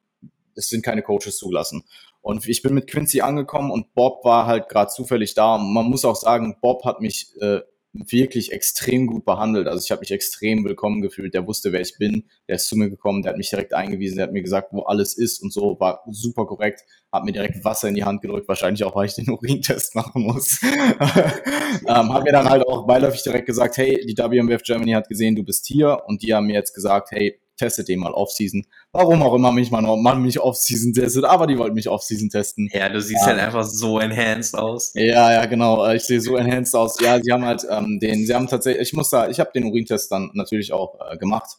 es 0.55 0.69
sind 0.69 0.85
keine 0.85 1.03
Coaches 1.03 1.37
zugelassen. 1.37 1.85
Und 2.23 2.47
ich 2.49 2.62
bin 2.62 2.75
mit 2.75 2.88
Quincy 2.88 3.21
angekommen 3.21 3.71
und 3.71 3.95
Bob 3.95 4.25
war 4.25 4.47
halt 4.47 4.69
gerade 4.69 4.90
zufällig 4.90 5.35
da. 5.35 5.57
Und 5.57 5.73
man 5.73 5.87
muss 5.87 6.05
auch 6.05 6.16
sagen, 6.16 6.57
Bob 6.61 6.85
hat 6.85 7.01
mich 7.01 7.31
äh, 7.40 7.61
wirklich 8.07 8.53
extrem 8.53 9.07
gut 9.07 9.25
behandelt. 9.25 9.67
Also 9.67 9.85
ich 9.85 9.91
habe 9.91 10.01
mich 10.01 10.11
extrem 10.11 10.65
willkommen 10.65 11.01
gefühlt. 11.03 11.35
Der 11.35 11.47
wusste, 11.47 11.73
wer 11.73 11.81
ich 11.81 11.97
bin. 11.99 12.25
Der 12.49 12.57
ist 12.57 12.69
zu 12.69 12.77
mir 12.77 12.91
gekommen, 12.91 13.23
der 13.23 13.31
hat 13.31 13.39
mich 13.39 13.51
direkt 13.51 13.75
eingewiesen, 13.75 14.17
der 14.17 14.27
hat 14.27 14.33
mir 14.33 14.43
gesagt, 14.43 14.73
wo 14.73 14.83
alles 14.83 15.17
ist 15.17 15.43
und 15.43 15.53
so. 15.53 15.79
War 15.81 16.03
super 16.11 16.47
korrekt. 16.47 16.85
Hat 17.13 17.25
mir 17.25 17.33
direkt 17.33 17.65
Wasser 17.65 17.89
in 17.89 17.95
die 17.95 18.05
Hand 18.05 18.23
gedrückt, 18.23 18.49
wahrscheinlich 18.49 18.85
auch, 18.85 18.95
weil 18.95 19.07
ich 19.07 19.15
den 19.15 19.31
Urintest 19.31 19.95
machen 19.95 20.23
muss. 20.23 20.61
ähm, 20.63 22.13
hat 22.13 22.25
mir 22.25 22.33
dann 22.33 22.49
halt 22.49 22.67
auch 22.67 22.87
beiläufig 22.87 23.23
direkt 23.23 23.47
gesagt, 23.47 23.77
hey, 23.77 24.05
die 24.07 24.17
WMWF 24.17 24.63
Germany 24.63 24.93
hat 24.93 25.09
gesehen, 25.09 25.37
du 25.37 25.43
bist 25.43 25.67
hier. 25.67 26.03
Und 26.07 26.23
die 26.23 26.35
haben 26.35 26.47
mir 26.47 26.55
jetzt 26.55 26.75
gesagt, 26.75 27.11
hey, 27.13 27.41
testet 27.57 27.88
den 27.88 28.01
mal 28.01 28.12
Off-Season. 28.12 28.66
Warum 28.92 29.23
auch 29.23 29.35
immer 29.35 29.53
mich 29.53 29.71
man, 29.71 29.85
man 30.03 30.23
mich 30.23 30.40
Off-Season 30.40 30.92
testet, 30.92 31.25
aber 31.25 31.47
die 31.47 31.59
wollten 31.59 31.75
mich 31.75 31.88
Off-Season 31.88 32.31
testen. 32.31 32.69
Ja, 32.73 32.88
du 32.88 33.01
siehst 33.01 33.23
ja. 33.23 33.27
halt 33.29 33.40
einfach 33.40 33.64
so 33.64 33.99
enhanced 33.99 34.55
aus. 34.55 34.92
Ja, 34.95 35.33
ja, 35.33 35.47
genau. 35.47 35.90
Ich 35.92 36.05
sehe 36.05 36.21
so 36.21 36.37
enhanced 36.37 36.75
aus. 36.75 37.01
Ja, 37.01 37.21
sie 37.21 37.33
haben 37.33 37.45
halt 37.45 37.66
ähm, 37.71 37.99
den, 38.01 38.27
sie 38.27 38.35
haben 38.35 38.47
tatsächlich, 38.47 38.88
ich 38.88 38.95
muss 38.95 39.11
da, 39.11 39.29
ich 39.29 39.40
habe 39.40 39.51
den 39.55 39.64
Urintest 39.64 40.11
dann 40.12 40.31
natürlich 40.35 40.73
auch 40.73 40.99
äh, 41.11 41.16
gemacht. 41.16 41.59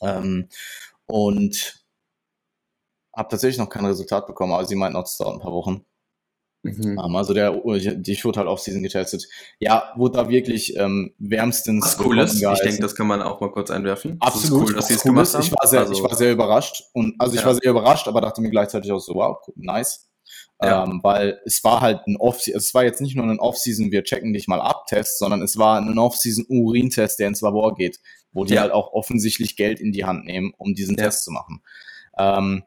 Ähm, 0.00 0.48
und 1.06 1.82
habe 3.14 3.28
tatsächlich 3.28 3.58
noch 3.58 3.68
kein 3.68 3.84
Resultat 3.84 4.26
bekommen, 4.26 4.52
aber 4.52 4.64
sie 4.64 4.74
meinten 4.74 4.96
auch, 4.96 5.04
es 5.04 5.16
dauert 5.16 5.34
ein 5.36 5.40
paar 5.40 5.52
Wochen. 5.52 5.84
Mhm. 6.62 6.98
Ähm, 6.98 7.16
also 7.16 7.34
der, 7.34 7.52
die 7.52 8.24
wurde 8.24 8.38
halt 8.38 8.48
Off-Season 8.48 8.82
getestet. 8.82 9.28
Ja, 9.58 9.92
wurde 9.96 10.18
da 10.18 10.28
wirklich 10.28 10.76
ähm, 10.76 11.12
wärmstens. 11.18 11.84
Was 11.84 12.06
cool 12.06 12.18
ist. 12.20 12.40
Ich 12.40 12.60
denke, 12.60 12.80
das 12.80 12.94
kann 12.94 13.06
man 13.06 13.20
auch 13.20 13.40
mal 13.40 13.50
kurz 13.50 13.70
einwerfen. 13.70 14.16
Absolut. 14.20 14.68
cool, 14.68 14.74
dass 14.74 14.88
sie 14.88 14.94
es 14.94 15.04
cool 15.04 15.12
gemacht 15.12 15.34
haben. 15.34 15.42
Ich 15.42 15.52
war 15.52 15.68
sehr, 15.68 15.80
also, 15.80 15.92
ich 15.92 16.02
war 16.02 16.14
sehr 16.14 16.32
überrascht 16.32 16.84
und 16.92 17.14
also 17.18 17.34
ich 17.34 17.40
ja. 17.40 17.46
war 17.46 17.54
sehr 17.54 17.70
überrascht, 17.70 18.06
aber 18.06 18.20
dachte 18.20 18.40
mir 18.40 18.50
gleichzeitig 18.50 18.92
auch 18.92 19.00
so, 19.00 19.14
wow, 19.14 19.38
nice. 19.56 20.08
Ja. 20.62 20.84
Ähm, 20.84 21.00
weil 21.02 21.40
es 21.44 21.64
war 21.64 21.80
halt 21.80 22.06
ein 22.06 22.16
Off, 22.16 22.46
es 22.46 22.72
war 22.72 22.84
jetzt 22.84 23.00
nicht 23.00 23.16
nur 23.16 23.26
ein 23.26 23.40
Off-Season, 23.40 23.90
wir 23.90 24.04
checken 24.04 24.32
dich 24.32 24.46
mal 24.46 24.60
ab 24.60 24.86
Test, 24.86 25.18
sondern 25.18 25.42
es 25.42 25.58
war 25.58 25.80
ein 25.80 25.98
Off-Season 25.98 26.46
Urintest, 26.48 27.18
der 27.18 27.28
ins 27.28 27.40
Labor 27.40 27.74
geht, 27.74 27.98
wo 28.30 28.44
die 28.44 28.54
ja. 28.54 28.60
halt 28.60 28.72
auch 28.72 28.92
offensichtlich 28.92 29.56
Geld 29.56 29.80
in 29.80 29.90
die 29.90 30.04
Hand 30.04 30.24
nehmen, 30.24 30.54
um 30.56 30.74
diesen 30.74 30.96
ja. 30.96 31.04
Test 31.04 31.24
zu 31.24 31.32
machen. 31.32 31.62
Ähm, 32.16 32.62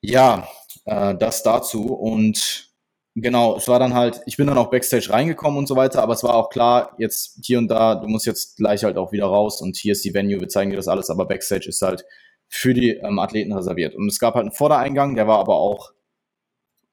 ja, 0.00 0.46
äh, 0.84 1.14
das 1.14 1.42
dazu 1.42 1.94
und 1.94 2.70
genau, 3.14 3.56
es 3.56 3.68
war 3.68 3.78
dann 3.78 3.94
halt, 3.94 4.22
ich 4.26 4.36
bin 4.36 4.46
dann 4.46 4.58
auch 4.58 4.70
Backstage 4.70 5.10
reingekommen 5.10 5.58
und 5.58 5.66
so 5.66 5.76
weiter, 5.76 6.02
aber 6.02 6.14
es 6.14 6.22
war 6.22 6.34
auch 6.34 6.50
klar, 6.50 6.94
jetzt 6.98 7.38
hier 7.42 7.58
und 7.58 7.68
da, 7.68 7.94
du 7.94 8.08
musst 8.08 8.26
jetzt 8.26 8.56
gleich 8.56 8.84
halt 8.84 8.96
auch 8.96 9.12
wieder 9.12 9.26
raus 9.26 9.60
und 9.60 9.76
hier 9.76 9.92
ist 9.92 10.04
die 10.04 10.14
Venue, 10.14 10.40
wir 10.40 10.48
zeigen 10.48 10.70
dir 10.70 10.76
das 10.76 10.88
alles, 10.88 11.10
aber 11.10 11.26
Backstage 11.26 11.68
ist 11.68 11.82
halt 11.82 12.04
für 12.48 12.74
die 12.74 12.90
ähm, 12.90 13.18
Athleten 13.18 13.52
reserviert. 13.52 13.94
Und 13.94 14.06
es 14.06 14.18
gab 14.18 14.34
halt 14.34 14.44
einen 14.44 14.52
Vordereingang, 14.52 15.16
der 15.16 15.26
war 15.26 15.38
aber 15.38 15.56
auch 15.56 15.94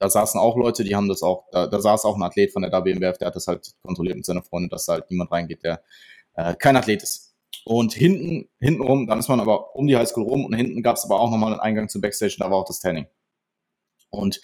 da 0.02 0.10
saßen 0.10 0.40
auch 0.40 0.58
Leute, 0.58 0.84
die 0.84 0.96
haben 0.96 1.08
das 1.08 1.22
auch, 1.22 1.46
da, 1.52 1.68
da 1.68 1.80
saß 1.80 2.06
auch 2.06 2.16
ein 2.16 2.24
Athlet 2.24 2.52
von 2.52 2.64
der 2.64 2.72
WMWF, 2.72 3.20
der 3.20 3.28
hat 3.28 3.36
das 3.36 3.46
halt 3.46 3.72
kontrolliert 3.84 4.16
mit 4.16 4.26
seiner 4.26 4.42
Freundin, 4.42 4.70
dass 4.70 4.88
da 4.88 4.94
halt 4.94 5.12
niemand 5.12 5.32
reingeht, 5.32 5.64
der 5.64 5.84
äh, 6.34 6.56
kein 6.56 6.76
Athlet 6.76 7.04
ist. 7.04 7.36
Und 7.66 7.94
hinten, 7.94 8.50
hinten 8.60 8.82
rum, 8.82 9.06
dann 9.06 9.20
ist 9.20 9.30
man 9.30 9.40
aber 9.40 9.76
um 9.76 9.86
die 9.86 9.96
Highschool 9.96 10.24
rum 10.24 10.46
und 10.46 10.56
hinten 10.56 10.82
gab 10.82 10.96
es 10.96 11.06
aber 11.06 11.20
auch 11.20 11.30
nochmal 11.30 11.52
einen 11.52 11.62
Eingang 11.62 11.88
zum 11.88 12.02
Backstage, 12.02 12.38
da 12.40 12.50
war 12.50 12.58
auch 12.58 12.66
das 12.66 12.80
Tanning. 12.80 13.06
Und 14.12 14.40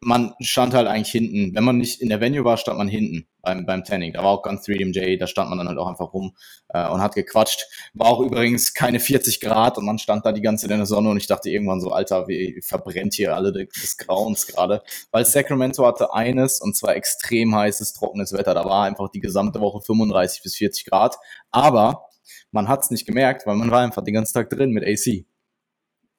man 0.00 0.34
stand 0.40 0.74
halt 0.74 0.86
eigentlich 0.86 1.10
hinten. 1.10 1.54
Wenn 1.54 1.64
man 1.64 1.78
nicht 1.78 2.02
in 2.02 2.10
der 2.10 2.20
Venue 2.20 2.44
war, 2.44 2.56
stand 2.56 2.78
man 2.78 2.88
hinten 2.88 3.26
beim, 3.40 3.64
beim 3.64 3.82
Tanning. 3.82 4.12
Da 4.12 4.22
war 4.22 4.30
auch 4.30 4.42
ganz 4.42 4.66
3DMJ, 4.66 5.18
da 5.18 5.26
stand 5.26 5.48
man 5.48 5.58
dann 5.58 5.68
halt 5.68 5.78
auch 5.78 5.88
einfach 5.88 6.12
rum 6.12 6.36
äh, 6.68 6.86
und 6.88 7.00
hat 7.00 7.14
gequatscht. 7.14 7.66
War 7.94 8.08
auch 8.08 8.20
übrigens 8.20 8.74
keine 8.74 9.00
40 9.00 9.40
Grad 9.40 9.78
und 9.78 9.86
man 9.86 9.98
stand 9.98 10.26
da 10.26 10.32
die 10.32 10.42
ganze 10.42 10.66
Zeit 10.66 10.72
in 10.72 10.78
der 10.78 10.86
Sonne 10.86 11.08
und 11.08 11.16
ich 11.16 11.26
dachte 11.26 11.48
irgendwann 11.48 11.80
so, 11.80 11.92
Alter, 11.92 12.28
wie 12.28 12.60
verbrennt 12.62 13.14
hier 13.14 13.34
alle 13.34 13.52
des 13.52 13.96
Grauens 13.96 14.46
gerade. 14.46 14.82
Weil 15.12 15.24
Sacramento 15.24 15.86
hatte 15.86 16.12
eines 16.12 16.60
und 16.60 16.76
zwar 16.76 16.94
extrem 16.94 17.54
heißes, 17.54 17.94
trockenes 17.94 18.32
Wetter. 18.32 18.54
Da 18.54 18.64
war 18.64 18.84
einfach 18.84 19.08
die 19.10 19.20
gesamte 19.20 19.60
Woche 19.60 19.80
35 19.80 20.42
bis 20.42 20.56
40 20.56 20.84
Grad. 20.84 21.16
Aber 21.50 22.06
man 22.52 22.68
hat 22.68 22.82
es 22.82 22.90
nicht 22.90 23.06
gemerkt, 23.06 23.46
weil 23.46 23.56
man 23.56 23.70
war 23.70 23.80
einfach 23.80 24.04
den 24.04 24.14
ganzen 24.14 24.34
Tag 24.34 24.50
drin 24.50 24.70
mit 24.70 24.84
AC. 24.84 25.24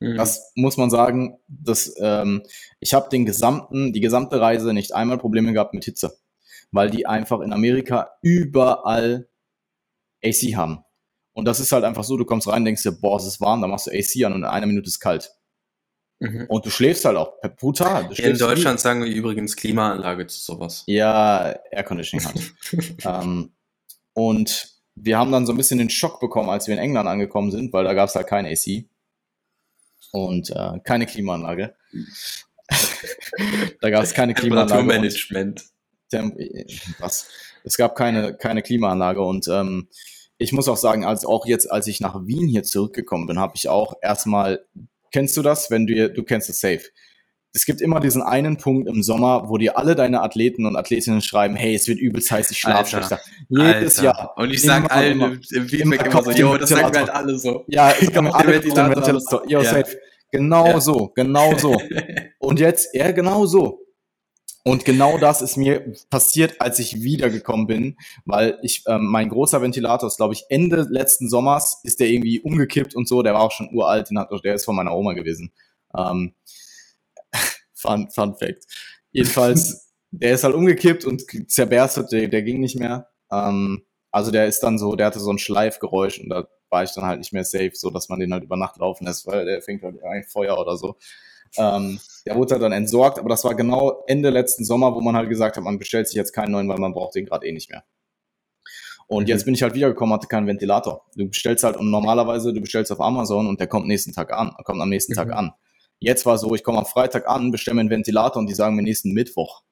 Mhm. 0.01 0.17
Das 0.17 0.51
muss 0.55 0.77
man 0.77 0.89
sagen, 0.89 1.37
dass 1.47 1.93
ähm, 1.99 2.41
ich 2.79 2.93
habe 2.93 3.09
den 3.09 3.25
gesamten, 3.25 3.93
die 3.93 4.01
gesamte 4.01 4.41
Reise 4.41 4.73
nicht 4.73 4.93
einmal 4.93 5.19
Probleme 5.19 5.53
gehabt 5.53 5.73
mit 5.75 5.85
Hitze, 5.85 6.17
weil 6.71 6.89
die 6.89 7.05
einfach 7.05 7.39
in 7.39 7.53
Amerika 7.53 8.09
überall 8.21 9.29
AC 10.23 10.55
haben. 10.55 10.83
Und 11.33 11.45
das 11.45 11.59
ist 11.59 11.71
halt 11.71 11.83
einfach 11.83 12.03
so, 12.03 12.17
du 12.17 12.25
kommst 12.25 12.47
rein, 12.47 12.65
denkst 12.65 12.83
dir, 12.83 12.91
boah, 12.91 13.17
es 13.17 13.25
ist 13.25 13.39
warm, 13.39 13.61
dann 13.61 13.69
machst 13.69 13.87
du 13.87 13.91
AC 13.91 14.25
an 14.25 14.33
und 14.33 14.39
in 14.39 14.45
einer 14.45 14.65
Minute 14.65 14.87
ist 14.87 14.99
kalt. 14.99 15.31
Mhm. 16.19 16.45
Und 16.49 16.65
du 16.65 16.71
schläfst 16.71 17.05
halt 17.05 17.17
auch 17.17 17.33
brutal. 17.57 18.09
in 18.17 18.37
Deutschland 18.37 18.79
viel. 18.79 18.83
sagen 18.83 19.03
wir 19.03 19.11
übrigens 19.11 19.55
Klimaanlage 19.55 20.25
zu 20.25 20.39
sowas. 20.39 20.83
Ja, 20.87 21.55
Air 21.69 21.83
Conditioning 21.83 22.25
halt. 22.25 22.53
ähm, 23.05 23.51
und 24.13 24.67
wir 24.95 25.17
haben 25.19 25.31
dann 25.31 25.45
so 25.45 25.53
ein 25.53 25.57
bisschen 25.57 25.77
den 25.77 25.89
Schock 25.91 26.19
bekommen, 26.19 26.49
als 26.49 26.67
wir 26.67 26.73
in 26.73 26.79
England 26.79 27.07
angekommen 27.07 27.51
sind, 27.51 27.71
weil 27.71 27.83
da 27.83 27.93
gab 27.93 28.09
es 28.09 28.15
halt 28.15 28.27
kein 28.27 28.45
AC 28.45 28.85
und 30.11 30.49
äh, 30.51 30.79
keine 30.83 31.05
Klimaanlage. 31.05 31.75
da 33.81 33.89
gab 33.89 34.03
es 34.03 34.13
keine 34.13 34.33
Klimaanlage. 34.33 34.83
Management. 34.83 35.65
Was? 36.99 37.29
Es 37.63 37.77
gab 37.77 37.95
keine, 37.95 38.35
keine 38.35 38.61
Klimaanlage 38.61 39.21
und 39.21 39.47
ähm, 39.47 39.87
ich 40.37 40.51
muss 40.51 40.67
auch 40.67 40.77
sagen, 40.77 41.05
als 41.05 41.23
auch 41.25 41.45
jetzt, 41.45 41.71
als 41.71 41.87
ich 41.87 42.01
nach 42.01 42.25
Wien 42.25 42.47
hier 42.47 42.63
zurückgekommen 42.63 43.27
bin, 43.27 43.39
habe 43.39 43.53
ich 43.55 43.69
auch 43.69 43.93
erstmal, 44.01 44.65
kennst 45.11 45.37
du 45.37 45.43
das, 45.43 45.69
wenn 45.69 45.85
du, 45.85 46.09
du 46.09 46.23
kennst 46.23 46.49
es 46.49 46.59
safe, 46.59 46.81
es 47.53 47.65
gibt 47.65 47.81
immer 47.81 47.99
diesen 47.99 48.21
einen 48.21 48.57
Punkt 48.57 48.87
im 48.87 49.03
Sommer, 49.03 49.49
wo 49.49 49.57
dir 49.57 49.77
alle 49.77 49.95
deine 49.95 50.21
Athleten 50.21 50.65
und 50.65 50.77
Athletinnen 50.77 51.21
schreiben, 51.21 51.55
hey, 51.55 51.75
es 51.75 51.87
wird 51.87 51.99
übelst 51.99 52.31
heiß, 52.31 52.49
ich 52.51 52.59
schlafe 52.59 52.89
schlechter. 52.89 53.19
Jedes 53.49 53.99
Alter. 53.99 54.03
Jahr. 54.03 54.37
Und 54.37 54.53
ich 54.53 54.61
sag 54.61 54.89
allen 54.91 55.13
immer, 55.13 55.31
im 55.31 55.67
Feedback 55.67 56.05
immer, 56.05 56.23
so, 56.23 56.31
yo, 56.31 56.57
das 56.57 56.69
sagen 56.69 56.93
wir 56.93 56.99
halt 56.99 57.09
alle 57.09 57.37
so. 57.37 57.65
Ja, 57.67 57.93
ich 57.99 58.13
komme 58.13 58.33
alle 58.35 58.59
den 58.59 58.75
Ventilator. 58.75 59.49
Yo, 59.49 59.61
ja. 59.61 59.69
safe. 59.69 59.97
Genau 60.31 60.65
ja. 60.65 60.79
so, 60.79 61.11
genau 61.13 61.57
so. 61.57 61.81
und 62.39 62.59
jetzt, 62.59 62.95
ja, 62.95 63.11
genau 63.11 63.45
so. 63.45 63.79
Und 64.63 64.85
genau 64.85 65.17
das 65.17 65.41
ist 65.41 65.57
mir 65.57 65.93
passiert, 66.09 66.61
als 66.61 66.79
ich 66.79 67.01
wiedergekommen 67.01 67.67
bin, 67.67 67.97
weil 68.25 68.59
ich, 68.61 68.83
ähm, 68.87 69.07
mein 69.07 69.27
großer 69.27 69.61
Ventilator 69.61 70.07
ist, 70.07 70.17
glaube 70.17 70.35
ich, 70.35 70.45
Ende 70.49 70.85
letzten 70.89 71.27
Sommers 71.27 71.81
ist 71.83 71.99
der 71.99 72.07
irgendwie 72.07 72.39
umgekippt 72.39 72.95
und 72.95 73.07
so, 73.07 73.23
der 73.23 73.33
war 73.33 73.41
auch 73.41 73.51
schon 73.51 73.73
uralt, 73.73 74.09
den 74.09 74.19
hat, 74.19 74.29
der 74.43 74.53
ist 74.53 74.65
von 74.65 74.75
meiner 74.75 74.95
Oma 74.95 75.13
gewesen. 75.13 75.51
Ähm, 75.97 76.33
Fun, 77.81 78.09
Fun 78.11 78.35
Fact. 78.35 78.65
Jedenfalls, 79.11 79.91
der 80.11 80.33
ist 80.33 80.43
halt 80.43 80.55
umgekippt 80.55 81.05
und 81.05 81.23
zerberstet, 81.49 82.11
der, 82.11 82.27
der 82.27 82.43
ging 82.43 82.59
nicht 82.59 82.77
mehr. 82.77 83.09
Ähm, 83.31 83.83
also 84.11 84.31
der 84.31 84.45
ist 84.47 84.61
dann 84.61 84.77
so, 84.77 84.95
der 84.95 85.07
hatte 85.07 85.19
so 85.19 85.31
ein 85.31 85.39
Schleifgeräusch 85.39 86.19
und 86.19 86.29
da 86.29 86.47
war 86.69 86.83
ich 86.83 86.91
dann 86.91 87.05
halt 87.05 87.19
nicht 87.19 87.33
mehr 87.33 87.43
safe, 87.43 87.71
so 87.73 87.89
dass 87.89 88.09
man 88.09 88.19
den 88.19 88.33
halt 88.33 88.43
über 88.43 88.57
Nacht 88.57 88.77
laufen 88.77 89.05
lässt, 89.05 89.25
weil 89.27 89.45
der 89.45 89.61
fängt 89.61 89.83
halt 89.83 90.01
ein 90.03 90.23
Feuer 90.23 90.57
oder 90.57 90.77
so. 90.77 90.97
Ähm, 91.57 91.99
der 92.25 92.35
wurde 92.35 92.53
halt 92.53 92.63
dann 92.63 92.71
entsorgt, 92.71 93.19
aber 93.19 93.29
das 93.29 93.43
war 93.43 93.55
genau 93.55 94.03
Ende 94.07 94.29
letzten 94.29 94.63
Sommer, 94.63 94.95
wo 94.95 95.01
man 95.01 95.15
halt 95.15 95.29
gesagt 95.29 95.57
hat, 95.57 95.63
man 95.63 95.79
bestellt 95.79 96.07
sich 96.07 96.15
jetzt 96.15 96.31
keinen 96.31 96.51
neuen, 96.51 96.69
weil 96.69 96.77
man 96.77 96.93
braucht 96.93 97.15
den 97.15 97.25
gerade 97.25 97.45
eh 97.45 97.51
nicht 97.51 97.69
mehr. 97.69 97.83
Und 99.07 99.23
mhm. 99.23 99.29
jetzt 99.29 99.43
bin 99.43 99.53
ich 99.53 99.63
halt 99.63 99.73
wiedergekommen, 99.73 100.13
hatte 100.13 100.27
keinen 100.27 100.47
Ventilator. 100.47 101.05
Du 101.15 101.27
bestellst 101.27 101.65
halt 101.65 101.75
und 101.75 101.91
normalerweise, 101.91 102.53
du 102.53 102.61
bestellst 102.61 102.91
auf 102.93 103.01
Amazon 103.01 103.47
und 103.47 103.59
der 103.59 103.67
kommt 103.67 103.87
nächsten 103.87 104.13
Tag 104.13 104.31
an, 104.31 104.53
kommt 104.63 104.81
am 104.81 104.89
nächsten 104.89 105.11
mhm. 105.11 105.17
Tag 105.17 105.33
an. 105.33 105.51
Jetzt 106.03 106.25
war 106.25 106.39
so, 106.39 106.55
ich 106.55 106.63
komme 106.63 106.79
am 106.79 106.85
Freitag 106.85 107.29
an, 107.29 107.51
bestelle 107.51 107.75
mir 107.75 107.81
einen 107.81 107.91
Ventilator 107.91 108.39
und 108.39 108.49
die 108.49 108.55
sagen 108.55 108.75
mir 108.75 108.81
nächsten 108.81 109.13
Mittwoch. 109.13 109.63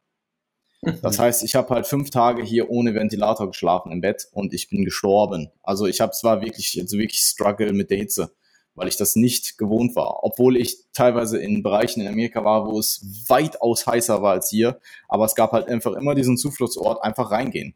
Das 1.01 1.19
heißt, 1.19 1.43
ich 1.43 1.55
habe 1.55 1.75
halt 1.75 1.87
fünf 1.87 2.09
Tage 2.09 2.41
hier 2.41 2.69
ohne 2.69 2.93
Ventilator 2.93 3.47
geschlafen 3.47 3.91
im 3.91 3.99
Bett 3.99 4.29
und 4.31 4.53
ich 4.53 4.69
bin 4.69 4.85
gestorben. 4.85 5.51
Also 5.61 5.87
ich 5.87 5.99
habe 5.99 6.13
zwar 6.13 6.41
wirklich, 6.41 6.79
also 6.79 6.97
wirklich 6.97 7.19
Struggle 7.19 7.73
mit 7.73 7.89
der 7.89 7.97
Hitze, 7.97 8.31
weil 8.75 8.87
ich 8.87 8.95
das 8.95 9.17
nicht 9.17 9.57
gewohnt 9.57 9.97
war. 9.97 10.23
Obwohl 10.23 10.55
ich 10.55 10.85
teilweise 10.93 11.37
in 11.37 11.63
Bereichen 11.63 11.99
in 11.99 12.07
Amerika 12.07 12.45
war, 12.45 12.65
wo 12.65 12.79
es 12.79 13.01
weitaus 13.27 13.87
heißer 13.87 14.21
war 14.21 14.31
als 14.31 14.49
hier, 14.49 14.79
aber 15.09 15.25
es 15.25 15.35
gab 15.35 15.51
halt 15.51 15.67
einfach 15.67 15.91
immer 15.97 16.15
diesen 16.15 16.37
Zufluchtsort, 16.37 17.03
einfach 17.03 17.29
reingehen. 17.29 17.75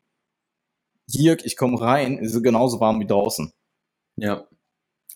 Hier, 1.09 1.37
ich 1.43 1.57
komme 1.57 1.81
rein, 1.81 2.17
ist 2.19 2.33
es 2.33 2.41
genauso 2.41 2.79
warm 2.79 3.01
wie 3.01 3.05
draußen. 3.05 3.51
Ja. 4.15 4.47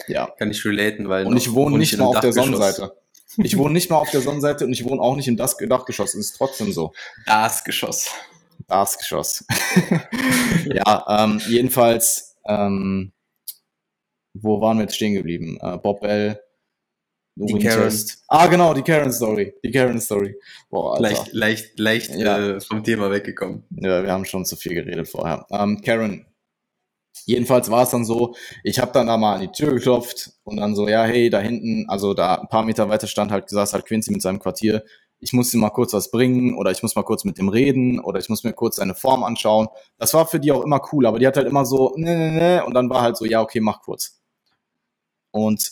Ja. 0.07 0.27
Kann 0.37 0.51
ich 0.51 0.65
relaten, 0.65 1.07
weil. 1.07 1.25
Und 1.25 1.37
ich 1.37 1.53
wohne 1.53 1.77
nicht 1.77 1.97
mal 1.97 2.05
auf 2.05 2.19
der 2.19 2.33
Sonnenseite. 2.33 2.91
Ich 3.35 3.57
wohne 3.57 3.73
nicht 3.73 3.89
mal 3.89 3.97
auf 3.97 4.09
der 4.11 4.21
Sonnenseite 4.21 4.65
und 4.65 4.71
ich 4.71 4.85
wohne 4.85 5.01
auch 5.01 5.15
nicht 5.15 5.27
im 5.27 5.37
das 5.37 5.57
Dachgeschoss. 5.57 6.15
Es 6.15 6.27
ist 6.27 6.37
trotzdem 6.37 6.71
so. 6.71 6.93
Das 7.25 7.63
Geschoss. 7.63 8.09
Das 8.67 8.97
Geschoss. 8.97 9.45
ja, 10.65 11.05
ähm, 11.07 11.41
jedenfalls, 11.47 12.37
ähm, 12.47 13.11
wo 14.33 14.61
waren 14.61 14.77
wir 14.77 14.83
jetzt 14.83 14.95
stehen 14.95 15.13
geblieben? 15.13 15.57
Äh, 15.61 15.77
Bob 15.77 16.01
Bell, 16.01 16.41
die 17.39 17.59
Karen. 17.59 17.93
Ah, 18.27 18.47
genau, 18.47 18.73
die 18.73 18.81
Karen 18.81 19.11
Story. 19.11 19.53
Die 19.63 19.71
Karen 19.71 20.01
Story. 20.01 20.35
Boah, 20.69 20.99
Leicht, 20.99 21.33
leicht, 21.33 21.79
leicht 21.79 22.15
ja. 22.15 22.55
äh, 22.55 22.61
vom 22.61 22.83
Thema 22.83 23.11
weggekommen. 23.11 23.63
Ja, 23.69 24.01
wir 24.03 24.11
haben 24.11 24.25
schon 24.25 24.43
zu 24.45 24.55
viel 24.55 24.73
geredet 24.73 25.07
vorher. 25.07 25.45
Ähm, 25.51 25.81
Karen, 25.81 26.25
Jedenfalls 27.25 27.69
war 27.69 27.83
es 27.83 27.89
dann 27.89 28.05
so, 28.05 28.35
ich 28.63 28.79
habe 28.79 28.91
dann 28.91 29.07
da 29.07 29.17
mal 29.17 29.35
an 29.35 29.41
die 29.41 29.51
Tür 29.51 29.73
geklopft 29.73 30.31
und 30.43 30.57
dann 30.57 30.75
so, 30.75 30.87
ja, 30.87 31.03
hey, 31.03 31.29
da 31.29 31.39
hinten, 31.39 31.89
also 31.89 32.13
da 32.13 32.35
ein 32.35 32.47
paar 32.47 32.63
Meter 32.63 32.89
weiter 32.89 33.07
stand 33.07 33.31
halt, 33.31 33.49
saß 33.49 33.73
halt 33.73 33.85
Quincy 33.85 34.11
mit 34.11 34.21
seinem 34.21 34.39
Quartier, 34.39 34.83
ich 35.19 35.33
muss 35.33 35.53
ihm 35.53 35.61
mal 35.61 35.69
kurz 35.69 35.93
was 35.93 36.11
bringen 36.11 36.55
oder 36.55 36.71
ich 36.71 36.83
muss 36.83 36.95
mal 36.95 37.03
kurz 37.03 37.23
mit 37.23 37.37
dem 37.37 37.49
reden 37.49 37.99
oder 37.99 38.19
ich 38.19 38.29
muss 38.29 38.43
mir 38.43 38.53
kurz 38.53 38.75
seine 38.75 38.93
Form 38.93 39.23
anschauen. 39.23 39.67
Das 39.97 40.13
war 40.13 40.27
für 40.27 40.39
die 40.39 40.51
auch 40.51 40.63
immer 40.63 40.81
cool, 40.91 41.05
aber 41.05 41.19
die 41.19 41.27
hat 41.27 41.37
halt 41.37 41.47
immer 41.47 41.65
so, 41.65 41.93
ne, 41.97 42.15
ne, 42.15 42.31
ne, 42.31 42.65
und 42.65 42.73
dann 42.73 42.89
war 42.89 43.01
halt 43.01 43.17
so, 43.17 43.25
ja, 43.25 43.41
okay, 43.41 43.59
mach 43.59 43.81
kurz. 43.81 44.21
Und 45.31 45.71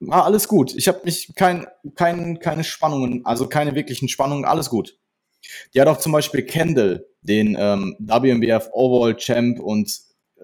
war 0.00 0.24
alles 0.24 0.48
gut. 0.48 0.74
Ich 0.74 0.88
habe 0.88 1.00
mich 1.04 1.34
kein, 1.34 1.66
kein, 1.94 2.38
keine 2.38 2.64
Spannungen, 2.64 3.24
also 3.24 3.48
keine 3.48 3.74
wirklichen 3.74 4.08
Spannungen, 4.08 4.44
alles 4.44 4.70
gut. 4.70 4.98
Die 5.74 5.80
hat 5.80 5.88
auch 5.88 5.98
zum 5.98 6.12
Beispiel 6.12 6.42
Kendall, 6.44 7.06
den 7.20 7.56
ähm, 7.58 7.96
WMBF 7.98 8.70
Overall 8.72 9.16
Champ 9.16 9.60
und 9.60 10.00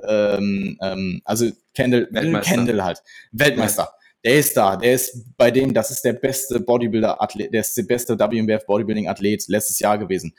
ähm, 0.07 0.79
ähm, 0.83 1.23
also 1.25 1.51
Kendall, 1.75 2.09
Weltmeister. 2.11 2.55
Kendall 2.55 2.85
halt, 2.85 3.03
Weltmeister. 3.33 3.83
Ja. 3.83 3.93
Der 4.25 4.39
ist 4.39 4.57
da, 4.57 4.77
der 4.77 4.95
ist 4.95 5.37
bei 5.37 5.51
dem, 5.51 5.73
das 5.73 5.91
ist 5.91 6.05
der 6.05 6.13
beste 6.13 6.61
Bodybuilder-Athlet, 6.61 7.53
der 7.53 7.61
ist 7.61 7.77
der 7.77 7.85
beste 7.85 8.19
WMBF 8.19 8.67
Bodybuilding-Athlet 8.67 9.47
letztes 9.49 9.79
Jahr 9.79 9.97
gewesen. 9.97 10.35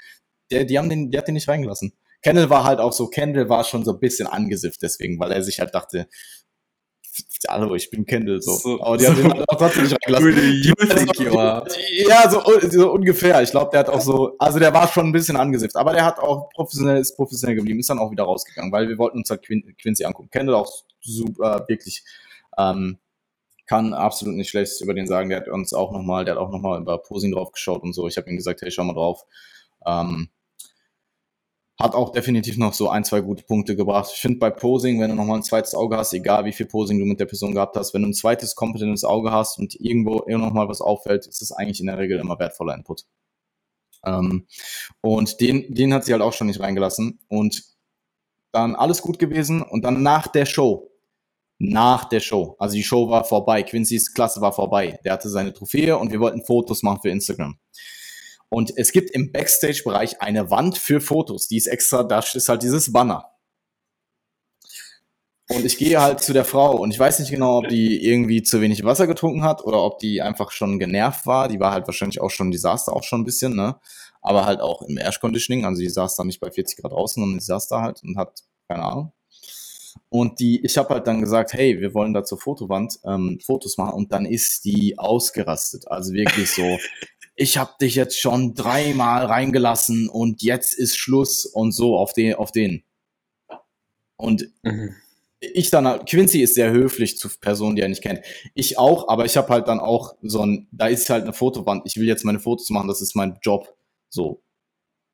Der, 0.51 0.66
die 0.66 0.78
haben 0.78 0.89
den, 0.89 1.12
der 1.12 1.20
hat 1.20 1.28
den 1.28 1.36
nicht 1.36 1.47
reingelassen. 1.47 1.93
Kendall 2.22 2.49
war 2.49 2.66
halt 2.66 2.80
auch 2.80 2.91
so, 2.91 3.07
Kendall 3.07 3.47
war 3.47 3.64
schon 3.64 3.86
so 3.86 3.93
ein 3.93 3.99
bisschen 3.99 4.28
angesifft 4.28 4.82
deswegen, 4.82 5.20
weil 5.20 5.32
er 5.32 5.41
sich 5.43 5.60
halt 5.60 5.74
dachte, 5.74 6.07
hallo, 7.48 7.76
ich 7.76 7.90
bin 7.90 8.06
Kendall, 8.06 8.42
so. 8.42 8.54
so 8.54 8.82
aber 8.82 8.98
die 8.98 9.06
so, 9.06 9.12
haben 9.12 9.24
den 9.24 9.44
auch 9.44 9.58
trotzdem 9.58 9.84
nicht 9.84 9.96
reingelassen. 10.08 11.82
ja, 12.08 12.30
so, 12.30 12.44
so 12.70 12.92
ungefähr. 12.92 13.42
Ich 13.42 13.52
glaube, 13.52 13.72
der 13.72 13.80
hat 13.82 13.90
auch 13.90 14.02
so, 14.02 14.36
also 14.40 14.60
der 14.60 14.74
war 14.74 14.88
schon 14.88 15.08
ein 15.08 15.12
bisschen 15.12 15.38
angesifft, 15.38 15.76
aber 15.76 15.94
der 15.94 16.06
hat 16.06 16.20
auch 16.20 16.50
professionell, 16.50 16.98
ist 16.98 17.16
professionell 17.16 17.56
geblieben, 17.56 17.80
ist 17.80 17.90
dann 17.90 18.00
auch 18.00 18.12
wieder 18.12 18.24
rausgegangen, 18.24 18.72
weil 18.72 18.90
wir 18.90 18.98
wollten 18.98 19.20
uns 19.20 19.30
halt 19.30 19.46
Quin 19.46 19.76
Quincy 19.82 20.04
angucken. 20.06 20.30
Kendall 20.32 20.56
auch 20.56 20.72
super, 21.02 21.66
wirklich, 21.68 22.04
ähm, 22.58 22.98
kann 23.70 23.94
absolut 23.94 24.36
nicht 24.36 24.50
schlecht 24.50 24.82
über 24.82 24.96
den 24.96 25.06
sagen. 25.06 25.30
Der 25.30 25.42
hat 25.42 25.48
uns 25.48 25.74
auch 25.74 25.92
nochmal, 25.92 26.26
der 26.26 26.34
hat 26.34 26.42
auch 26.42 26.50
nochmal 26.50 26.82
über 26.82 26.98
Posing 26.98 27.32
drauf 27.32 27.52
geschaut 27.52 27.84
und 27.84 27.94
so. 27.94 28.08
Ich 28.08 28.18
habe 28.18 28.28
ihm 28.30 28.36
gesagt, 28.36 28.64
hey, 28.64 28.72
schau 28.72 28.84
mal 28.84 28.94
drauf. 28.94 29.26
Ähm, 29.86 30.30
hat 31.80 31.96
auch 31.96 32.12
definitiv 32.12 32.58
noch 32.58 32.74
so 32.74 32.90
ein, 32.90 33.06
zwei 33.06 33.22
gute 33.22 33.44
Punkte 33.44 33.76
gebracht. 33.76 34.12
Ich 34.14 34.20
finde 34.22 34.40
bei 34.40 34.50
Posing, 34.50 35.00
wenn 35.00 35.12
du 35.12 35.16
nochmal 35.16 35.38
ein 35.38 35.44
zweites 35.44 35.74
Auge 35.74 35.96
hast, 35.96 36.14
egal 36.14 36.44
wie 36.44 36.52
viel 36.52 36.66
Posing 36.66 37.00
du 37.00 37.06
mit 37.06 37.20
der 37.20 37.26
Person 37.26 37.54
gehabt 37.54 37.78
hast, 37.78 37.94
wenn 37.94 38.02
du 38.02 38.10
ein 38.10 38.14
zweites 38.14 38.56
kompetentes 38.56 39.06
Auge 39.06 39.32
hast 39.32 39.60
und 39.60 39.76
irgendwo 39.80 40.20
immer 40.20 40.46
noch 40.48 40.54
mal 40.54 40.68
was 40.68 40.82
auffällt, 40.82 41.26
ist 41.26 41.42
das 41.42 41.54
eigentlich 41.54 41.80
in 41.80 41.88
der 41.88 41.98
Regel 41.98 42.20
immer 42.20 42.38
wertvoller 42.38 42.76
Input. 42.76 43.06
Ähm, 44.06 44.46
und 45.02 45.40
den, 45.40 45.74
den 45.74 45.94
hat 45.94 46.06
sie 46.06 46.12
halt 46.12 46.22
auch 46.22 46.34
schon 46.34 46.48
nicht 46.48 46.60
reingelassen. 46.60 47.20
Und 47.30 47.64
dann 48.52 48.76
alles 48.76 49.02
gut 49.02 49.20
gewesen. 49.20 49.62
Und 49.62 49.84
dann 49.84 50.04
nach 50.04 50.28
der 50.28 50.46
Show, 50.46 50.92
nach 51.60 52.06
der 52.06 52.20
Show, 52.20 52.56
also 52.60 52.76
die 52.76 52.84
Show 52.84 53.10
war 53.10 53.24
vorbei, 53.26 53.64
Quincy's 53.64 54.14
Klasse 54.14 54.42
war 54.42 54.54
vorbei. 54.54 55.00
Der 55.04 55.14
hatte 55.14 55.30
seine 55.30 55.54
Trophäe 55.54 55.98
und 55.98 56.12
wir 56.12 56.20
wollten 56.20 56.44
Fotos 56.44 56.84
machen 56.84 57.00
für 57.02 57.10
Instagram. 57.10 57.58
Und 58.50 58.74
es 58.76 58.91
gibt 58.91 59.12
im 59.12 59.32
Backstage-Bereich 59.32 60.22
eine 60.22 60.50
Wand 60.50 60.78
für 60.78 61.02
Fotos, 61.02 61.47
die 61.47 61.58
ist 61.58 61.68
extra, 61.68 62.04
da 62.04 62.20
ist 62.20 62.50
halt 62.50 62.64
dieses 62.64 62.91
Banner. 62.91 63.26
Und 65.52 65.66
ich 65.66 65.80
gehe 65.80 66.00
halt 66.00 66.20
zu 66.20 66.32
der 66.32 66.45
Frau 66.45 66.78
und 66.78 66.91
ich 66.91 67.00
weiß 67.00 67.20
nicht 67.20 67.32
genau, 67.32 67.58
ob 67.58 67.70
die 67.70 68.06
irgendwie 68.06 68.43
zu 68.43 68.62
wenig 68.62 68.84
Wasser 68.84 69.08
getrunken 69.08 69.43
hat 69.43 69.64
oder 69.64 69.84
ob 69.84 69.97
die 69.97 70.22
einfach 70.22 70.52
schon 70.52 70.78
genervt 70.78 71.26
war. 71.26 71.47
Die 71.47 71.60
war 71.60 71.72
halt 71.72 71.88
wahrscheinlich 71.88 72.22
auch 72.22 72.30
schon, 72.30 72.52
die 72.52 72.60
saß 72.60 72.86
da 72.86 72.91
auch 72.91 73.02
schon 73.02 73.22
ein 73.22 73.26
bisschen, 73.26 73.56
ne? 73.56 73.80
Aber 74.22 74.45
halt 74.45 74.62
auch 74.62 74.84
im 74.84 75.00
Air 75.00 75.12
Conditioning, 75.20 75.66
also 75.66 75.82
die 75.82 75.89
saß 75.89 76.16
da 76.16 76.24
nicht 76.24 76.39
bei 76.39 76.52
40 76.52 76.78
Grad 76.78 76.91
draußen, 76.91 77.20
sondern 77.22 77.39
die 77.39 77.45
saß 77.45 77.68
da 77.68 77.82
halt 77.82 78.04
und 78.04 78.16
hat, 78.16 78.43
keine 78.68 78.84
Ahnung. 78.84 79.14
Und 80.10 80.39
die, 80.39 80.64
ich 80.64 80.78
habe 80.78 80.89
halt 80.89 81.08
dann 81.08 81.22
gesagt, 81.22 81.54
hey, 81.54 81.80
wir 81.80 81.95
wollen 81.95 82.14
da 82.14 82.24
zur 82.24 82.39
Fotowand 82.39 83.00
ähm, 83.06 83.39
Fotos 83.43 83.78
machen 83.78 83.93
und 83.93 84.12
dann 84.12 84.26
ist 84.26 84.66
die 84.66 85.00
ausgerastet. 85.00 85.88
Also 85.88 86.14
wirklich 86.14 86.52
so, 86.52 86.78
ich 87.40 87.58
habe 87.58 87.72
dich 87.80 87.96
jetzt 87.96 88.20
schon 88.20 88.54
dreimal 88.54 89.26
reingelassen 89.26 90.10
und 90.10 90.42
jetzt 90.42 90.74
ist 90.74 90.98
Schluss 90.98 91.46
und 91.46 91.72
so 91.72 91.98
auf 91.98 92.12
den, 92.12 92.36
auf 92.36 92.52
den. 92.52 92.84
Und 94.18 94.52
mhm. 94.62 94.94
ich 95.40 95.70
dann, 95.70 96.04
Quincy 96.04 96.42
ist 96.42 96.56
sehr 96.56 96.72
höflich 96.72 97.18
zu 97.18 97.30
Personen, 97.40 97.78
die 97.78 97.82
er 97.82 97.88
nicht 97.88 98.02
kennt. 98.02 98.20
Ich 98.56 98.78
auch, 98.78 99.08
aber 99.08 99.24
ich 99.24 99.38
habe 99.38 99.48
halt 99.54 99.70
dann 99.70 99.80
auch 99.80 100.16
so 100.22 100.46
ein, 100.46 100.68
da 100.74 100.88
ist 100.88 101.10
halt 101.10 101.24
eine 101.24 101.32
Fotowand. 101.32 101.84
Ich 101.86 101.96
will 101.96 102.08
jetzt 102.08 102.26
meine 102.26 102.42
Fotos 102.42 102.70
machen, 102.72 102.90
das 102.90 103.02
ist 103.02 103.16
mein 103.16 103.40
Job. 103.42 103.74
So, 104.10 104.44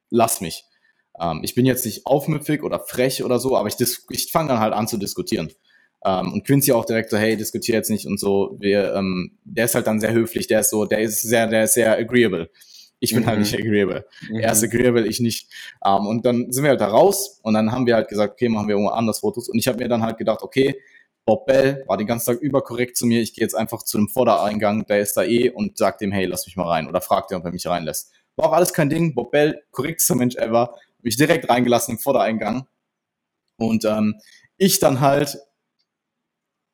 lass 0.09 0.41
mich. 0.41 0.65
Ähm, 1.19 1.41
ich 1.43 1.53
bin 1.53 1.67
jetzt 1.67 1.86
nicht 1.86 2.07
aufmüpfig 2.07 2.63
oder 2.63 2.80
frech 2.80 3.23
oder 3.23 3.38
so, 3.38 3.55
aber 3.55 3.67
ich, 3.67 3.76
ich 4.09 4.32
fange 4.32 4.49
dann 4.49 4.59
halt 4.59 4.73
an 4.73 4.88
zu 4.88 4.97
diskutieren. 4.97 5.51
Ähm, 6.05 6.33
und 6.33 6.45
Quincy 6.45 6.71
auch 6.71 6.85
direkt 6.85 7.09
so, 7.09 7.17
hey, 7.17 7.35
diskutier 7.35 7.75
jetzt 7.75 7.89
nicht 7.89 8.05
und 8.05 8.19
so. 8.19 8.55
Wir, 8.59 8.93
ähm, 8.93 9.37
der 9.43 9.65
ist 9.65 9.75
halt 9.75 9.87
dann 9.87 9.99
sehr 9.99 10.13
höflich, 10.13 10.47
der 10.47 10.59
ist 10.59 10.69
so, 10.69 10.85
der 10.85 10.99
ist 10.99 11.23
sehr, 11.23 11.47
der 11.47 11.63
ist 11.63 11.73
sehr 11.73 11.97
agreeable. 11.97 12.49
Ich 12.99 13.13
bin 13.13 13.25
halt 13.25 13.39
mhm. 13.39 13.43
halt 13.43 13.51
nicht 13.51 13.59
agreeable. 13.59 14.05
Mhm. 14.29 14.39
Er 14.39 14.51
ist 14.51 14.63
agreeable, 14.63 15.07
ich 15.07 15.19
nicht. 15.19 15.51
Ähm, 15.83 16.05
und 16.05 16.25
dann 16.25 16.51
sind 16.51 16.63
wir 16.63 16.69
halt 16.69 16.81
da 16.81 16.87
raus 16.87 17.39
und 17.41 17.55
dann 17.55 17.71
haben 17.71 17.87
wir 17.87 17.95
halt 17.95 18.07
gesagt, 18.07 18.33
okay, 18.33 18.49
machen 18.49 18.67
wir 18.67 18.75
irgendwo 18.75 18.91
anders 18.91 19.19
Fotos. 19.19 19.49
Und 19.49 19.57
ich 19.57 19.67
habe 19.67 19.79
mir 19.79 19.89
dann 19.89 20.03
halt 20.03 20.17
gedacht, 20.17 20.43
okay, 20.43 20.79
Bob 21.25 21.47
Bell 21.47 21.83
war 21.87 21.97
den 21.97 22.05
ganzen 22.05 22.33
Tag 22.33 22.41
überkorrekt 22.41 22.97
zu 22.97 23.07
mir. 23.07 23.19
Ich 23.21 23.33
gehe 23.33 23.43
jetzt 23.43 23.55
einfach 23.55 23.81
zu 23.81 23.97
dem 23.97 24.07
Vordereingang, 24.07 24.85
der 24.85 24.99
ist 24.99 25.17
da 25.17 25.23
eh 25.23 25.49
und 25.49 25.77
sag 25.77 25.97
dem, 25.97 26.11
hey, 26.11 26.25
lass 26.25 26.45
mich 26.45 26.55
mal 26.55 26.67
rein. 26.67 26.87
Oder 26.87 27.01
fragt 27.01 27.31
er, 27.31 27.39
ob 27.39 27.45
er 27.45 27.51
mich 27.51 27.65
reinlässt. 27.65 28.11
War 28.35 28.49
auch 28.49 28.53
alles 28.53 28.73
kein 28.73 28.89
Ding. 28.89 29.15
Bob 29.15 29.31
Bell, 29.31 29.63
korrektester 29.71 30.15
Mensch 30.15 30.35
ever. 30.35 30.75
Mich 31.01 31.17
direkt 31.17 31.49
reingelassen 31.49 31.95
im 31.95 31.99
Vordereingang. 31.99 32.67
Und 33.57 33.85
ähm, 33.85 34.19
ich 34.57 34.79
dann 34.79 35.01
halt 35.01 35.37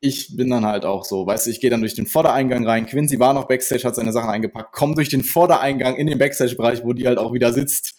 ich 0.01 0.35
bin 0.35 0.49
dann 0.49 0.65
halt 0.65 0.83
auch 0.83 1.05
so, 1.05 1.27
weißt 1.27 1.45
du, 1.45 1.51
ich 1.51 1.61
gehe 1.61 1.69
dann 1.69 1.81
durch 1.81 1.93
den 1.93 2.07
Vordereingang 2.07 2.67
rein. 2.67 2.87
Quincy 2.87 3.19
war 3.19 3.33
noch 3.33 3.47
Backstage, 3.47 3.83
hat 3.83 3.95
seine 3.95 4.11
Sachen 4.11 4.31
eingepackt, 4.31 4.73
komm 4.73 4.95
durch 4.95 5.09
den 5.09 5.23
Vordereingang 5.23 5.95
in 5.95 6.07
den 6.07 6.17
Backstage-Bereich, 6.17 6.83
wo 6.83 6.93
die 6.93 7.05
halt 7.05 7.19
auch 7.19 7.33
wieder 7.33 7.53
sitzt 7.53 7.93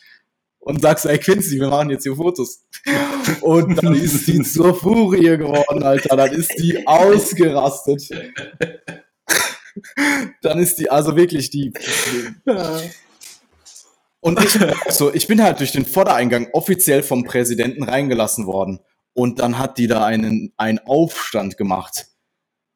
und 0.59 0.83
sagst, 0.83 1.07
ey 1.07 1.19
Quincy, 1.19 1.61
wir 1.61 1.69
machen 1.69 1.91
jetzt 1.91 2.03
hier 2.03 2.17
Fotos. 2.17 2.65
Und 3.41 3.83
dann 3.83 3.95
ist 3.95 4.27
die 4.27 4.43
zur 4.43 4.75
Furie 4.75 5.37
geworden, 5.37 5.83
Alter. 5.83 6.17
Dann 6.17 6.33
ist 6.33 6.53
die 6.59 6.87
ausgerastet. 6.87 8.09
Dann 10.43 10.59
ist 10.59 10.79
die, 10.79 10.91
also 10.91 11.17
wirklich 11.17 11.51
die. 11.51 11.73
Und 14.21 14.43
ich, 14.43 14.59
so, 14.89 15.13
ich 15.13 15.27
bin 15.27 15.43
halt 15.43 15.61
durch 15.61 15.73
den 15.73 15.85
Vordereingang 15.85 16.49
offiziell 16.53 17.03
vom 17.03 17.25
Präsidenten 17.25 17.83
reingelassen 17.83 18.47
worden. 18.47 18.81
Und 19.15 19.39
dann 19.39 19.59
hat 19.59 19.79
die 19.79 19.87
da 19.87 20.05
einen, 20.05 20.53
einen 20.57 20.79
Aufstand 20.79 21.57
gemacht. 21.57 22.07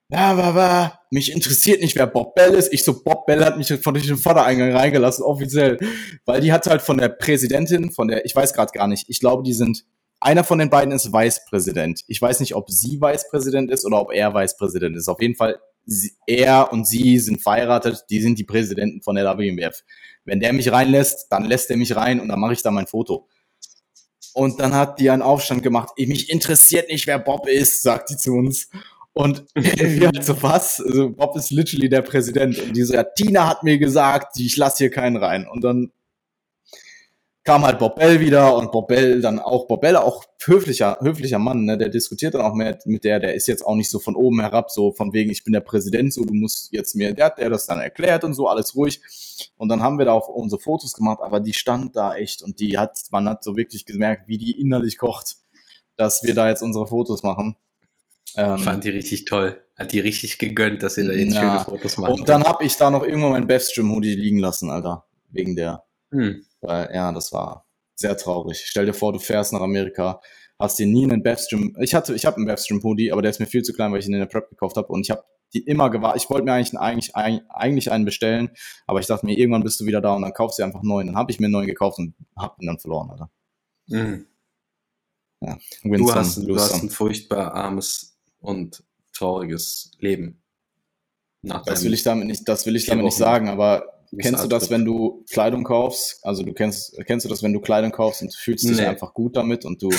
Ja, 0.08 0.30
aber, 0.30 0.44
aber, 0.44 1.00
mich 1.10 1.32
interessiert 1.32 1.80
nicht, 1.80 1.96
wer 1.96 2.06
Bob 2.06 2.34
Bell 2.36 2.54
ist. 2.54 2.72
Ich 2.72 2.84
so, 2.84 3.02
Bob 3.02 3.26
Bell 3.26 3.44
hat 3.44 3.58
mich 3.58 3.72
von 3.72 3.94
dem 3.94 4.18
Vordereingang 4.18 4.72
reingelassen, 4.72 5.24
offiziell. 5.24 5.78
Weil 6.24 6.40
die 6.40 6.52
hat 6.52 6.66
halt 6.66 6.82
von 6.82 6.98
der 6.98 7.08
Präsidentin, 7.08 7.90
von 7.90 8.06
der, 8.08 8.24
ich 8.24 8.36
weiß 8.36 8.52
gerade 8.52 8.70
gar 8.72 8.86
nicht, 8.86 9.08
ich 9.08 9.18
glaube, 9.18 9.42
die 9.42 9.54
sind, 9.54 9.84
einer 10.20 10.44
von 10.44 10.58
den 10.58 10.70
beiden 10.70 10.92
ist 10.92 11.12
Vicepräsident. 11.12 12.02
Ich 12.06 12.22
weiß 12.22 12.38
nicht, 12.38 12.54
ob 12.54 12.70
sie 12.70 13.00
Vicepräsident 13.00 13.70
ist 13.70 13.84
oder 13.84 14.00
ob 14.00 14.12
er 14.12 14.32
Vicepräsident 14.32 14.96
ist. 14.96 15.08
Auf 15.08 15.20
jeden 15.20 15.34
Fall, 15.34 15.58
sie, 15.86 16.12
er 16.26 16.72
und 16.72 16.86
sie 16.86 17.18
sind 17.18 17.42
verheiratet, 17.42 18.04
die 18.08 18.20
sind 18.20 18.38
die 18.38 18.44
Präsidenten 18.44 19.02
von 19.02 19.16
der 19.16 19.36
WMF. 19.36 19.82
Wenn 20.24 20.38
der 20.38 20.52
mich 20.52 20.70
reinlässt, 20.70 21.26
dann 21.30 21.44
lässt 21.44 21.70
er 21.70 21.76
mich 21.76 21.96
rein 21.96 22.20
und 22.20 22.28
dann 22.28 22.38
mache 22.38 22.52
ich 22.52 22.62
da 22.62 22.70
mein 22.70 22.86
Foto. 22.86 23.28
Und 24.36 24.60
dann 24.60 24.74
hat 24.74 25.00
die 25.00 25.08
einen 25.08 25.22
Aufstand 25.22 25.62
gemacht. 25.62 25.94
Mich 25.96 26.28
interessiert 26.28 26.90
nicht, 26.90 27.06
wer 27.06 27.18
Bob 27.18 27.48
ist, 27.48 27.80
sagt 27.80 28.10
die 28.10 28.18
zu 28.18 28.34
uns. 28.34 28.68
Und 29.14 29.46
wir 29.54 30.08
halt 30.08 30.24
so, 30.26 30.42
was? 30.42 30.78
Also 30.78 31.08
Bob 31.08 31.38
ist 31.38 31.50
literally 31.50 31.88
der 31.88 32.02
Präsident. 32.02 32.58
Und 32.58 32.76
die 32.76 32.82
so, 32.82 32.92
ja, 32.92 33.02
Tina 33.02 33.48
hat 33.48 33.62
mir 33.62 33.78
gesagt, 33.78 34.38
ich 34.38 34.58
lasse 34.58 34.76
hier 34.76 34.90
keinen 34.90 35.16
rein. 35.16 35.48
Und 35.48 35.64
dann 35.64 35.90
kam 37.46 37.64
halt 37.64 37.78
Bob 37.78 37.96
Bell 37.96 38.20
wieder 38.20 38.56
und 38.56 38.72
Bob 38.72 38.88
Bell 38.88 39.20
dann 39.20 39.38
auch, 39.38 39.66
Bob 39.66 39.80
Bell 39.80 39.96
auch 39.96 40.24
höflicher, 40.44 40.98
höflicher 41.00 41.38
Mann, 41.38 41.64
ne, 41.64 41.78
der 41.78 41.88
diskutiert 41.88 42.34
dann 42.34 42.42
auch 42.42 42.54
mehr 42.54 42.76
mit 42.84 43.04
der, 43.04 43.20
der 43.20 43.34
ist 43.34 43.46
jetzt 43.46 43.64
auch 43.64 43.76
nicht 43.76 43.88
so 43.88 44.00
von 44.00 44.16
oben 44.16 44.40
herab, 44.40 44.70
so 44.70 44.92
von 44.92 45.12
wegen, 45.12 45.30
ich 45.30 45.44
bin 45.44 45.52
der 45.52 45.60
Präsident, 45.60 46.12
so 46.12 46.24
du 46.24 46.34
musst 46.34 46.72
jetzt 46.72 46.94
mir, 46.96 47.14
der 47.14 47.26
hat 47.26 47.38
der 47.38 47.48
das 47.48 47.66
dann 47.66 47.80
erklärt 47.80 48.24
und 48.24 48.34
so, 48.34 48.48
alles 48.48 48.74
ruhig. 48.74 49.00
Und 49.56 49.68
dann 49.68 49.80
haben 49.80 49.98
wir 49.98 50.04
da 50.04 50.12
auch 50.12 50.28
unsere 50.28 50.60
Fotos 50.60 50.92
gemacht, 50.92 51.20
aber 51.22 51.40
die 51.40 51.54
stand 51.54 51.94
da 51.94 52.16
echt 52.16 52.42
und 52.42 52.58
die 52.58 52.78
hat, 52.78 52.98
man 53.10 53.28
hat 53.28 53.44
so 53.44 53.56
wirklich 53.56 53.86
gemerkt, 53.86 54.26
wie 54.26 54.38
die 54.38 54.60
innerlich 54.60 54.98
kocht, 54.98 55.36
dass 55.96 56.24
wir 56.24 56.34
da 56.34 56.48
jetzt 56.48 56.62
unsere 56.62 56.86
Fotos 56.88 57.22
machen. 57.22 57.56
Ähm, 58.34 58.58
Fand 58.58 58.84
die 58.84 58.90
richtig 58.90 59.24
toll. 59.24 59.62
Hat 59.76 59.92
die 59.92 60.00
richtig 60.00 60.38
gegönnt, 60.38 60.82
dass 60.82 60.98
ihr 60.98 61.06
da 61.06 61.12
jetzt 61.12 61.34
ja. 61.34 61.40
schöne 61.40 61.60
Fotos 61.64 61.96
macht. 61.96 62.10
Und 62.10 62.28
dann 62.28 62.44
habe 62.44 62.64
ich 62.64 62.76
da 62.76 62.90
noch 62.90 63.04
irgendwo 63.04 63.28
mein 63.28 63.46
Beststream 63.46 63.94
Hoodie 63.94 64.14
liegen 64.14 64.38
lassen, 64.38 64.70
Alter. 64.70 65.06
Wegen 65.30 65.54
der. 65.54 65.85
Hm. 66.16 66.44
Weil, 66.60 66.90
ja, 66.94 67.12
das 67.12 67.32
war 67.32 67.66
sehr 67.94 68.16
traurig. 68.16 68.64
Stell 68.66 68.86
dir 68.86 68.94
vor, 68.94 69.12
du 69.12 69.18
fährst 69.18 69.52
nach 69.52 69.60
Amerika, 69.60 70.20
hast 70.58 70.78
dir 70.78 70.86
nie 70.86 71.04
einen 71.04 71.22
Bevstream. 71.22 71.76
Ich 71.80 71.94
hatte, 71.94 72.14
ich 72.14 72.24
habe 72.24 72.36
einen 72.36 72.46
Bevstream 72.46 72.82
Hoodie, 72.82 73.12
aber 73.12 73.22
der 73.22 73.30
ist 73.30 73.40
mir 73.40 73.46
viel 73.46 73.62
zu 73.62 73.72
klein, 73.72 73.92
weil 73.92 74.00
ich 74.00 74.06
ihn 74.06 74.14
in 74.14 74.20
der 74.20 74.26
Prep 74.26 74.48
gekauft 74.48 74.76
habe 74.76 74.88
und 74.88 75.02
ich 75.02 75.10
habe 75.10 75.24
die 75.54 75.60
immer 75.60 75.90
gewartet. 75.90 76.22
Ich 76.22 76.30
wollte 76.30 76.44
mir 76.44 76.52
eigentlich, 76.52 76.76
eigentlich, 76.76 77.14
eigentlich 77.14 77.90
einen 77.90 78.04
bestellen, 78.04 78.50
aber 78.86 79.00
ich 79.00 79.06
dachte 79.06 79.26
mir, 79.26 79.38
irgendwann 79.38 79.62
bist 79.62 79.80
du 79.80 79.86
wieder 79.86 80.00
da 80.00 80.14
und 80.14 80.22
dann 80.22 80.32
kaufst 80.32 80.58
du 80.58 80.64
einfach 80.64 80.80
einen 80.80 80.88
neuen. 80.88 81.06
Dann 81.06 81.16
habe 81.16 81.30
ich 81.30 81.38
mir 81.38 81.46
einen 81.46 81.52
neuen 81.52 81.66
gekauft 81.66 81.98
und 81.98 82.14
habe 82.36 82.54
ihn 82.60 82.66
dann 82.66 82.78
verloren, 82.78 83.10
Alter. 83.10 83.30
Mhm. 83.86 84.26
Ja, 85.40 85.58
du 85.82 86.14
hast, 86.14 86.38
du 86.38 86.56
hast 86.56 86.82
ein 86.82 86.90
furchtbar 86.90 87.52
armes 87.54 88.18
und 88.40 88.82
trauriges 89.12 89.92
Leben. 89.98 90.42
das 91.42 91.84
will 91.84 91.94
ich 91.94 92.02
damit 92.02 92.26
nicht, 92.26 92.48
das 92.48 92.66
will 92.66 92.74
ich 92.74 92.86
damit 92.86 93.04
nicht 93.04 93.16
sagen, 93.16 93.48
aber 93.48 93.95
Kennst 94.18 94.44
du 94.44 94.48
das, 94.48 94.70
wenn 94.70 94.84
du 94.84 95.24
Kleidung 95.30 95.64
kaufst? 95.64 96.18
Also 96.22 96.42
du 96.42 96.52
kennst, 96.52 96.96
kennst 97.06 97.24
du 97.24 97.28
das, 97.28 97.42
wenn 97.42 97.52
du 97.52 97.60
Kleidung 97.60 97.92
kaufst 97.92 98.22
und 98.22 98.34
fühlst 98.34 98.64
nee. 98.64 98.72
dich 98.72 98.86
einfach 98.86 99.14
gut 99.14 99.36
damit 99.36 99.64
und 99.64 99.82
du, 99.82 99.90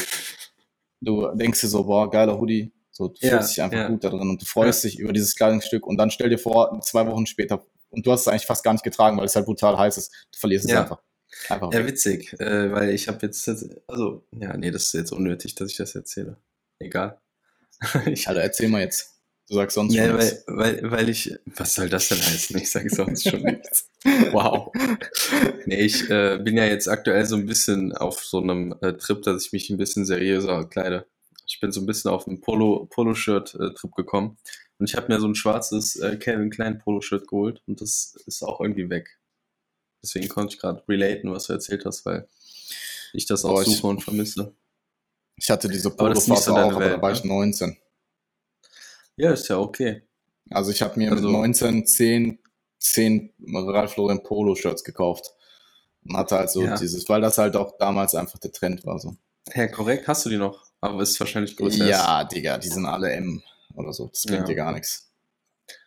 du 1.01 1.27
denkst 1.35 1.61
dir 1.61 1.67
so, 1.67 1.83
boah, 1.83 2.09
geiler 2.09 2.39
Hoodie, 2.39 2.71
so 2.91 3.07
du 3.09 3.15
ja, 3.19 3.31
fühlst 3.31 3.51
dich 3.51 3.61
einfach 3.61 3.77
ja. 3.77 3.87
gut 3.87 4.03
da 4.03 4.09
drin 4.09 4.29
und 4.29 4.41
du 4.41 4.45
freust 4.45 4.83
ja. 4.83 4.89
dich 4.89 4.99
über 4.99 5.13
dieses 5.13 5.35
Kleidungsstück 5.35 5.85
und 5.85 5.97
dann 5.97 6.11
stell 6.11 6.29
dir 6.29 6.39
vor, 6.39 6.79
zwei 6.81 7.05
Wochen 7.07 7.25
später, 7.25 7.65
und 7.89 8.05
du 8.05 8.11
hast 8.11 8.21
es 8.21 8.27
eigentlich 8.27 8.45
fast 8.45 8.63
gar 8.63 8.73
nicht 8.73 8.83
getragen, 8.83 9.17
weil 9.17 9.25
es 9.25 9.35
halt 9.35 9.45
brutal 9.45 9.77
heiß 9.77 9.97
ist, 9.97 10.11
du 10.31 10.39
verlierst 10.39 10.65
es 10.65 10.75
einfach. 10.75 11.01
einfach 11.49 11.73
ja, 11.73 11.85
witzig, 11.85 12.33
äh, 12.39 12.71
weil 12.71 12.89
ich 12.91 13.07
habe 13.07 13.19
jetzt, 13.25 13.49
also, 13.87 14.25
ja, 14.31 14.55
nee, 14.57 14.71
das 14.71 14.85
ist 14.85 14.93
jetzt 14.93 15.11
unnötig, 15.11 15.55
dass 15.55 15.71
ich 15.71 15.77
das 15.77 15.95
erzähle. 15.95 16.37
Egal. 16.79 17.19
ich, 18.05 18.27
also 18.27 18.39
erzähl 18.39 18.69
mal 18.69 18.81
jetzt. 18.81 19.16
Du 19.49 19.55
sagst 19.55 19.75
sonst 19.75 19.93
ja, 19.93 20.07
schon 20.07 20.17
weil, 20.17 20.25
nichts. 20.25 20.43
Weil, 20.47 20.91
weil 20.91 21.09
ich, 21.09 21.33
was 21.45 21.73
soll 21.73 21.89
das 21.89 22.09
denn 22.09 22.17
heißen? 22.17 22.57
Ich 22.57 22.69
sage 22.69 22.89
sonst 22.89 23.29
schon 23.29 23.41
nichts. 23.41 23.89
Wow. 24.31 24.71
Nee, 25.65 25.81
ich 25.81 26.09
äh, 26.09 26.37
bin 26.41 26.55
ja 26.55 26.65
jetzt 26.65 26.87
aktuell 26.87 27.25
so 27.25 27.35
ein 27.35 27.45
bisschen 27.45 27.93
auf 27.93 28.23
so 28.23 28.41
einem 28.41 28.73
äh, 28.81 28.93
Trip, 28.93 29.21
dass 29.21 29.45
ich 29.45 29.51
mich 29.51 29.69
ein 29.69 29.77
bisschen 29.77 30.05
seriöser 30.05 30.63
kleide. 30.65 31.07
Ich 31.45 31.59
bin 31.59 31.71
so 31.71 31.81
ein 31.81 31.85
bisschen 31.85 32.11
auf 32.11 32.27
einen 32.27 32.39
Polo, 32.39 32.87
Polo-Shirt-Trip 32.89 33.91
gekommen. 33.95 34.37
Und 34.79 34.89
ich 34.89 34.95
habe 34.95 35.11
mir 35.11 35.19
so 35.19 35.27
ein 35.27 35.35
schwarzes 35.35 35.97
äh, 35.97 36.17
Calvin 36.17 36.51
Klein 36.51 36.79
Polo-Shirt 36.79 37.27
geholt 37.27 37.61
und 37.67 37.81
das 37.81 38.15
ist 38.27 38.43
auch 38.43 38.61
irgendwie 38.61 38.89
weg. 38.89 39.19
Deswegen 40.03 40.29
konnte 40.29 40.55
ich 40.55 40.61
gerade 40.61 40.83
relaten, 40.87 41.31
was 41.31 41.47
du 41.47 41.53
erzählt 41.53 41.85
hast, 41.85 42.05
weil 42.05 42.27
ich 43.13 43.25
das 43.25 43.43
auch 43.43 43.59
oh, 43.59 43.63
suche 43.63 43.75
ich, 43.75 43.83
und 43.83 44.03
vermisse. 44.03 44.53
Ich 45.35 45.49
hatte 45.49 45.67
diese 45.67 45.89
Polo-Phase 45.89 46.43
so 46.43 46.55
auch, 46.55 46.73
aber 46.73 46.89
da 46.89 47.01
war 47.01 47.11
ich 47.11 47.23
19. 47.23 47.77
Ja, 49.17 49.31
ist 49.31 49.47
ja 49.49 49.57
okay. 49.59 50.03
Also 50.49 50.71
ich 50.71 50.81
habe 50.81 50.97
mir 50.97 51.11
Also- 51.11 51.23
mit 51.23 51.33
19 51.33 51.85
10, 51.85 52.39
10 52.79 53.33
Ralph 53.53 53.97
Lauren 53.97 54.23
Polo-Shirts 54.23 54.83
gekauft. 54.83 55.33
Und 56.05 56.15
hatte 56.15 56.37
halt 56.37 56.49
so 56.51 56.63
Ja. 56.63 56.77
dieses, 56.77 57.09
weil 57.09 57.19
das 57.21 57.37
halt 57.37 57.55
auch 57.57 57.77
damals 57.79 58.15
einfach 58.15 58.39
der 58.39 58.51
Trend 58.53 58.85
war. 58.85 58.97
So. 58.99 59.15
Ja, 59.53 59.67
korrekt, 59.67 60.07
hast 60.07 60.25
du 60.25 60.29
die 60.29 60.37
noch? 60.37 60.63
Aber 60.79 61.01
ist 61.01 61.19
wahrscheinlich 61.19 61.57
größer. 61.57 61.85
Ja, 61.85 62.23
Digga, 62.23 62.57
die 62.59 62.69
sind 62.69 62.85
alle 62.85 63.11
M 63.11 63.41
oder 63.75 63.91
so. 63.91 64.07
Das 64.07 64.23
bringt 64.23 64.41
Ja. 64.41 64.45
dir 64.45 64.55
gar 64.55 64.71
nichts. 64.71 65.06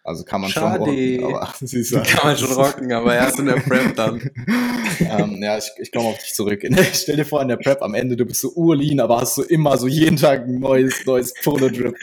Also 0.03 0.24
kann 0.24 0.40
man 0.40 0.51
Schade. 0.51 0.76
schon 0.76 0.88
rocken, 0.88 1.24
aber 1.24 1.55
siehst 1.61 1.92
du. 1.92 2.03
Kann 2.03 2.26
man 2.30 2.36
schon 2.38 2.53
rocken, 2.53 2.92
aber 2.92 3.14
erst 3.14 3.38
in 3.38 3.46
der 3.46 3.57
Prep 3.57 3.94
dann. 3.96 4.30
ähm, 5.01 5.42
ja, 5.42 5.59
ich, 5.59 5.70
ich 5.78 5.92
komme 5.92 6.09
auf 6.09 6.18
dich 6.18 6.34
zurück. 6.34 6.62
Stell 6.94 7.16
dir 7.16 7.24
vor, 7.26 7.42
in 7.42 7.48
der 7.48 7.59
Prep 7.59 7.82
am 7.82 7.94
Ende, 7.94 8.16
du 8.16 8.24
bist 8.24 8.40
so 8.40 8.51
urlean, 8.55 8.98
aber 9.01 9.20
hast 9.20 9.34
so 9.34 9.42
immer 9.42 9.76
so 9.76 9.86
jeden 9.86 10.16
Tag 10.16 10.44
ein 10.46 10.59
neues, 10.59 11.05
neues 11.05 11.34
Polo-Drip. 11.42 11.94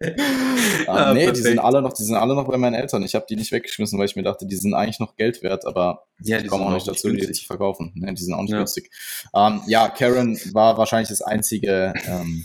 ähm, 0.00 0.86
Ah, 0.88 1.14
nee, 1.14 1.30
die 1.30 1.40
sind 1.40 1.58
alle 1.58 1.80
noch, 1.82 1.92
die 1.92 2.02
sind 2.02 2.16
alle 2.16 2.34
noch 2.34 2.46
bei 2.48 2.56
meinen 2.58 2.74
Eltern. 2.74 3.02
Ich 3.04 3.14
habe 3.14 3.26
die 3.28 3.36
nicht 3.36 3.52
weggeschmissen, 3.52 3.98
weil 3.98 4.06
ich 4.06 4.16
mir 4.16 4.22
dachte, 4.22 4.46
die 4.46 4.56
sind 4.56 4.74
eigentlich 4.74 4.98
noch 5.00 5.16
Geld 5.16 5.42
wert, 5.42 5.64
aber 5.66 6.04
Ja, 6.20 6.38
ich 6.38 6.48
komme 6.48 6.64
auch 6.66 6.72
nicht 6.74 6.88
dazu, 6.88 7.08
die 7.10 7.16
günstig. 7.16 7.40
zu 7.42 7.46
verkaufen. 7.46 7.92
Ne, 7.94 8.12
die 8.12 8.22
sind 8.22 8.34
auch 8.34 8.42
nicht 8.42 8.50
Ja. 8.52 8.58
günstig. 8.58 8.90
Ähm, 9.34 9.60
ja, 9.66 9.88
Karen 9.88 10.38
war 10.52 10.76
wahrscheinlich 10.78 11.08
das 11.08 11.22
einzige, 11.22 11.94
ähm, 12.06 12.44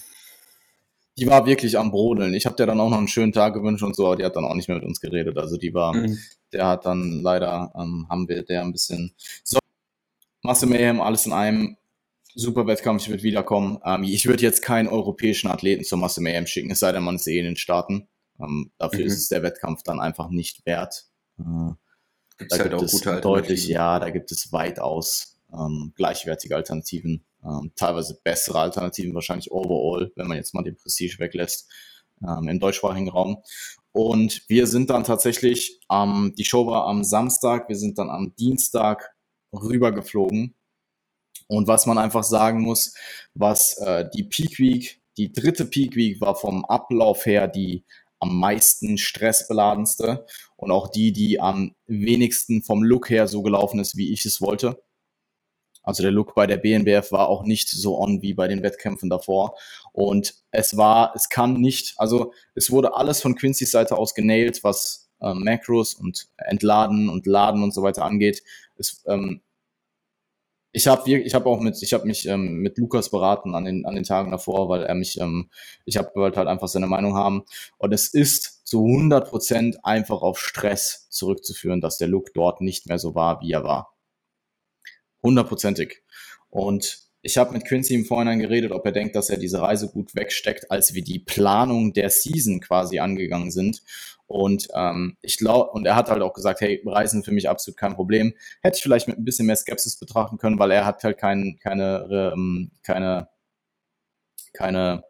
die 1.17 1.27
war 1.27 1.45
wirklich 1.45 1.77
am 1.77 1.91
Brodeln. 1.91 2.33
Ich 2.33 2.45
habe 2.45 2.55
der 2.55 2.65
dann 2.67 2.79
auch 2.79 2.89
noch 2.89 2.97
einen 2.97 3.07
schönen 3.07 3.31
Tag 3.33 3.53
gewünscht 3.53 3.83
und 3.83 3.95
so, 3.95 4.05
aber 4.05 4.15
die 4.17 4.23
hat 4.23 4.35
dann 4.35 4.45
auch 4.45 4.53
nicht 4.55 4.67
mehr 4.67 4.77
mit 4.77 4.85
uns 4.85 4.99
geredet. 5.01 5.37
Also 5.37 5.57
die 5.57 5.73
war, 5.73 5.93
Mhm. 5.95 6.17
der 6.53 6.67
hat 6.67 6.85
dann 6.85 7.21
leider, 7.21 7.71
ähm, 7.75 8.05
haben 8.09 8.27
wir 8.27 8.43
der 8.43 8.61
ein 8.61 8.71
bisschen 8.71 9.13
so, 9.43 9.57
Masse 10.43 10.65
Mayhem, 10.67 11.01
alles 11.01 11.25
in 11.25 11.33
einem. 11.33 11.77
Super 12.35 12.67
Wettkampf, 12.67 13.01
ich 13.01 13.09
würde 13.09 13.23
wiederkommen. 13.23 13.79
Ähm, 13.83 14.03
ich 14.03 14.27
würde 14.27 14.43
jetzt 14.43 14.61
keinen 14.61 14.87
europäischen 14.87 15.47
Athleten 15.49 15.83
zur 15.83 15.97
Masse 15.97 16.21
Mayhem 16.21 16.45
schicken, 16.45 16.69
es 16.69 16.79
sei 16.79 16.91
denn, 16.91 17.01
man 17.03 17.15
ist 17.15 17.27
eh 17.27 17.39
in 17.39 17.45
den 17.45 17.55
Staaten. 17.55 18.07
Ähm, 18.39 18.69
dafür 18.77 18.99
Mhm. 18.99 19.05
ist 19.07 19.17
es 19.17 19.27
der 19.29 19.41
Wettkampf 19.41 19.81
dann 19.81 19.99
einfach 19.99 20.29
nicht 20.29 20.63
wert. 20.67 21.05
Äh, 21.39 21.43
da 21.43 21.75
halt 22.51 22.61
gibt 22.63 22.73
auch 22.75 22.83
es 22.83 22.91
gute 22.91 23.19
deutlich, 23.21 23.67
ja, 23.67 23.99
da 23.99 24.11
gibt 24.11 24.31
es 24.31 24.51
weitaus 24.53 25.39
ähm, 25.51 25.93
gleichwertige 25.95 26.55
Alternativen, 26.55 27.23
ähm, 27.47 27.71
teilweise 27.75 28.19
bessere 28.23 28.59
Alternativen, 28.59 29.13
wahrscheinlich 29.13 29.51
overall, 29.51 30.11
wenn 30.15 30.27
man 30.27 30.37
jetzt 30.37 30.53
mal 30.53 30.63
den 30.63 30.75
Prestige 30.75 31.19
weglässt, 31.19 31.71
ähm, 32.27 32.47
im 32.47 32.59
deutschsprachigen 32.59 33.09
Raum. 33.09 33.43
Und 33.91 34.43
wir 34.47 34.67
sind 34.67 34.89
dann 34.89 35.03
tatsächlich, 35.03 35.79
ähm, 35.91 36.33
die 36.37 36.45
Show 36.45 36.67
war 36.67 36.85
am 36.85 37.03
Samstag, 37.03 37.69
wir 37.69 37.77
sind 37.77 37.97
dann 37.97 38.09
am 38.09 38.35
Dienstag 38.35 39.15
rübergeflogen. 39.53 40.55
Und 41.47 41.67
was 41.67 41.85
man 41.85 41.97
einfach 41.97 42.23
sagen 42.23 42.61
muss, 42.61 42.93
was 43.33 43.77
äh, 43.77 44.09
die 44.13 44.23
Peak 44.23 44.59
Week, 44.59 45.01
die 45.17 45.31
dritte 45.31 45.65
Peak 45.65 45.95
Week 45.95 46.19
war 46.19 46.35
vom 46.35 46.65
Ablauf 46.65 47.25
her 47.25 47.47
die 47.47 47.85
am 48.19 48.39
meisten 48.39 48.97
stressbeladenste 48.97 50.25
und 50.55 50.71
auch 50.71 50.89
die, 50.89 51.11
die 51.11 51.39
am 51.39 51.75
wenigsten 51.85 52.63
vom 52.63 52.83
Look 52.83 53.09
her 53.09 53.27
so 53.27 53.43
gelaufen 53.43 53.79
ist, 53.79 53.95
wie 53.95 54.11
ich 54.11 54.25
es 54.25 54.41
wollte. 54.41 54.81
Also 55.87 56.03
der 56.03 56.11
Look 56.11 56.35
bei 56.35 56.45
der 56.47 56.57
BNBF 56.57 57.13
war 57.13 57.29
auch 57.29 57.43
nicht 57.43 57.69
so 57.69 57.97
on 57.97 58.21
wie 58.21 58.33
bei 58.33 58.49
den 58.49 58.61
Wettkämpfen 58.61 59.09
davor. 59.09 59.55
Und 59.93 60.35
es 60.51 60.75
war, 60.75 61.13
es 61.15 61.29
kann 61.29 61.61
nicht, 61.61 61.93
also 61.97 62.33
es 62.55 62.69
wurde 62.71 62.95
alles 62.97 63.21
von 63.21 63.35
Quincy's 63.35 63.71
Seite 63.71 63.97
aus 63.97 64.13
genailt, 64.13 64.65
was 64.65 65.09
äh, 65.21 65.33
Macros 65.33 65.93
und 65.93 66.27
Entladen 66.35 67.07
und 67.07 67.25
Laden 67.25 67.63
und 67.63 67.73
so 67.73 67.83
weiter 67.83 68.03
angeht. 68.03 68.43
Es, 68.75 69.01
ähm, 69.07 69.39
ich 70.73 70.87
habe 70.87 71.09
ich 71.09 71.33
habe 71.33 71.45
auch 71.45 71.61
mit 71.61 71.81
ich 71.81 71.93
habe 71.93 72.05
mich 72.05 72.27
ähm, 72.27 72.57
mit 72.57 72.77
Lukas 72.77 73.09
beraten 73.09 73.55
an 73.55 73.63
den 73.63 73.85
an 73.85 73.95
den 73.95 74.03
Tagen 74.03 74.31
davor, 74.31 74.67
weil 74.67 74.83
er 74.83 74.93
mich 74.93 75.19
ähm, 75.21 75.49
ich 75.85 75.95
habe 75.95 76.11
wollte 76.15 76.37
halt 76.37 76.49
einfach 76.49 76.67
seine 76.67 76.87
Meinung 76.87 77.15
haben 77.15 77.45
und 77.77 77.93
es 77.93 78.13
ist 78.13 78.67
zu 78.67 78.85
100 78.85 79.29
Prozent 79.29 79.77
einfach 79.85 80.21
auf 80.21 80.37
Stress 80.39 81.07
zurückzuführen, 81.09 81.79
dass 81.79 81.97
der 81.97 82.09
Look 82.09 82.33
dort 82.33 82.59
nicht 82.59 82.87
mehr 82.87 82.99
so 82.99 83.15
war, 83.15 83.41
wie 83.41 83.53
er 83.53 83.63
war. 83.63 83.96
Hundertprozentig. 85.23 86.01
Und 86.49 87.07
ich 87.21 87.37
habe 87.37 87.53
mit 87.53 87.65
Quincy 87.65 87.95
im 87.95 88.05
Vorhinein 88.05 88.39
geredet, 88.39 88.71
ob 88.71 88.85
er 88.85 88.91
denkt, 88.91 89.15
dass 89.15 89.29
er 89.29 89.37
diese 89.37 89.61
Reise 89.61 89.89
gut 89.89 90.15
wegsteckt, 90.15 90.71
als 90.71 90.93
wir 90.93 91.03
die 91.03 91.19
Planung 91.19 91.93
der 91.93 92.09
Season 92.09 92.61
quasi 92.61 92.99
angegangen 92.99 93.51
sind. 93.51 93.83
Und 94.27 94.67
ähm, 94.73 95.17
ich 95.21 95.37
glaube, 95.37 95.71
und 95.71 95.85
er 95.85 95.95
hat 95.95 96.09
halt 96.09 96.21
auch 96.21 96.33
gesagt, 96.33 96.61
hey, 96.61 96.81
Reisen 96.85 97.23
für 97.23 97.31
mich 97.31 97.49
absolut 97.49 97.77
kein 97.77 97.95
Problem. 97.95 98.33
Hätte 98.61 98.77
ich 98.77 98.83
vielleicht 98.83 99.07
mit 99.07 99.17
ein 99.17 99.25
bisschen 99.25 99.45
mehr 99.45 99.55
Skepsis 99.55 99.97
betrachten 99.97 100.37
können, 100.37 100.59
weil 100.59 100.71
er 100.71 100.85
hat 100.85 101.03
halt 101.03 101.17
kein, 101.17 101.59
keine, 101.61 102.33
ähm, 102.33 102.71
keine, 102.83 103.29
keine 104.53 105.03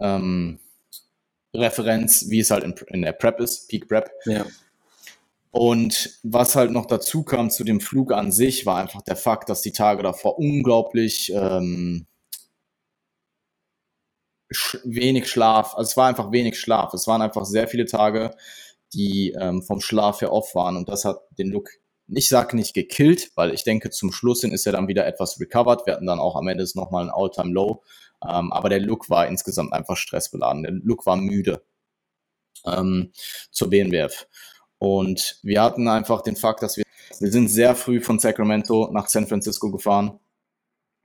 ähm, 0.00 0.60
Referenz, 1.54 2.28
wie 2.28 2.40
es 2.40 2.50
halt 2.50 2.64
in, 2.64 2.74
in 2.88 3.02
der 3.02 3.12
Prep 3.12 3.40
ist, 3.40 3.68
Peak 3.68 3.88
Prep. 3.88 4.10
Ja. 4.26 4.44
Und 5.54 6.18
was 6.24 6.56
halt 6.56 6.72
noch 6.72 6.84
dazu 6.86 7.22
kam 7.22 7.48
zu 7.48 7.62
dem 7.62 7.80
Flug 7.80 8.12
an 8.12 8.32
sich, 8.32 8.66
war 8.66 8.78
einfach 8.78 9.02
der 9.02 9.14
Fakt, 9.14 9.48
dass 9.48 9.62
die 9.62 9.70
Tage 9.70 10.02
davor 10.02 10.36
unglaublich 10.36 11.32
ähm, 11.32 12.06
sch 14.50 14.78
wenig 14.82 15.30
Schlaf, 15.30 15.76
also 15.76 15.88
es 15.88 15.96
war 15.96 16.08
einfach 16.08 16.32
wenig 16.32 16.58
Schlaf. 16.58 16.92
Es 16.92 17.06
waren 17.06 17.22
einfach 17.22 17.44
sehr 17.44 17.68
viele 17.68 17.86
Tage, 17.86 18.34
die 18.94 19.30
ähm, 19.40 19.62
vom 19.62 19.80
Schlaf 19.80 20.22
her 20.22 20.32
off 20.32 20.56
waren 20.56 20.76
und 20.76 20.88
das 20.88 21.04
hat 21.04 21.20
den 21.38 21.50
Look, 21.52 21.70
ich 22.08 22.28
sag 22.28 22.52
nicht 22.54 22.74
gekillt, 22.74 23.30
weil 23.36 23.54
ich 23.54 23.62
denke, 23.62 23.90
zum 23.90 24.10
Schluss 24.10 24.40
hin 24.40 24.50
ist 24.50 24.66
er 24.66 24.72
dann 24.72 24.88
wieder 24.88 25.06
etwas 25.06 25.38
recovered. 25.38 25.86
Wir 25.86 25.94
hatten 25.94 26.06
dann 26.06 26.18
auch 26.18 26.34
am 26.34 26.48
Ende 26.48 26.66
nochmal 26.74 27.04
ein 27.04 27.12
All-Time-Low, 27.14 27.80
ähm, 28.28 28.52
aber 28.52 28.70
der 28.70 28.80
Look 28.80 29.08
war 29.08 29.28
insgesamt 29.28 29.72
einfach 29.72 29.96
stressbeladen. 29.96 30.64
Der 30.64 30.72
Look 30.72 31.06
war 31.06 31.16
müde 31.16 31.62
ähm, 32.66 33.12
zur 33.52 33.70
BNWF. 33.70 34.26
Und 34.84 35.38
wir 35.42 35.62
hatten 35.62 35.88
einfach 35.88 36.20
den 36.20 36.36
Fakt, 36.36 36.62
dass 36.62 36.76
wir, 36.76 36.84
wir 37.18 37.32
sind 37.32 37.48
sehr 37.48 37.74
früh 37.74 38.02
von 38.02 38.18
Sacramento 38.18 38.90
nach 38.92 39.08
San 39.08 39.26
Francisco 39.26 39.70
gefahren, 39.70 40.20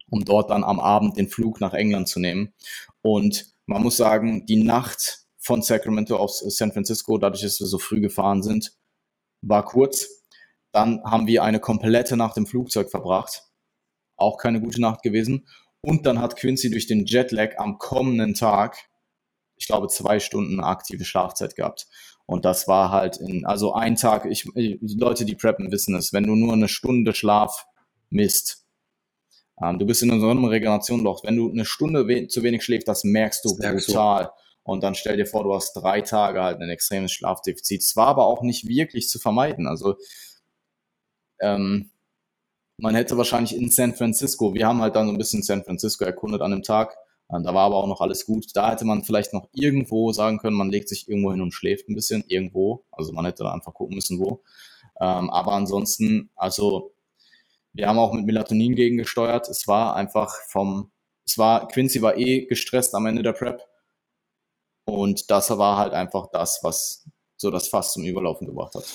um 0.09 0.25
dort 0.25 0.49
dann 0.49 0.65
am 0.65 0.81
Abend 0.81 1.15
den 1.15 1.29
Flug 1.29 1.61
nach 1.61 1.73
England 1.73 2.09
zu 2.09 2.19
nehmen. 2.19 2.53
Und 3.01 3.53
man 3.67 3.81
muss 3.81 3.95
sagen, 3.95 4.45
die 4.45 4.61
Nacht 4.61 5.19
von 5.37 5.61
Sacramento 5.61 6.17
auf 6.17 6.31
San 6.31 6.73
Francisco, 6.73 7.17
dadurch, 7.17 7.41
dass 7.43 7.61
wir 7.61 7.67
so 7.67 7.79
früh 7.79 8.01
gefahren 8.01 8.43
sind, 8.43 8.73
war 9.41 9.63
kurz. 9.63 10.25
Dann 10.73 11.01
haben 11.05 11.27
wir 11.27 11.43
eine 11.43 11.61
komplette 11.61 12.17
Nacht 12.17 12.35
im 12.35 12.47
Flugzeug 12.47 12.91
verbracht. 12.91 13.43
Auch 14.17 14.37
keine 14.37 14.59
gute 14.59 14.81
Nacht 14.81 15.03
gewesen. 15.03 15.47
Und 15.79 16.05
dann 16.05 16.19
hat 16.19 16.35
Quincy 16.35 16.69
durch 16.69 16.87
den 16.87 17.05
Jetlag 17.05 17.57
am 17.57 17.77
kommenden 17.77 18.33
Tag, 18.33 18.89
ich 19.55 19.67
glaube, 19.67 19.87
zwei 19.87 20.19
Stunden 20.19 20.59
aktive 20.59 21.05
Schlafzeit 21.05 21.55
gehabt. 21.55 21.87
Und 22.29 22.45
das 22.45 22.67
war 22.67 22.91
halt 22.91 23.17
in, 23.17 23.43
also 23.43 23.73
ein 23.73 23.95
Tag, 23.95 24.25
ich, 24.25 24.43
die 24.53 24.77
Leute, 24.99 25.25
die 25.25 25.33
preppen, 25.33 25.71
wissen 25.71 25.95
es, 25.95 26.13
wenn 26.13 26.25
du 26.25 26.35
nur 26.35 26.53
eine 26.53 26.67
Stunde 26.67 27.15
Schlaf 27.15 27.65
misst, 28.11 28.67
ähm, 29.59 29.79
du 29.79 29.87
bist 29.87 30.03
in 30.03 30.11
so 30.19 30.29
einem 30.29 30.45
Regenerationloch, 30.45 31.23
wenn 31.23 31.37
du 31.37 31.49
eine 31.49 31.65
Stunde 31.65 32.07
we 32.07 32.27
zu 32.27 32.43
wenig 32.43 32.63
schläfst, 32.63 32.87
das 32.87 33.03
merkst 33.03 33.43
du 33.43 33.49
Das 33.49 33.57
merkst 33.57 33.87
du. 33.87 33.93
brutal. 33.93 34.31
Und 34.61 34.83
dann 34.83 34.93
stell 34.93 35.17
dir 35.17 35.25
vor, 35.25 35.43
du 35.43 35.55
hast 35.55 35.73
drei 35.73 36.01
Tage 36.01 36.43
halt 36.43 36.61
ein 36.61 36.69
extremes 36.69 37.11
Schlafdefizit. 37.13 37.81
Es 37.81 37.95
war 37.95 38.05
aber 38.05 38.27
auch 38.27 38.43
nicht 38.43 38.67
wirklich 38.67 39.09
zu 39.09 39.17
vermeiden. 39.17 39.65
Also 39.65 39.95
ähm, 41.41 41.89
man 42.77 42.93
hätte 42.93 43.17
wahrscheinlich 43.17 43.55
in 43.55 43.71
San 43.71 43.95
Francisco, 43.95 44.53
wir 44.53 44.67
haben 44.67 44.81
halt 44.81 44.95
dann 44.95 45.07
so 45.07 45.13
ein 45.13 45.17
bisschen 45.17 45.41
San 45.41 45.63
Francisco 45.63 46.05
erkundet 46.05 46.41
an 46.43 46.51
dem 46.51 46.61
Tag, 46.61 46.95
da 47.29 47.53
war 47.53 47.65
aber 47.65 47.75
auch 47.75 47.87
noch 47.87 48.01
alles 48.01 48.25
gut. 48.25 48.47
Da 48.55 48.71
hätte 48.71 48.85
man 48.85 49.03
vielleicht 49.03 49.33
noch 49.33 49.47
irgendwo 49.53 50.11
sagen 50.11 50.39
können, 50.39 50.57
man 50.57 50.71
legt 50.71 50.89
sich 50.89 51.07
irgendwo 51.07 51.31
hin 51.31 51.41
und 51.41 51.53
schläft 51.53 51.87
ein 51.87 51.95
bisschen, 51.95 52.23
irgendwo. 52.27 52.85
Also 52.91 53.13
man 53.13 53.25
hätte 53.25 53.43
da 53.43 53.51
einfach 53.51 53.73
gucken 53.73 53.95
müssen, 53.95 54.19
wo. 54.19 54.41
Ähm, 54.99 55.29
aber 55.29 55.53
ansonsten, 55.53 56.31
also 56.35 56.93
wir 57.73 57.87
haben 57.87 57.99
auch 57.99 58.13
mit 58.13 58.25
Melatonin 58.25 58.75
gegengesteuert. 58.75 59.47
Es 59.47 59.67
war 59.67 59.95
einfach 59.95 60.35
vom, 60.47 60.91
es 61.25 61.37
war, 61.37 61.67
Quincy 61.67 62.01
war 62.01 62.17
eh 62.17 62.45
gestresst 62.45 62.95
am 62.95 63.05
Ende 63.05 63.21
der 63.21 63.33
Prep. 63.33 63.61
Und 64.85 65.29
das 65.29 65.49
war 65.51 65.77
halt 65.77 65.93
einfach 65.93 66.27
das, 66.31 66.59
was 66.63 67.07
so 67.37 67.51
das 67.51 67.67
Fass 67.67 67.93
zum 67.93 68.03
Überlaufen 68.05 68.47
gebracht 68.47 68.73
hat. 68.73 68.85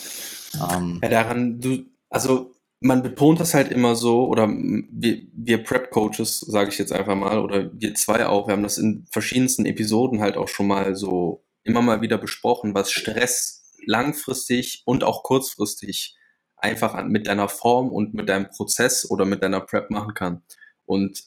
Ähm, 0.76 0.98
Ja, 1.02 1.08
daran, 1.08 1.60
du, 1.60 1.84
also 2.10 2.53
man 2.84 3.02
betont 3.02 3.40
das 3.40 3.54
halt 3.54 3.72
immer 3.72 3.96
so, 3.96 4.26
oder 4.28 4.46
wir, 4.46 5.22
wir 5.32 5.64
Prep-Coaches, 5.64 6.40
sage 6.40 6.68
ich 6.68 6.76
jetzt 6.76 6.92
einfach 6.92 7.14
mal, 7.14 7.38
oder 7.38 7.70
wir 7.72 7.94
zwei 7.94 8.26
auch, 8.26 8.46
wir 8.46 8.52
haben 8.52 8.62
das 8.62 8.76
in 8.76 9.06
verschiedensten 9.10 9.64
Episoden 9.64 10.20
halt 10.20 10.36
auch 10.36 10.48
schon 10.48 10.66
mal 10.66 10.94
so 10.94 11.42
immer 11.62 11.80
mal 11.80 12.02
wieder 12.02 12.18
besprochen, 12.18 12.74
was 12.74 12.92
Stress 12.92 13.72
langfristig 13.86 14.82
und 14.84 15.02
auch 15.02 15.22
kurzfristig 15.22 16.14
einfach 16.58 17.02
mit 17.04 17.26
deiner 17.26 17.48
Form 17.48 17.88
und 17.88 18.12
mit 18.12 18.28
deinem 18.28 18.50
Prozess 18.50 19.10
oder 19.10 19.24
mit 19.24 19.42
deiner 19.42 19.62
Prep 19.62 19.90
machen 19.90 20.12
kann. 20.12 20.42
Und 20.84 21.24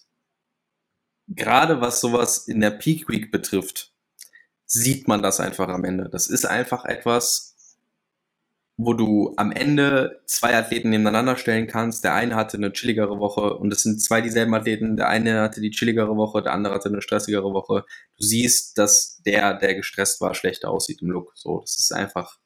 gerade 1.27 1.81
was 1.81 2.01
sowas 2.01 2.47
in 2.47 2.61
der 2.61 2.69
Peak 2.69 3.09
Week 3.09 3.31
betrifft, 3.31 3.93
sieht 4.67 5.07
man 5.07 5.23
das 5.23 5.39
einfach 5.39 5.69
am 5.69 5.85
Ende. 5.85 6.07
Das 6.07 6.27
ist 6.27 6.45
einfach 6.45 6.85
etwas, 6.85 7.55
wo 8.79 8.93
du 8.93 9.33
am 9.37 9.51
Ende 9.51 10.21
zwei 10.27 10.55
Athleten 10.55 10.91
nebeneinander 10.91 11.35
stellen 11.35 11.65
kannst. 11.65 12.03
Der 12.03 12.13
eine 12.13 12.35
hatte 12.35 12.57
eine 12.57 12.71
chilligere 12.71 13.19
Woche 13.19 13.57
und 13.57 13.73
es 13.73 13.81
sind 13.81 13.99
zwei 13.99 14.21
dieselben 14.21 14.53
Athleten. 14.53 14.95
Der 14.95 15.09
eine 15.09 15.41
hatte 15.41 15.61
die 15.61 15.71
chilligere 15.71 16.15
Woche, 16.15 16.43
der 16.43 16.53
andere 16.53 16.75
hatte 16.75 16.89
eine 16.89 17.01
stressigere 17.01 17.53
Woche. 17.53 17.85
Du 18.19 18.23
siehst, 18.23 18.77
dass 18.77 19.19
der, 19.25 19.55
der 19.55 19.73
gestresst 19.73 20.21
war, 20.21 20.35
schlechter 20.35 20.69
aussieht 20.69 21.01
im 21.01 21.09
Look. 21.09 21.31
So, 21.35 21.61
das 21.61 21.79
ist 21.79 21.91
einfach 21.91 22.37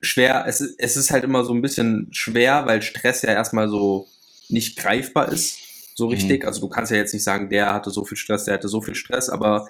schwer. 0.00 0.44
Es, 0.46 0.60
es 0.60 0.96
ist 0.96 1.10
halt 1.10 1.24
immer 1.24 1.44
so 1.44 1.52
ein 1.52 1.60
bisschen 1.62 2.08
schwer, 2.12 2.64
weil 2.64 2.80
Stress 2.80 3.20
ja 3.22 3.32
erstmal 3.32 3.68
so 3.68 4.08
nicht 4.48 4.78
greifbar 4.78 5.30
ist, 5.30 5.58
so 5.94 6.06
mhm. 6.06 6.12
richtig. 6.12 6.42
Mhm. 6.42 6.48
Also 6.48 6.60
du 6.62 6.68
kannst 6.70 6.90
ja 6.90 6.96
jetzt 6.96 7.12
nicht 7.12 7.24
sagen, 7.24 7.50
der 7.50 7.74
hatte 7.74 7.90
so 7.90 8.06
viel 8.06 8.16
Stress, 8.16 8.44
der 8.44 8.54
hatte 8.54 8.68
so 8.68 8.80
viel 8.80 8.94
Stress, 8.94 9.28
aber 9.28 9.68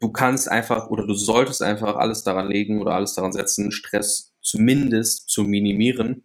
du 0.00 0.10
kannst 0.10 0.50
einfach 0.50 0.88
oder 0.88 1.06
du 1.06 1.14
solltest 1.14 1.62
einfach 1.62 1.96
alles 1.96 2.22
daran 2.22 2.48
legen 2.48 2.80
oder 2.80 2.92
alles 2.92 3.14
daran 3.14 3.32
setzen, 3.32 3.72
Stress 3.72 4.34
zumindest 4.40 5.28
zu 5.28 5.44
minimieren 5.44 6.24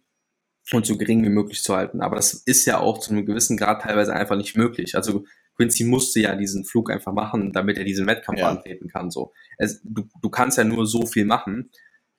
und 0.72 0.86
so 0.86 0.96
gering 0.96 1.24
wie 1.24 1.28
möglich 1.28 1.62
zu 1.62 1.74
halten. 1.74 2.00
Aber 2.00 2.16
das 2.16 2.34
ist 2.34 2.66
ja 2.66 2.78
auch 2.78 2.98
zu 2.98 3.10
einem 3.10 3.26
gewissen 3.26 3.56
Grad 3.56 3.82
teilweise 3.82 4.14
einfach 4.14 4.36
nicht 4.36 4.56
möglich. 4.56 4.94
Also 4.94 5.24
Quincy 5.56 5.84
musste 5.84 6.20
ja 6.20 6.34
diesen 6.36 6.64
Flug 6.64 6.90
einfach 6.90 7.12
machen, 7.12 7.52
damit 7.52 7.78
er 7.78 7.84
diesen 7.84 8.06
Wettkampf 8.06 8.38
ja. 8.38 8.48
antreten 8.48 8.88
kann. 8.88 9.10
So, 9.10 9.32
es, 9.58 9.80
du, 9.84 10.08
du 10.20 10.30
kannst 10.30 10.58
ja 10.58 10.64
nur 10.64 10.86
so 10.86 11.06
viel 11.06 11.24
machen, 11.24 11.70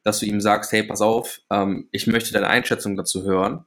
dass 0.03 0.19
du 0.19 0.25
ihm 0.25 0.41
sagst, 0.41 0.71
hey, 0.71 0.83
pass 0.83 1.01
auf, 1.01 1.41
ähm, 1.49 1.87
ich 1.91 2.07
möchte 2.07 2.33
deine 2.33 2.47
Einschätzung 2.47 2.95
dazu 2.95 3.23
hören 3.23 3.65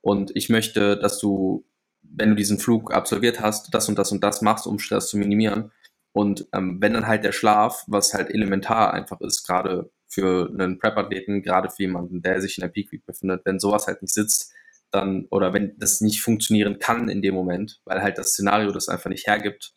und 0.00 0.34
ich 0.34 0.48
möchte, 0.48 0.98
dass 0.98 1.18
du, 1.18 1.64
wenn 2.02 2.30
du 2.30 2.34
diesen 2.34 2.58
Flug 2.58 2.92
absolviert 2.92 3.40
hast, 3.40 3.72
das 3.72 3.88
und 3.88 3.98
das 3.98 4.12
und 4.12 4.22
das 4.22 4.42
machst, 4.42 4.66
um 4.66 4.78
Stress 4.78 5.08
zu 5.08 5.18
minimieren. 5.18 5.70
Und 6.18 6.48
ähm, 6.52 6.78
wenn 6.80 6.94
dann 6.94 7.06
halt 7.06 7.22
der 7.22 7.30
Schlaf, 7.30 7.84
was 7.86 8.12
halt 8.12 8.30
elementar 8.30 8.92
einfach 8.92 9.20
ist, 9.20 9.46
gerade 9.46 9.88
für 10.08 10.48
einen 10.48 10.80
Prep-Athleten, 10.80 11.42
gerade 11.42 11.70
für 11.70 11.84
jemanden, 11.84 12.22
der 12.22 12.40
sich 12.40 12.58
in 12.58 12.62
der 12.62 12.70
Peak 12.70 12.90
Week 12.90 13.06
befindet, 13.06 13.42
wenn 13.44 13.60
sowas 13.60 13.86
halt 13.86 14.02
nicht 14.02 14.12
sitzt, 14.12 14.52
dann, 14.90 15.26
oder 15.30 15.52
wenn 15.52 15.78
das 15.78 16.00
nicht 16.00 16.20
funktionieren 16.20 16.80
kann 16.80 17.08
in 17.08 17.22
dem 17.22 17.36
Moment, 17.36 17.80
weil 17.84 18.02
halt 18.02 18.18
das 18.18 18.30
Szenario 18.30 18.72
das 18.72 18.88
einfach 18.88 19.10
nicht 19.10 19.28
hergibt, 19.28 19.74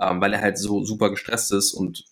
ähm, 0.00 0.22
weil 0.22 0.32
er 0.32 0.40
halt 0.40 0.56
so 0.56 0.84
super 0.84 1.10
gestresst 1.10 1.52
ist 1.52 1.74
und 1.74 2.06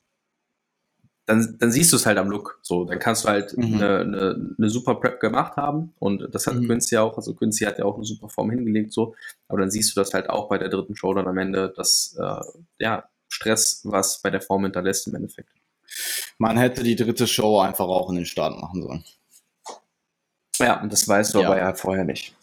dann, 1.25 1.57
dann 1.59 1.73
siehst 1.73 1.93
du 1.93 1.97
es 1.97 2.05
halt 2.05 2.19
am 2.19 2.29
Look. 2.29 2.59
So, 2.61 2.85
dann 2.85 2.99
kannst 2.99 3.25
du 3.25 3.29
halt 3.29 3.57
mhm. 3.57 3.77
eine, 3.77 4.01
eine, 4.01 4.55
eine 4.59 4.69
super 4.69 4.97
Prep 4.97 5.19
gemacht 5.19 5.57
haben 5.57 5.95
und 5.99 6.29
das 6.35 6.47
hat 6.47 6.57
mhm. 6.57 6.67
Quincy 6.67 6.99
auch, 6.99 7.17
also 7.17 7.35
Quincy 7.35 7.65
hat 7.65 7.79
ja 7.79 7.87
auch 7.87 7.95
eine 7.95 8.05
super 8.05 8.29
Form 8.29 8.51
hingelegt, 8.51 8.93
so, 8.93 9.15
aber 9.49 9.61
dann 9.61 9.71
siehst 9.71 9.97
du 9.97 10.01
das 10.01 10.13
halt 10.13 10.29
auch 10.29 10.51
bei 10.51 10.59
der 10.59 10.69
dritten 10.69 10.95
Show 10.95 11.15
dann 11.15 11.27
am 11.27 11.39
Ende, 11.39 11.73
dass 11.75 12.15
äh, 12.21 12.41
ja, 12.81 13.09
Stress 13.37 13.81
was 13.85 14.21
bei 14.23 14.31
der 14.31 14.41
Form 14.41 14.65
hinterlässt 14.65 15.07
im 15.07 15.15
Endeffekt. 15.15 15.51
Man 16.39 16.57
hätte 16.59 16.83
die 16.83 16.97
dritte 16.97 17.27
Show 17.27 17.61
einfach 17.61 17.87
auch 17.87 18.11
in 18.11 18.17
den 18.17 18.27
Start 18.27 18.59
machen 18.61 18.83
sollen. 18.83 19.05
Ja, 20.59 20.81
und 20.81 20.91
das 20.91 21.07
weißt 21.07 21.35
du 21.35 21.41
ja. 21.41 21.47
aber 21.47 21.59
ja 21.59 21.75
vorher 21.75 22.05
nicht. 22.05 22.35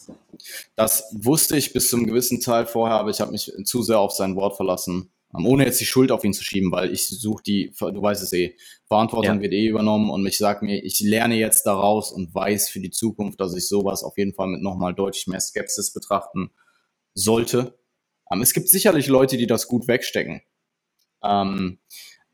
Das 0.76 1.04
wusste 1.12 1.56
ich 1.56 1.72
bis 1.72 1.90
zum 1.90 2.06
gewissen 2.06 2.40
Teil 2.40 2.66
vorher, 2.66 2.96
aber 2.96 3.10
ich 3.10 3.20
habe 3.20 3.32
mich 3.32 3.52
zu 3.64 3.82
sehr 3.82 3.98
auf 3.98 4.12
sein 4.12 4.36
Wort 4.36 4.56
verlassen. 4.56 5.10
Ähm, 5.36 5.46
ohne 5.46 5.64
jetzt 5.64 5.80
die 5.80 5.84
Schuld 5.84 6.12
auf 6.12 6.22
ihn 6.22 6.32
zu 6.32 6.44
schieben, 6.44 6.70
weil 6.70 6.92
ich 6.92 7.08
suche 7.08 7.42
die, 7.42 7.72
du 7.76 8.02
weißt 8.02 8.22
es 8.22 8.32
eh, 8.32 8.56
Verantwortung 8.86 9.36
ja. 9.36 9.42
wird 9.42 9.52
eh 9.52 9.66
übernommen 9.66 10.10
und 10.10 10.24
ich 10.26 10.38
sage 10.38 10.64
mir, 10.64 10.84
ich 10.84 11.00
lerne 11.00 11.34
jetzt 11.34 11.64
daraus 11.64 12.12
und 12.12 12.32
weiß 12.32 12.68
für 12.68 12.80
die 12.80 12.90
Zukunft, 12.90 13.40
dass 13.40 13.56
ich 13.56 13.66
sowas 13.66 14.04
auf 14.04 14.16
jeden 14.16 14.32
Fall 14.32 14.46
mit 14.46 14.62
nochmal 14.62 14.94
deutlich 14.94 15.26
mehr 15.26 15.40
Skepsis 15.40 15.92
betrachten 15.92 16.50
sollte. 17.14 17.76
Ähm, 18.30 18.42
es 18.42 18.52
gibt 18.52 18.68
sicherlich 18.68 19.08
Leute, 19.08 19.36
die 19.36 19.48
das 19.48 19.66
gut 19.66 19.88
wegstecken. 19.88 20.42
Ähm, 21.24 21.78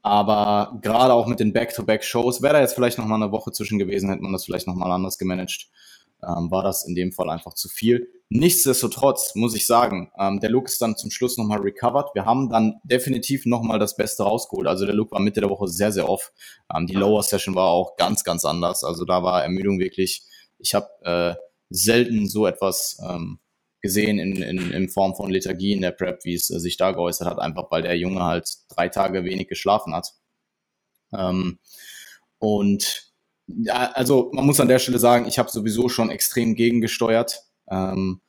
aber 0.03 0.79
gerade 0.83 1.13
auch 1.13 1.27
mit 1.27 1.41
den 1.41 1.53
Back-to-Back-Shows, 1.53 2.43
wäre 2.43 2.55
da 2.55 2.61
jetzt 2.61 2.75
vielleicht 2.75 2.99
nochmal 2.99 3.23
eine 3.23 3.33
Woche 3.33 3.53
zwischen 3.53 3.79
gewesen, 3.79 4.09
hätte 4.09 4.23
man 4.23 4.33
das 4.33 4.45
vielleicht 4.45 4.67
nochmal 4.67 4.91
anders 4.91 5.19
gemanagt, 5.19 5.69
ähm, 6.23 6.51
war 6.51 6.63
das 6.63 6.87
in 6.87 6.95
dem 6.95 7.13
Fall 7.13 7.31
einfach 7.31 7.55
zu 7.55 7.69
viel. 7.69 8.09
Nichtsdestotrotz 8.29 9.35
muss 9.35 9.55
ich 9.55 9.67
sagen, 9.67 10.11
ähm, 10.19 10.41
der 10.41 10.51
Look 10.51 10.67
ist 10.67 10.81
dann 10.81 10.97
zum 10.97 11.11
Schluss 11.11 11.37
nochmal 11.37 11.61
recovered. 11.61 12.15
Wir 12.15 12.25
haben 12.25 12.49
dann 12.49 12.81
definitiv 12.85 13.45
nochmal 13.45 13.79
das 13.79 13.97
Beste 13.97 14.23
rausgeholt. 14.23 14.69
Also 14.69 14.87
der 14.87 14.95
Look 14.95 15.13
war 15.13 15.21
Mitte 15.21 15.41
der 15.41 15.51
Woche 15.51 15.69
sehr, 15.69 15.93
sehr 15.93 16.09
off. 16.09 16.33
Ähm, 16.75 16.87
die 16.87 16.95
Lower 16.95 17.23
Session 17.23 17.55
war 17.55 17.69
auch 17.69 17.97
ganz, 17.97 18.23
ganz 18.25 18.45
anders. 18.45 18.85
Also 18.85 19.05
da 19.05 19.23
war 19.23 19.43
Ermüdung 19.43 19.79
wirklich, 19.79 20.23
ich 20.59 20.75
habe 20.75 20.89
äh, 21.03 21.35
selten 21.71 22.29
so 22.29 22.47
etwas 22.47 22.99
ähm, 23.07 23.41
gesehen 23.81 24.19
in, 24.19 24.37
in, 24.37 24.71
in 24.71 24.89
Form 24.89 25.15
von 25.15 25.31
Lethargie 25.31 25.73
in 25.73 25.81
der 25.81 25.93
Prep, 25.93 26.25
wie 26.25 26.35
es 26.35 26.51
äh, 26.51 26.59
sich 26.59 26.77
da 26.77 26.93
geäußert 26.93 27.29
hat, 27.29 27.39
einfach 27.39 27.71
weil 27.71 27.83
der 27.83 27.97
Junge 27.97 28.23
halt 28.23 28.49
drei 28.69 28.89
Tage 28.89 29.25
wenig 29.25 29.49
geschlafen 29.49 29.95
hat. 29.95 30.13
Ähm, 31.13 31.59
und 32.39 33.13
ja, 33.47 33.91
also 33.93 34.31
man 34.33 34.47
muss 34.47 34.61
an 34.61 34.69
der 34.69 34.79
Stelle 34.79 34.99
sagen, 34.99 35.27
ich 35.27 35.39
habe 35.39 35.51
sowieso 35.51 35.89
schon 35.89 36.11
extrem 36.11 36.55
gegengesteuert. 36.55 37.43
Ähm, 37.71 38.21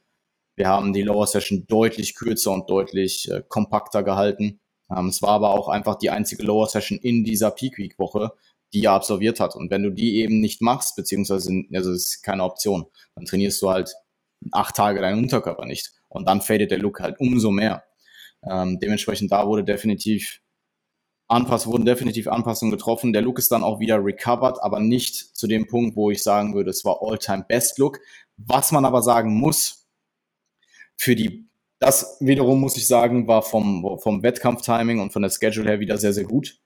wir 0.56 0.68
haben 0.68 0.94
die 0.94 1.04
Lower 1.04 1.28
Session 1.28 1.66
deutlich 1.68 2.16
kürzer 2.16 2.52
und 2.52 2.70
deutlich 2.70 3.30
äh, 3.30 3.44
kompakter 3.48 4.04
gehalten. 4.04 4.60
Ähm, 4.90 5.08
es 5.08 5.22
war 5.22 5.32
aber 5.32 5.52
auch 5.52 5.70
einfach 5.70 5.96
die 5.96 6.10
einzige 6.10 6.44
Lower 6.44 6.68
Session 6.68 6.98
in 6.98 7.24
dieser 7.24 7.52
Peak 7.52 7.78
Week 7.78 7.98
Woche, 8.00 8.32
die 8.74 8.86
er 8.86 8.94
absolviert 8.94 9.40
hat. 9.40 9.56
Und 9.56 9.70
wenn 9.72 9.84
du 9.84 9.92
die 9.92 10.18
eben 10.18 10.40
nicht 10.40 10.62
machst, 10.62 10.96
beziehungsweise, 10.96 11.64
also 11.74 11.92
es 11.92 12.08
ist 12.08 12.24
keine 12.24 12.44
Option, 12.44 12.86
dann 13.16 13.26
trainierst 13.26 13.62
du 13.62 13.70
halt 13.70 13.94
acht 14.52 14.76
Tage 14.76 15.02
deinen 15.02 15.24
Unterkörper 15.24 15.66
nicht. 15.66 15.92
Und 16.10 16.28
dann 16.28 16.42
fadet 16.42 16.72
der 16.72 16.80
Look 16.80 17.00
halt 17.00 17.20
umso 17.20 17.52
mehr. 17.52 17.84
Ähm, 18.44 18.80
dementsprechend 18.80 19.32
da 19.32 19.48
wurde 19.48 19.64
definitiv 19.64 20.42
Anpassungen, 21.28 21.74
wurden 21.74 21.86
definitiv 21.86 22.28
Anpassungen 22.28 22.72
getroffen. 22.72 23.14
Der 23.14 23.22
Look 23.22 23.40
ist 23.40 23.52
dann 23.52 23.64
auch 23.64 23.80
wieder 23.80 24.04
recovered, 24.04 24.62
aber 24.62 24.80
nicht 24.80 25.16
zu 25.16 25.48
dem 25.48 25.68
Punkt, 25.68 25.96
wo 25.96 26.12
ich 26.12 26.24
sagen 26.24 26.54
würde, 26.54 26.72
es 26.72 26.84
war 26.84 27.00
All-Time 27.02 27.46
Best 27.48 27.78
Look. 27.78 28.00
Was 28.38 28.72
man 28.72 28.86
aber 28.86 29.02
sagen 29.02 29.34
muss, 29.34 29.88
für 30.98 31.16
die, 31.16 31.48
das 31.80 32.18
wiederum 32.20 32.60
muss 32.60 32.78
ich 32.78 32.86
sagen, 32.88 33.28
war 33.28 33.42
vom, 33.44 33.98
vom 34.00 34.24
Wettkampftiming 34.24 35.00
und 35.00 35.14
von 35.14 35.22
der 35.22 35.30
Schedule 35.30 35.70
her 35.70 35.80
wieder 35.80 35.98
sehr, 35.98 36.14
sehr 36.14 36.26
gut. 36.26 36.60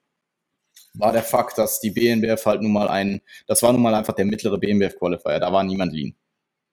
War 0.94 1.12
der 1.12 1.22
Fakt, 1.22 1.58
dass 1.58 1.80
die 1.80 1.90
BNBF 1.90 2.44
halt 2.46 2.62
nun 2.62 2.72
mal 2.72 2.88
ein, 2.88 3.20
das 3.46 3.62
war 3.62 3.72
nun 3.72 3.82
mal 3.82 3.94
einfach 3.94 4.14
der 4.14 4.24
mittlere 4.24 4.58
BNBF 4.58 4.98
Qualifier, 4.98 5.38
da 5.38 5.52
war 5.52 5.62
niemand 5.62 5.92
lean. 5.92 6.16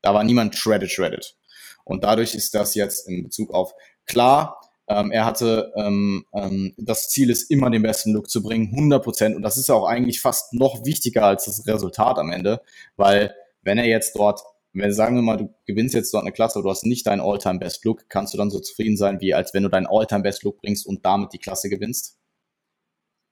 Da 0.04 0.14
war 0.14 0.24
niemand 0.24 0.56
shredded, 0.56 0.92
shredded. 0.92 1.36
Und 1.84 2.04
dadurch 2.04 2.36
ist 2.36 2.54
das 2.54 2.76
jetzt 2.76 3.08
in 3.08 3.24
Bezug 3.24 3.52
auf 3.52 3.74
klar, 4.06 4.62
ähm, 4.88 5.12
er 5.12 5.26
hatte 5.26 5.72
ähm, 5.76 6.26
ähm, 6.34 6.74
das 6.78 7.10
Ziel 7.10 7.30
ist 7.30 7.50
immer 7.50 7.70
den 7.72 7.82
besten 7.82 8.12
Look 8.12 8.30
zu 8.30 8.44
bringen, 8.44 8.70
100 8.74 9.04
Prozent. 9.04 9.36
Und 9.36 9.42
das 9.42 9.58
ist 9.58 9.70
auch 9.70 9.86
eigentlich 9.86 10.20
fast 10.22 10.54
noch 10.54 10.86
wichtiger 10.86 11.26
als 11.26 11.46
das 11.46 11.66
Resultat 11.66 12.18
am 12.18 12.32
Ende, 12.32 12.62
weil 12.98 13.34
wenn 13.62 13.78
er 13.78 13.86
jetzt 13.86 14.16
dort, 14.18 14.42
wenn 14.74 14.92
sagen 14.92 15.16
wir 15.16 15.22
mal, 15.22 15.38
du 15.38 15.54
gewinnst 15.66 15.96
jetzt 15.96 16.14
dort 16.14 16.24
eine 16.24 16.34
Klasse, 16.34 16.60
aber 16.60 16.64
du 16.64 16.70
hast 16.72 16.86
nicht 16.86 17.08
deinen 17.08 17.22
All-Time 17.22 17.60
Best 17.60 17.86
Look, 17.86 18.10
kannst 18.10 18.34
du 18.34 18.38
dann 18.38 18.52
so 18.52 18.60
zufrieden 18.60 18.98
sein, 18.98 19.22
wie 19.22 19.34
als 19.34 19.54
wenn 19.54 19.64
du 19.64 19.70
deinen 19.70 19.88
All-Time 19.88 20.24
Best 20.24 20.44
Look 20.44 20.58
bringst 20.58 20.86
und 20.86 21.06
damit 21.06 21.32
die 21.32 21.40
Klasse 21.40 21.70
gewinnst? 21.70 22.18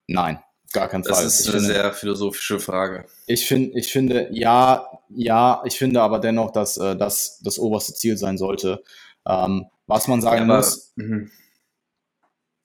Nein, 0.07 0.39
gar 0.71 0.87
kein 0.87 1.03
Fall. 1.03 1.23
Das 1.23 1.39
ist 1.39 1.49
eine 1.49 1.59
finde, 1.59 1.73
sehr 1.73 1.93
philosophische 1.93 2.59
Frage. 2.59 3.05
Ich 3.27 3.47
finde, 3.47 3.77
ich 3.77 3.91
finde, 3.91 4.29
ja, 4.31 4.87
ja, 5.09 5.61
ich 5.65 5.77
finde 5.77 6.01
aber 6.01 6.19
dennoch, 6.19 6.51
dass 6.51 6.77
äh, 6.77 6.95
das 6.95 7.39
das 7.43 7.59
oberste 7.59 7.93
Ziel 7.93 8.17
sein 8.17 8.37
sollte. 8.37 8.83
Ähm, 9.27 9.65
was 9.87 10.07
man 10.07 10.21
sagen 10.21 10.47
ja, 10.47 10.57
muss. 10.57 10.93
Mh. 10.95 11.27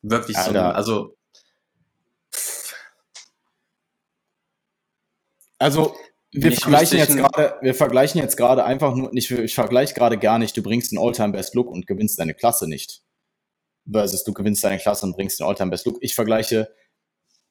Wirklich 0.03 0.37
Alter. 0.37 0.53
so, 0.53 0.59
also. 0.61 1.17
Also, 5.59 5.97
wir 6.33 6.53
vergleichen 6.53 6.99
jetzt 6.99 7.17
gerade, 7.17 7.57
wir 7.63 7.75
vergleichen 7.75 8.21
jetzt 8.21 8.37
gerade 8.37 8.65
einfach 8.65 8.95
nur, 8.95 9.11
nicht, 9.13 9.31
ich 9.31 9.55
vergleiche 9.55 9.95
gerade 9.95 10.19
gar 10.19 10.39
nicht, 10.39 10.57
du 10.57 10.63
bringst 10.63 10.93
den 10.93 10.99
Alltime 10.99 11.33
Best 11.33 11.55
Look 11.55 11.71
und 11.71 11.87
gewinnst 11.87 12.19
deine 12.19 12.35
Klasse 12.35 12.69
nicht. 12.69 13.03
Versus 13.91 14.23
du 14.25 14.33
gewinnst 14.33 14.63
deine 14.63 14.79
Klasse 14.79 15.07
und 15.07 15.17
bringst 15.17 15.41
den 15.41 15.47
Alltime 15.47 15.71
Best 15.71 15.87
Look. 15.87 15.97
Ich 16.01 16.15
vergleiche 16.15 16.73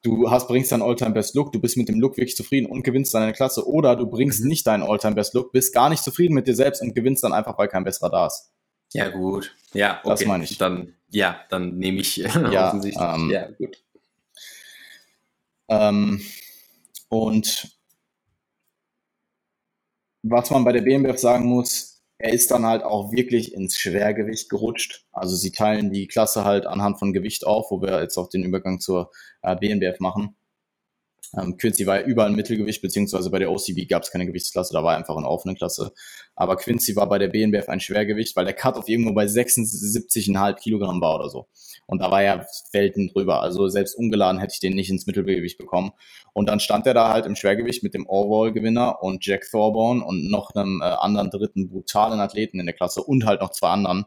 du 0.06 0.30
hast, 0.30 0.48
bringst 0.48 0.72
deinen 0.72 0.84
Alltime 0.84 1.12
Best 1.12 1.36
Look, 1.36 1.52
du 1.52 1.60
bist 1.60 1.78
mit 1.78 1.90
dem 1.90 2.00
Look 2.00 2.18
wirklich 2.18 2.36
zufrieden 2.36 2.68
und 2.68 2.84
gewinnst 2.84 3.14
deine 3.14 3.34
Klasse. 3.34 3.68
Oder 3.68 3.96
du 3.96 4.08
bringst 4.08 4.42
mhm. 4.42 4.50
nicht 4.50 4.68
deinen 4.68 4.84
Alltime 4.84 5.16
Best 5.16 5.34
Look, 5.34 5.52
bist 5.52 5.74
gar 5.74 5.90
nicht 5.90 6.04
zufrieden 6.04 6.36
mit 6.36 6.48
dir 6.48 6.56
selbst 6.56 6.82
und 6.82 6.94
gewinnst 6.94 7.24
dann 7.24 7.34
einfach, 7.34 7.58
weil 7.58 7.68
kein 7.68 7.84
besserer 7.84 8.10
da 8.10 8.28
ist. 8.28 8.52
Ja, 8.94 9.10
gut. 9.10 9.56
Ja, 9.74 10.00
okay. 10.04 10.10
Das 10.10 10.26
meine 10.26 10.44
ich. 10.44 10.58
Dann, 10.58 10.94
ja, 11.10 11.40
dann 11.50 11.78
nehme 11.78 12.00
ich 12.00 12.18
ja, 12.18 12.68
offensichtlich. 12.68 13.04
Ähm, 13.04 13.30
ja, 13.32 13.50
gut. 13.52 13.84
Ähm, 15.68 16.22
und 17.10 17.76
was 20.22 20.50
man 20.52 20.64
bei 20.64 20.72
der 20.72 20.82
BMWF 20.82 21.18
sagen 21.18 21.46
muss, 21.46 21.95
er 22.18 22.34
ist 22.34 22.52
dann 22.52 22.66
halt 22.66 22.84
auch 22.84 23.12
wirklich 23.12 23.54
ins 23.54 23.78
Schwergewicht 23.78 24.50
gerutscht. 24.50 25.06
Also 25.12 25.36
sie 25.36 25.52
teilen 25.52 25.92
die 25.92 26.08
Klasse 26.08 26.46
halt 26.46 26.66
anhand 26.66 27.00
von 27.00 27.14
Gewicht 27.14 27.46
auf, 27.46 27.72
wo 27.72 27.82
wir 27.82 28.02
jetzt 28.02 28.18
auch 28.18 28.30
den 28.30 28.44
Übergang 28.44 28.80
zur 28.80 29.12
äh, 29.42 29.56
BNBF 29.56 30.00
machen. 30.00 30.36
Ähm, 31.38 31.58
Quincy 31.58 31.86
war 31.86 32.02
überall 32.04 32.32
Mittelgewicht, 32.32 32.82
beziehungsweise 32.82 33.30
bei 33.30 33.40
der 33.40 33.52
OCB 33.52 33.88
gab 33.90 34.04
es 34.04 34.12
keine 34.12 34.26
Gewichtsklasse, 34.26 34.74
da 34.74 34.84
war 34.84 34.96
einfach 34.96 35.16
eine 35.18 35.28
offene 35.28 35.56
Klasse. 35.56 35.92
Aber 36.36 36.56
Quincy 36.58 36.96
war 36.96 37.08
bei 37.08 37.18
der 37.18 37.30
BNBF 37.30 37.70
ein 37.70 37.80
Schwergewicht, 37.80 38.36
weil 38.36 38.46
der 38.46 38.54
Cut 38.54 38.76
auf 38.76 38.88
irgendwo 38.90 39.14
bei 39.14 39.26
76,5 39.26 40.56
Kilogramm 40.56 41.02
war 41.02 41.16
oder 41.16 41.30
so. 41.30 41.48
Und 41.88 42.02
da 42.02 42.12
war 42.12 42.24
ja 42.24 42.46
Welten 42.72 43.10
drüber. 43.10 43.42
Also 43.42 43.68
selbst 43.68 43.96
ungeladen 43.96 44.40
hätte 44.40 44.54
ich 44.54 44.60
den 44.60 44.74
nicht 44.74 44.90
ins 44.90 45.08
Mittelgewicht 45.08 45.58
bekommen. 45.58 45.92
Und 46.34 46.50
dann 46.50 46.60
stand 46.60 46.88
er 46.88 46.94
da 46.94 47.14
halt 47.14 47.26
im 47.26 47.36
Schwergewicht 47.36 47.84
mit 47.84 47.94
dem 47.94 48.08
Overall-Gewinner 48.08 49.02
und 49.02 49.26
Jack 49.26 49.50
Thorborn 49.50 50.02
und 50.02 50.30
noch 50.30 50.52
einem 50.56 50.82
äh, 50.82 50.86
anderen 50.86 51.30
dritten 51.30 51.70
brutalen 51.70 52.20
Athleten 52.20 52.60
in 52.60 52.66
der 52.66 52.76
Klasse 52.76 53.02
und 53.02 53.26
halt 53.26 53.42
noch 53.42 53.52
zwei 53.52 53.70
anderen. 53.70 54.06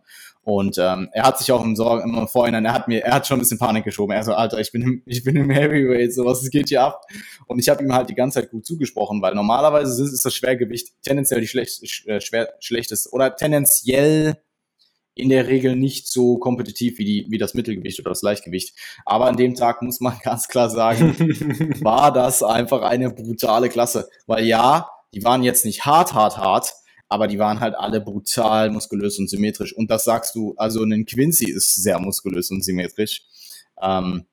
Und 0.48 0.78
ähm, 0.78 1.10
er 1.12 1.24
hat 1.24 1.38
sich 1.38 1.52
auch 1.52 1.62
im 1.62 1.76
Sorgen 1.76 2.16
im 2.16 2.26
Vorhinein, 2.26 2.64
er 2.64 2.72
hat 2.72 2.88
mir, 2.88 3.04
er 3.04 3.12
hat 3.12 3.26
schon 3.26 3.36
ein 3.36 3.40
bisschen 3.40 3.58
Panik 3.58 3.84
geschoben. 3.84 4.14
Er 4.14 4.24
so, 4.24 4.32
Alter, 4.32 4.58
ich 4.58 4.72
bin 4.72 4.80
im, 4.80 5.02
ich 5.04 5.22
bin 5.22 5.36
im 5.36 5.50
Heavyweight, 5.50 6.14
so 6.14 6.24
was 6.24 6.48
geht 6.48 6.70
hier 6.70 6.84
ab? 6.84 7.02
Und 7.46 7.58
ich 7.58 7.68
habe 7.68 7.84
ihm 7.84 7.92
halt 7.92 8.08
die 8.08 8.14
ganze 8.14 8.40
Zeit 8.40 8.50
gut 8.50 8.64
zugesprochen, 8.64 9.20
weil 9.20 9.34
normalerweise 9.34 10.02
ist 10.02 10.24
das 10.24 10.34
Schwergewicht 10.34 10.94
tendenziell 11.02 11.42
die 11.42 11.48
schlecht, 11.48 12.06
äh, 12.06 12.22
schwer, 12.22 12.48
schlechteste 12.60 13.10
oder 13.10 13.36
tendenziell 13.36 14.38
in 15.14 15.28
der 15.28 15.48
Regel 15.48 15.76
nicht 15.76 16.08
so 16.08 16.38
kompetitiv 16.38 16.96
wie, 16.96 17.04
die, 17.04 17.26
wie 17.28 17.36
das 17.36 17.52
Mittelgewicht 17.52 18.00
oder 18.00 18.12
das 18.12 18.22
Leichtgewicht. 18.22 18.74
Aber 19.04 19.26
an 19.26 19.36
dem 19.36 19.54
Tag 19.54 19.82
muss 19.82 20.00
man 20.00 20.18
ganz 20.22 20.48
klar 20.48 20.70
sagen, 20.70 21.14
war 21.82 22.10
das 22.10 22.42
einfach 22.42 22.80
eine 22.80 23.10
brutale 23.10 23.68
Klasse. 23.68 24.08
Weil 24.26 24.46
ja, 24.46 24.88
die 25.12 25.22
waren 25.24 25.42
jetzt 25.42 25.66
nicht 25.66 25.84
hart, 25.84 26.14
hart, 26.14 26.38
hart, 26.38 26.72
aber 27.08 27.26
die 27.26 27.38
waren 27.38 27.60
halt 27.60 27.74
alle 27.74 28.00
brutal 28.00 28.70
muskulös 28.70 29.18
und 29.18 29.30
symmetrisch. 29.30 29.74
Und 29.74 29.90
das 29.90 30.04
sagst 30.04 30.34
du, 30.34 30.54
also 30.56 30.82
ein 30.82 31.06
Quincy 31.06 31.50
ist 31.50 31.74
sehr 31.74 31.98
muskulös 31.98 32.50
und 32.50 32.62
symmetrisch. 32.62 33.22
Ähm, 33.80 34.26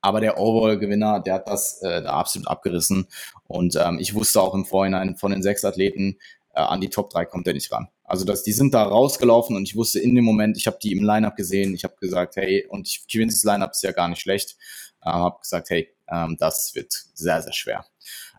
aber 0.00 0.20
der 0.20 0.38
Overall-Gewinner, 0.38 1.20
der 1.20 1.34
hat 1.34 1.48
das 1.48 1.80
äh, 1.82 2.02
da 2.02 2.10
absolut 2.10 2.46
abgerissen. 2.46 3.06
Und 3.46 3.76
ähm, 3.76 3.98
ich 3.98 4.14
wusste 4.14 4.40
auch 4.40 4.54
im 4.54 4.66
Vorhinein 4.66 5.16
von 5.16 5.32
den 5.32 5.42
sechs 5.42 5.64
Athleten, 5.64 6.18
äh, 6.54 6.60
an 6.60 6.80
die 6.80 6.90
Top 6.90 7.10
3 7.10 7.24
kommt 7.24 7.46
er 7.46 7.54
nicht 7.54 7.72
ran. 7.72 7.88
Also 8.04 8.24
das, 8.24 8.42
die 8.42 8.52
sind 8.52 8.74
da 8.74 8.82
rausgelaufen 8.82 9.56
und 9.56 9.62
ich 9.62 9.76
wusste 9.76 9.98
in 9.98 10.14
dem 10.14 10.24
Moment, 10.24 10.58
ich 10.58 10.66
habe 10.66 10.76
die 10.82 10.92
im 10.92 11.02
Lineup 11.02 11.36
gesehen, 11.36 11.74
ich 11.74 11.84
habe 11.84 11.96
gesagt, 12.00 12.36
hey, 12.36 12.66
und 12.68 12.86
Quincy's 13.10 13.44
Lineup 13.44 13.70
ist 13.70 13.82
ja 13.82 13.92
gar 13.92 14.08
nicht 14.08 14.20
schlecht, 14.20 14.56
äh, 15.02 15.10
habe 15.10 15.40
gesagt, 15.40 15.70
hey, 15.70 15.88
ähm, 16.10 16.36
das 16.38 16.74
wird 16.74 16.92
sehr, 17.14 17.40
sehr 17.40 17.54
schwer. 17.54 17.86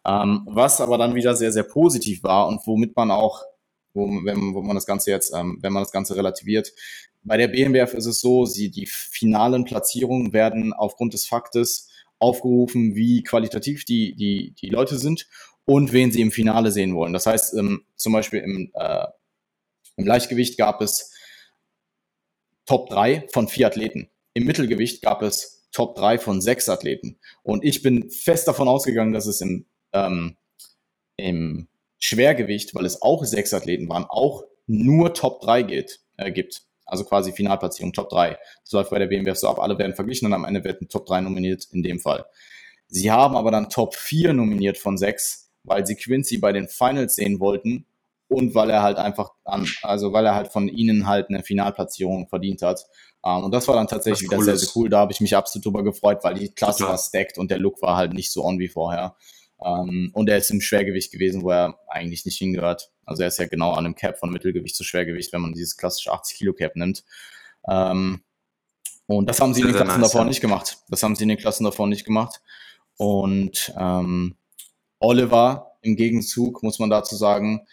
Ähm, 0.06 0.44
was 0.46 0.82
aber 0.82 1.00
dann 1.00 1.16
wieder 1.16 1.36
sehr, 1.36 1.52
sehr 1.52 1.64
positiv 1.64 2.22
war 2.22 2.48
und 2.48 2.62
womit 2.68 2.96
man 2.96 3.10
auch 3.10 3.42
wo, 3.96 4.08
wenn, 4.24 4.54
wo 4.54 4.62
man 4.62 4.76
das 4.76 4.86
Ganze 4.86 5.12
jetzt, 5.12 5.34
ähm, 5.34 5.58
wenn 5.62 5.74
man 5.74 5.84
das 5.84 5.92
Ganze 5.92 6.16
relativiert. 6.16 6.74
Bei 7.24 7.38
der 7.38 7.48
BMWF 7.48 7.94
ist 7.96 8.06
es 8.06 8.20
so, 8.20 8.46
sie, 8.46 8.70
die 8.70 8.86
finalen 8.86 9.66
Platzierungen 9.66 10.34
werden 10.34 10.74
aufgrund 10.74 11.14
des 11.14 11.26
Faktes 11.26 11.90
aufgerufen, 12.20 12.96
wie 12.96 13.24
qualitativ 13.24 13.86
die, 13.86 14.16
die, 14.16 14.54
die 14.62 14.70
Leute 14.70 15.00
sind 15.00 15.28
und 15.66 15.92
wen 15.92 16.12
sie 16.12 16.22
im 16.22 16.32
Finale 16.32 16.72
sehen 16.72 16.96
wollen. 16.96 17.14
Das 17.14 17.26
heißt, 17.26 17.56
ähm, 17.56 17.86
zum 17.96 18.14
Beispiel 18.14 18.40
im, 18.40 18.72
äh, 18.76 19.08
im 19.98 20.06
Leichtgewicht 20.06 20.58
gab 20.58 20.82
es 20.82 21.12
Top 22.66 22.90
3 22.90 23.28
von 23.32 23.48
vier 23.48 23.68
Athleten. 23.68 24.10
Im 24.34 24.46
Mittelgewicht 24.46 25.02
gab 25.02 25.22
es 25.22 25.68
Top 25.72 25.96
3 25.96 26.20
von 26.20 26.42
sechs 26.42 26.70
Athleten. 26.70 27.18
Und 27.44 27.64
ich 27.64 27.82
bin 27.82 28.10
fest 28.10 28.48
davon 28.48 28.68
ausgegangen, 28.68 29.14
dass 29.14 29.26
es 29.26 29.42
im, 29.42 29.66
ähm, 29.94 30.36
im 31.18 31.68
Schwergewicht, 32.06 32.76
weil 32.76 32.86
es 32.86 33.02
auch 33.02 33.26
sechs 33.26 33.54
Athleten 33.54 33.90
waren, 33.90 34.06
auch 34.08 34.44
nur 34.68 35.14
Top 35.14 35.42
3 35.42 35.64
geht, 35.64 36.00
äh, 36.18 36.32
gibt. 36.32 36.64
Also 36.86 37.04
quasi 37.04 37.32
Finalplatzierung 37.32 37.94
Top 37.94 38.10
3. 38.10 38.38
Das 38.64 38.72
läuft 38.72 38.92
bei 38.92 39.00
der 39.00 39.08
BMWF 39.08 39.38
so 39.38 39.50
ab, 39.50 39.60
alle 39.60 39.78
werden 39.80 39.96
verglichen 39.96 40.28
und 40.28 40.34
am 40.34 40.46
Ende 40.46 40.64
wird 40.64 40.82
ein 40.82 40.88
Top 40.88 41.08
3 41.08 41.22
nominiert 41.22 41.68
in 41.72 41.82
dem 41.82 42.00
Fall. 42.00 42.26
Sie 42.88 43.12
haben 43.12 43.36
aber 43.36 43.50
dann 43.50 43.70
Top 43.70 43.96
4 43.96 44.34
nominiert 44.34 44.78
von 44.78 44.98
6, 44.98 45.50
weil 45.64 45.88
sie 45.88 45.96
Quincy 45.96 46.38
bei 46.38 46.52
den 46.52 46.68
Finals 46.68 47.16
sehen 47.16 47.40
wollten 47.40 47.88
und 48.28 48.54
weil 48.54 48.70
er 48.70 48.84
halt 48.84 48.98
einfach 48.98 49.32
an, 49.44 49.68
also 49.82 50.14
weil 50.14 50.26
er 50.28 50.36
halt 50.36 50.50
von 50.50 50.68
ihnen 50.68 51.08
halt 51.08 51.30
eine 51.30 51.42
Finalplatzierung 51.42 52.28
verdient 52.28 52.62
hat. 52.62 52.86
Um, 53.22 53.40
ähm, 53.40 53.44
und 53.46 53.52
das 53.52 53.68
war 53.68 53.76
dann 53.76 53.88
tatsächlich 53.88 54.30
wieder 54.30 54.42
sehr, 54.44 54.58
sehr 54.58 54.70
cool. 54.76 54.90
Da 54.90 55.00
habe 55.00 55.12
ich 55.12 55.22
mich 55.22 55.36
absolut 55.36 55.66
drüber 55.66 55.84
gefreut, 55.84 56.20
weil 56.22 56.36
die 56.36 56.50
Klasse 56.50 56.80
Total. 56.80 56.92
war 56.92 57.00
stacked 57.00 57.40
und 57.40 57.50
der 57.50 57.58
Look 57.58 57.82
war 57.82 57.98
halt 57.98 58.14
nicht 58.14 58.32
so 58.32 58.46
on 58.46 58.60
wie 58.60 58.68
vorher. 58.68 59.16
Ähm, 59.66 60.12
und 60.14 60.30
er 60.30 60.38
ist 60.38 60.52
im 60.52 60.62
Schwergewicht 60.62 61.12
gewesen, 61.12 61.42
wo 61.42 61.50
er 61.50 61.80
eigentlich 61.88 62.24
nicht 62.26 62.38
hingehört. 62.38 62.92
Also 63.04 63.24
er 63.24 63.30
ist 63.30 63.40
ja 63.40 63.48
genau 63.48 63.72
an 63.72 63.86
einem 63.86 63.96
Cap 63.96 64.20
von 64.20 64.30
Mittelgewicht 64.30 64.76
zu 64.76 64.84
Schwergewicht, 64.84 65.34
wenn 65.34 65.42
man 65.42 65.54
dieses 65.54 65.76
klassische 65.76 66.12
80 66.12 66.38
Kilo 66.38 66.54
Cap 66.54 66.76
nimmt. 66.76 67.04
Ähm, 67.68 68.22
und 69.08 69.30
das 69.30 69.42
haben 69.42 69.54
sie 69.54 69.62
in 69.62 69.68
den 69.68 69.76
Klassen 69.76 70.02
nice, 70.02 70.12
davor 70.12 70.22
ja. 70.22 70.28
nicht 70.28 70.42
gemacht. 70.42 70.78
Das 70.90 71.02
haben 71.04 71.16
sie 71.16 71.24
in 71.24 71.30
den 71.30 71.38
Klassen 71.38 71.64
davor 71.64 71.88
nicht 71.88 72.06
gemacht. 72.06 72.42
Und 72.98 73.74
ähm, 73.78 74.36
Oliver 75.00 75.72
im 75.82 75.96
Gegenzug, 75.96 76.64
muss 76.64 76.80
man 76.80 76.90
dazu 76.90 77.16
sagen, 77.16 77.66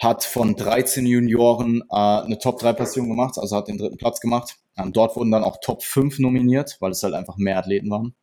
hat 0.00 0.24
von 0.24 0.56
13 0.56 1.04
Junioren 1.04 1.82
äh, 1.90 1.94
eine 1.94 2.38
Top-3-Platzierung 2.38 3.10
gemacht, 3.10 3.38
also 3.38 3.56
hat 3.56 3.68
den 3.68 3.78
dritten 3.78 3.98
Platz 3.98 4.20
gemacht. 4.20 4.56
Ähm, 4.76 4.92
dort 4.92 5.16
wurden 5.16 5.30
dann 5.30 5.44
auch 5.44 5.58
Top 5.60 5.82
5 5.82 6.20
nominiert, 6.20 6.76
weil 6.80 6.92
es 6.92 7.02
halt 7.02 7.14
einfach 7.14 7.36
mehr 7.36 7.58
Athleten 7.58 7.90
waren. 7.90 8.14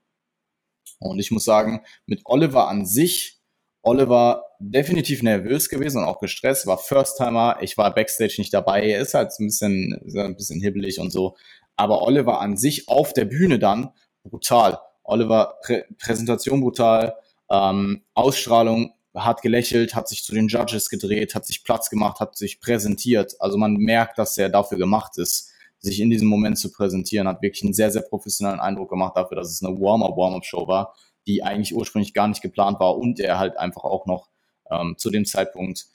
Und 1.00 1.20
ich 1.20 1.32
muss 1.32 1.46
sagen, 1.46 1.82
mit 2.06 2.22
Oliver 2.26 2.68
an 2.68 2.86
sich, 2.86 3.40
Oliver 3.82 4.44
definitiv 4.60 5.24
nervös 5.24 5.70
gewesen 5.70 6.00
und 6.00 6.06
auch 6.06 6.20
gestresst, 6.20 6.68
war 6.68 6.78
First-Timer. 6.78 7.58
Ich 7.62 7.78
war 7.78 7.94
Backstage 7.94 8.36
nicht 8.40 8.54
dabei. 8.54 8.90
Er 8.90 9.02
ist 9.02 9.14
halt 9.14 9.32
ein 9.40 9.48
bisschen, 9.48 9.94
ein 10.16 10.36
bisschen 10.36 10.60
hibbelig 10.60 11.00
und 11.00 11.12
so. 11.12 11.38
Aber 11.76 12.02
Oliver 12.02 12.42
an 12.42 12.58
sich 12.58 12.90
auf 12.90 13.14
der 13.14 13.26
Bühne 13.26 13.60
dann 13.60 13.92
brutal. 14.24 14.80
Oliver 15.04 15.60
Prä 15.64 15.84
Präsentation 16.00 16.62
brutal, 16.62 17.16
ähm, 17.50 18.04
Ausstrahlung 18.14 18.94
hat 19.16 19.42
gelächelt, 19.42 19.96
hat 19.96 20.08
sich 20.08 20.24
zu 20.24 20.34
den 20.34 20.48
Judges 20.48 20.90
gedreht, 20.90 21.34
hat 21.34 21.46
sich 21.46 21.64
Platz 21.64 21.90
gemacht, 21.90 22.20
hat 22.20 22.36
sich 22.36 22.60
präsentiert. 22.60 23.36
Also 23.40 23.58
man 23.58 23.76
merkt, 23.76 24.18
dass 24.18 24.38
er 24.38 24.50
dafür 24.50 24.78
gemacht 24.78 25.18
ist 25.18 25.52
sich 25.80 26.00
in 26.00 26.10
diesem 26.10 26.28
Moment 26.28 26.58
zu 26.58 26.72
präsentieren, 26.72 27.28
hat 27.28 27.42
wirklich 27.42 27.64
einen 27.64 27.74
sehr, 27.74 27.92
sehr 27.92 28.02
professionellen 28.02 28.60
Eindruck 28.60 28.90
gemacht 28.90 29.16
dafür, 29.16 29.38
dass 29.38 29.52
es 29.52 29.64
eine 29.64 29.80
Warm-up-Warm-up-Show 29.80 30.68
war, 30.68 30.96
die 31.28 31.44
eigentlich 31.44 31.76
ursprünglich 31.76 32.14
gar 32.14 32.28
nicht 32.28 32.42
geplant 32.42 32.80
war 32.80 32.98
und 32.98 33.20
er 33.20 33.38
halt 33.38 33.58
einfach 33.58 33.84
auch 33.84 34.06
noch 34.06 34.30
ähm, 34.72 34.96
zu 34.98 35.10
dem 35.10 35.26
Zeitpunkt 35.26 35.88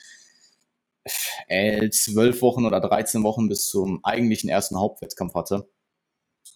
äh, 1.48 1.90
zwölf 1.90 2.42
Wochen 2.42 2.64
oder 2.64 2.80
13 2.80 3.22
Wochen 3.24 3.48
bis 3.48 3.68
zum 3.68 4.04
eigentlichen 4.04 4.48
ersten 4.48 4.78
Hauptwettkampf 4.78 5.34
hatte. 5.34 5.68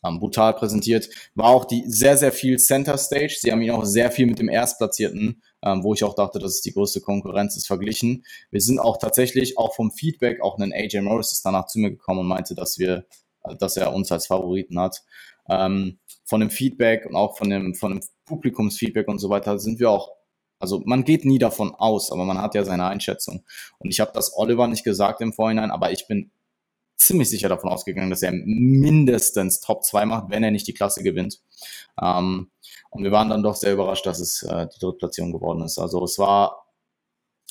Ähm, 0.04 0.20
brutal 0.20 0.54
präsentiert. 0.54 1.08
War 1.34 1.48
auch 1.48 1.64
die 1.64 1.84
sehr, 1.86 2.16
sehr 2.16 2.32
viel 2.32 2.58
Center 2.58 2.98
Stage. 2.98 3.36
Sie 3.40 3.50
haben 3.50 3.62
ihn 3.62 3.70
auch 3.70 3.84
sehr 3.84 4.10
viel 4.10 4.26
mit 4.26 4.38
dem 4.38 4.48
Erstplatzierten, 4.48 5.42
ähm, 5.66 5.82
wo 5.82 5.94
ich 5.94 6.04
auch 6.04 6.14
dachte, 6.14 6.38
dass 6.38 6.52
es 6.52 6.60
die 6.60 6.72
größte 6.72 7.00
Konkurrenz 7.00 7.56
ist, 7.56 7.66
verglichen. 7.66 8.24
Wir 8.52 8.60
sind 8.60 8.78
auch 8.78 8.98
tatsächlich 8.98 9.58
auch 9.58 9.74
vom 9.74 9.90
Feedback, 9.90 10.40
auch 10.40 10.58
ein 10.58 10.72
AJ 10.72 11.00
Morris 11.00 11.32
ist 11.32 11.44
danach 11.44 11.66
zu 11.66 11.80
mir 11.80 11.90
gekommen 11.90 12.20
und 12.20 12.28
meinte, 12.28 12.54
dass 12.54 12.78
wir, 12.78 13.04
dass 13.58 13.76
er 13.76 13.92
uns 13.92 14.12
als 14.12 14.28
Favoriten 14.28 14.78
hat. 14.78 15.02
Ähm, 15.48 15.98
von 16.24 16.40
dem 16.40 16.50
Feedback 16.50 17.06
und 17.06 17.16
auch 17.16 17.36
von 17.36 17.50
dem, 17.50 17.74
von 17.74 17.92
dem 17.92 18.00
Publikumsfeedback 18.26 19.08
und 19.08 19.18
so 19.18 19.28
weiter 19.28 19.58
sind 19.58 19.80
wir 19.80 19.90
auch 19.90 20.10
also 20.58 20.82
man 20.86 21.04
geht 21.04 21.26
nie 21.26 21.38
davon 21.38 21.74
aus, 21.74 22.10
aber 22.10 22.24
man 22.24 22.40
hat 22.40 22.54
ja 22.54 22.64
seine 22.64 22.86
Einschätzung. 22.86 23.44
Und 23.78 23.90
ich 23.90 24.00
habe 24.00 24.12
das 24.14 24.34
Oliver 24.34 24.66
nicht 24.68 24.84
gesagt 24.84 25.20
im 25.20 25.34
Vorhinein, 25.34 25.70
aber 25.70 25.92
ich 25.92 26.06
bin 26.08 26.30
ziemlich 26.96 27.30
sicher 27.30 27.48
davon 27.48 27.70
ausgegangen, 27.70 28.10
dass 28.10 28.22
er 28.22 28.32
mindestens 28.32 29.60
Top 29.60 29.84
2 29.84 30.06
macht, 30.06 30.30
wenn 30.30 30.42
er 30.42 30.50
nicht 30.50 30.66
die 30.66 30.74
Klasse 30.74 31.02
gewinnt. 31.02 31.40
Ähm, 32.00 32.50
und 32.90 33.04
wir 33.04 33.12
waren 33.12 33.28
dann 33.28 33.42
doch 33.42 33.56
sehr 33.56 33.72
überrascht, 33.72 34.06
dass 34.06 34.20
es 34.20 34.42
äh, 34.42 34.66
die 34.74 34.80
Drittplatzierung 34.80 35.32
geworden 35.32 35.62
ist. 35.62 35.78
Also 35.78 36.02
es 36.04 36.18
war 36.18 36.66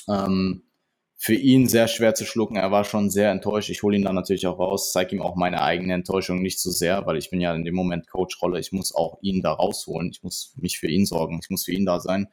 ähm, 0.08 0.64
für 1.18 1.36
ihn 1.36 1.68
sehr 1.68 1.88
schwer 1.88 2.14
zu 2.16 2.26
schlucken. 2.26 2.56
Er 2.56 2.72
war 2.72 2.84
schon 2.84 3.10
sehr 3.10 3.32
enttäuscht. 3.32 3.70
Ich 3.70 3.84
hole 3.84 3.96
ihn 3.96 4.04
dann 4.04 4.16
natürlich 4.16 4.48
auch 4.48 4.60
raus, 4.60 4.92
zeige 4.92 5.16
ihm 5.16 5.22
auch 5.22 5.36
meine 5.36 5.62
eigene 5.62 5.94
Enttäuschung 5.94 6.42
nicht 6.42 6.60
so 6.60 6.72
sehr, 6.72 7.06
weil 7.06 7.18
ich 7.18 7.30
bin 7.30 7.42
ja 7.42 7.54
in 7.54 7.64
dem 7.64 7.76
Moment 7.76 8.08
Coach-Rolle. 8.08 8.60
Ich 8.60 8.72
muss 8.72 8.94
auch 8.94 9.18
ihn 9.22 9.42
da 9.42 9.54
rausholen. 9.54 10.10
Ich 10.12 10.24
muss 10.24 10.54
mich 10.58 10.80
für 10.80 10.88
ihn 10.88 11.06
sorgen. 11.06 11.40
Ich 11.42 11.50
muss 11.50 11.66
für 11.66 11.72
ihn 11.72 11.86
da 11.86 12.00
sein. 12.00 12.28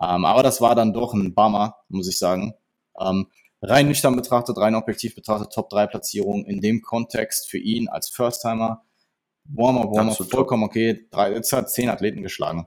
Ähm, 0.00 0.24
aber 0.24 0.42
das 0.42 0.60
war 0.60 0.74
dann 0.74 0.92
doch 0.92 1.12
ein 1.14 1.34
Bummer, 1.34 1.76
muss 1.88 2.08
ich 2.08 2.18
sagen. 2.18 2.54
Ähm, 2.98 3.26
rein 3.62 3.88
nüchtern 3.88 4.16
betrachtet, 4.16 4.58
rein 4.58 4.74
objektiv 4.74 5.14
betrachtet, 5.14 5.52
Top 5.52 5.68
3 5.70 5.86
Platzierung 5.86 6.44
in 6.44 6.60
dem 6.60 6.82
Kontext 6.82 7.48
für 7.48 7.58
ihn 7.58 7.88
als 7.88 8.08
First-Timer. 8.08 8.82
Warm-up, 9.44 9.90
Warm-up, 9.90 10.30
vollkommen 10.30 10.64
okay. 10.64 11.06
Drei, 11.10 11.32
jetzt 11.32 11.52
hat 11.52 11.70
zehn 11.70 11.88
Athleten 11.88 12.22
geschlagen. 12.22 12.66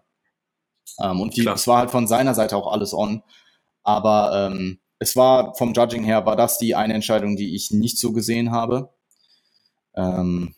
Ähm, 0.99 1.21
und 1.21 1.35
die, 1.35 1.47
es 1.47 1.67
war 1.67 1.79
halt 1.79 1.91
von 1.91 2.07
seiner 2.07 2.33
Seite 2.33 2.57
auch 2.57 2.71
alles 2.71 2.93
on. 2.93 3.23
Aber 3.83 4.49
ähm, 4.51 4.79
es 4.99 5.15
war 5.15 5.55
vom 5.55 5.73
Judging 5.73 6.03
her, 6.03 6.25
war 6.25 6.35
das 6.35 6.57
die 6.57 6.75
eine 6.75 6.93
Entscheidung, 6.93 7.35
die 7.35 7.55
ich 7.55 7.71
nicht 7.71 7.99
so 7.99 8.11
gesehen 8.11 8.51
habe. 8.51 8.93
Ähm, 9.95 10.55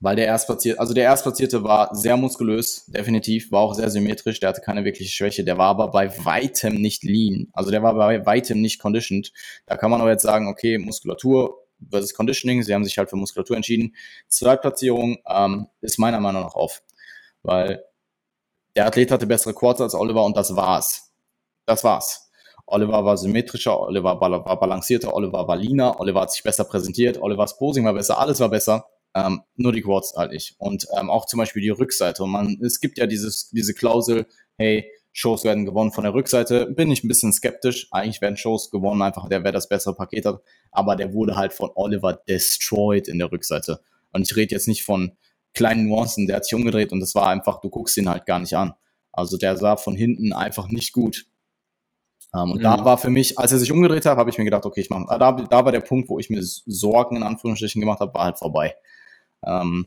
weil 0.00 0.16
der 0.16 0.26
Erstplatzierte, 0.26 0.80
also 0.80 0.94
der 0.94 1.04
Erstplatzierte 1.04 1.64
war 1.64 1.94
sehr 1.94 2.16
muskulös, 2.16 2.86
definitiv, 2.86 3.50
war 3.50 3.60
auch 3.62 3.74
sehr 3.74 3.90
symmetrisch, 3.90 4.38
der 4.40 4.50
hatte 4.50 4.60
keine 4.60 4.84
wirkliche 4.84 5.10
Schwäche, 5.10 5.44
der 5.44 5.58
war 5.58 5.68
aber 5.68 5.88
bei 5.88 6.24
weitem 6.24 6.74
nicht 6.74 7.02
lean, 7.02 7.48
also 7.52 7.70
der 7.70 7.82
war 7.82 7.94
bei 7.94 8.24
weitem 8.24 8.60
nicht 8.60 8.78
conditioned. 8.80 9.32
Da 9.66 9.76
kann 9.76 9.90
man 9.90 10.00
aber 10.00 10.10
jetzt 10.10 10.22
sagen, 10.22 10.48
okay, 10.48 10.78
Muskulatur 10.78 11.64
versus 11.90 12.14
Conditioning, 12.14 12.62
sie 12.62 12.74
haben 12.74 12.84
sich 12.84 12.98
halt 12.98 13.10
für 13.10 13.16
Muskulatur 13.16 13.56
entschieden. 13.56 13.94
Zweitplatzierung 14.28 15.18
ähm, 15.28 15.68
ist 15.80 15.98
meiner 15.98 16.20
Meinung 16.20 16.42
nach 16.42 16.54
auf, 16.54 16.82
weil 17.42 17.84
Der 18.76 18.86
Athlet 18.86 19.10
hatte 19.10 19.26
bessere 19.26 19.54
Quads 19.54 19.80
als 19.80 19.94
Oliver 19.94 20.24
und 20.24 20.36
das 20.36 20.54
war's. 20.54 21.12
Das 21.66 21.82
war's. 21.84 22.30
Oliver 22.66 23.04
war 23.04 23.16
symmetrischer, 23.16 23.80
Oliver 23.80 24.20
war 24.20 24.60
balancierter, 24.60 25.14
Oliver 25.14 25.48
war 25.48 25.56
leaner, 25.56 25.98
Oliver 26.00 26.20
hat 26.20 26.32
sich 26.32 26.42
besser 26.42 26.64
präsentiert, 26.64 27.20
Olivers 27.20 27.56
Posing 27.58 27.84
war 27.84 27.94
besser, 27.94 28.18
alles 28.18 28.40
war 28.40 28.50
besser. 28.50 28.86
Ähm, 29.26 29.42
nur 29.56 29.72
die 29.72 29.82
Quads 29.82 30.14
halt 30.16 30.32
nicht. 30.32 30.54
Und 30.58 30.86
ähm, 30.98 31.10
auch 31.10 31.26
zum 31.26 31.38
Beispiel 31.38 31.62
die 31.62 31.70
Rückseite. 31.70 32.22
Und 32.22 32.30
man, 32.30 32.58
es 32.62 32.80
gibt 32.80 32.98
ja 32.98 33.06
dieses, 33.06 33.50
diese 33.50 33.74
Klausel, 33.74 34.26
hey, 34.56 34.90
Shows 35.12 35.44
werden 35.44 35.64
gewonnen 35.64 35.90
von 35.90 36.04
der 36.04 36.14
Rückseite. 36.14 36.66
Bin 36.66 36.90
ich 36.90 37.02
ein 37.02 37.08
bisschen 37.08 37.32
skeptisch. 37.32 37.88
Eigentlich 37.90 38.20
werden 38.20 38.36
Shows 38.36 38.70
gewonnen, 38.70 39.02
einfach 39.02 39.28
der, 39.28 39.42
wer 39.42 39.52
das 39.52 39.68
bessere 39.68 39.94
Paket 39.94 40.26
hat. 40.26 40.40
Aber 40.70 40.94
der 40.94 41.12
wurde 41.12 41.36
halt 41.36 41.52
von 41.52 41.70
Oliver 41.74 42.12
destroyed 42.28 43.08
in 43.08 43.18
der 43.18 43.32
Rückseite. 43.32 43.80
Und 44.12 44.22
ich 44.22 44.36
rede 44.36 44.54
jetzt 44.54 44.68
nicht 44.68 44.84
von 44.84 45.16
kleinen 45.54 45.88
Nuancen, 45.88 46.26
der 46.26 46.36
hat 46.36 46.44
sich 46.44 46.54
umgedreht 46.54 46.92
und 46.92 47.00
das 47.00 47.14
war 47.14 47.28
einfach, 47.28 47.60
du 47.60 47.70
guckst 47.70 47.96
ihn 47.96 48.08
halt 48.08 48.26
gar 48.26 48.38
nicht 48.38 48.54
an. 48.54 48.74
Also 49.12 49.36
der 49.36 49.56
sah 49.56 49.76
von 49.76 49.96
hinten 49.96 50.32
einfach 50.32 50.68
nicht 50.68 50.92
gut. 50.92 51.26
Um, 52.32 52.52
und 52.52 52.58
mhm. 52.58 52.62
da 52.62 52.84
war 52.84 52.98
für 52.98 53.10
mich, 53.10 53.38
als 53.38 53.52
er 53.52 53.58
sich 53.58 53.72
umgedreht 53.72 54.04
hat, 54.04 54.18
habe 54.18 54.28
ich 54.28 54.36
mir 54.36 54.44
gedacht, 54.44 54.66
okay, 54.66 54.82
ich 54.82 54.90
mache, 54.90 55.18
da, 55.18 55.32
da 55.32 55.64
war 55.64 55.72
der 55.72 55.80
Punkt, 55.80 56.10
wo 56.10 56.18
ich 56.18 56.28
mir 56.28 56.42
Sorgen 56.42 57.16
in 57.16 57.22
Anführungsstrichen 57.22 57.80
gemacht 57.80 58.00
habe, 58.00 58.12
war 58.12 58.24
halt 58.24 58.38
vorbei. 58.38 58.76
Um, 59.40 59.86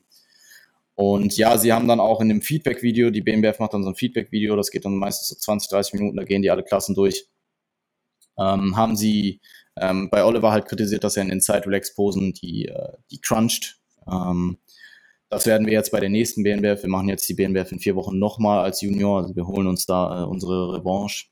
und 0.96 1.36
ja, 1.38 1.58
sie 1.58 1.74
haben 1.74 1.88
dann 1.88 2.00
auch 2.00 2.22
in 2.22 2.30
dem 2.30 2.42
Feedback-Video, 2.42 3.10
die 3.10 3.22
BMBF 3.22 3.60
macht 3.60 3.74
dann 3.74 3.84
so 3.84 3.90
ein 3.90 3.96
Feedback-Video, 3.96 4.56
das 4.56 4.72
geht 4.72 4.86
dann 4.86 4.98
meistens 4.98 5.30
so 5.30 5.36
20, 5.36 5.70
30 5.70 5.94
Minuten, 5.94 6.18
da 6.18 6.24
gehen 6.24 6.42
die 6.42 6.52
alle 6.52 6.64
Klassen 6.64 6.96
durch. 6.96 7.28
Ähm, 8.38 8.78
haben 8.78 8.96
sie 8.96 9.42
ähm, 9.78 10.10
bei 10.10 10.24
Oliver 10.24 10.52
halt 10.52 10.66
kritisiert, 10.66 11.04
dass 11.04 11.18
er 11.18 11.24
in 11.24 11.30
den 11.30 11.42
Side-Relax-Posen 11.42 12.34
die, 12.34 12.68
äh, 12.68 12.94
die 13.10 13.20
cruncht. 13.20 13.80
Ähm, 14.08 14.58
das 15.30 15.46
werden 15.46 15.66
wir 15.66 15.74
jetzt 15.74 15.92
bei 15.92 16.00
der 16.00 16.10
nächsten 16.10 16.44
BNBF, 16.44 16.84
wir 16.84 16.90
machen 16.90 17.10
jetzt 17.10 17.28
die 17.30 17.34
BNBF 17.34 17.72
in 17.72 17.80
vier 17.80 17.96
Wochen 17.96 18.20
nochmal 18.20 18.64
als 18.64 18.82
Junior, 18.82 19.22
also 19.22 19.36
wir 19.36 19.48
holen 19.48 19.68
uns 19.68 19.86
da 19.86 20.24
äh, 20.24 20.26
unsere 20.26 20.74
Revanche. 20.74 21.28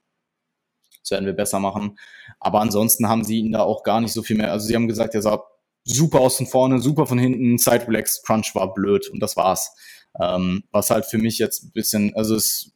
Das 1.02 1.12
werden 1.12 1.26
wir 1.26 1.34
besser 1.34 1.60
machen. 1.60 1.98
Aber 2.40 2.62
ansonsten 2.62 3.08
haben 3.10 3.24
sie 3.24 3.40
ihn 3.40 3.52
da 3.52 3.62
auch 3.62 3.84
gar 3.84 4.02
nicht 4.02 4.14
so 4.14 4.24
viel 4.24 4.38
mehr, 4.38 4.52
also 4.52 4.66
sie 4.66 4.76
haben 4.76 4.88
gesagt, 4.88 5.16
er 5.16 5.22
sah 5.22 5.44
super 5.84 6.20
aus 6.20 6.38
von 6.38 6.48
vorne, 6.48 6.80
super 6.80 7.08
von 7.08 7.18
hinten, 7.18 7.58
Side 7.58 7.88
Relax, 7.88 8.22
Crunch 8.24 8.54
war 8.56 8.74
blöd 8.74 9.10
und 9.10 9.20
das 9.20 9.36
war's. 9.38 9.72
Ähm, 10.20 10.64
was 10.72 10.90
halt 10.90 11.06
für 11.06 11.18
mich 11.18 11.38
jetzt 11.38 11.64
ein 11.64 11.72
bisschen, 11.72 12.16
also 12.16 12.36
es, 12.36 12.72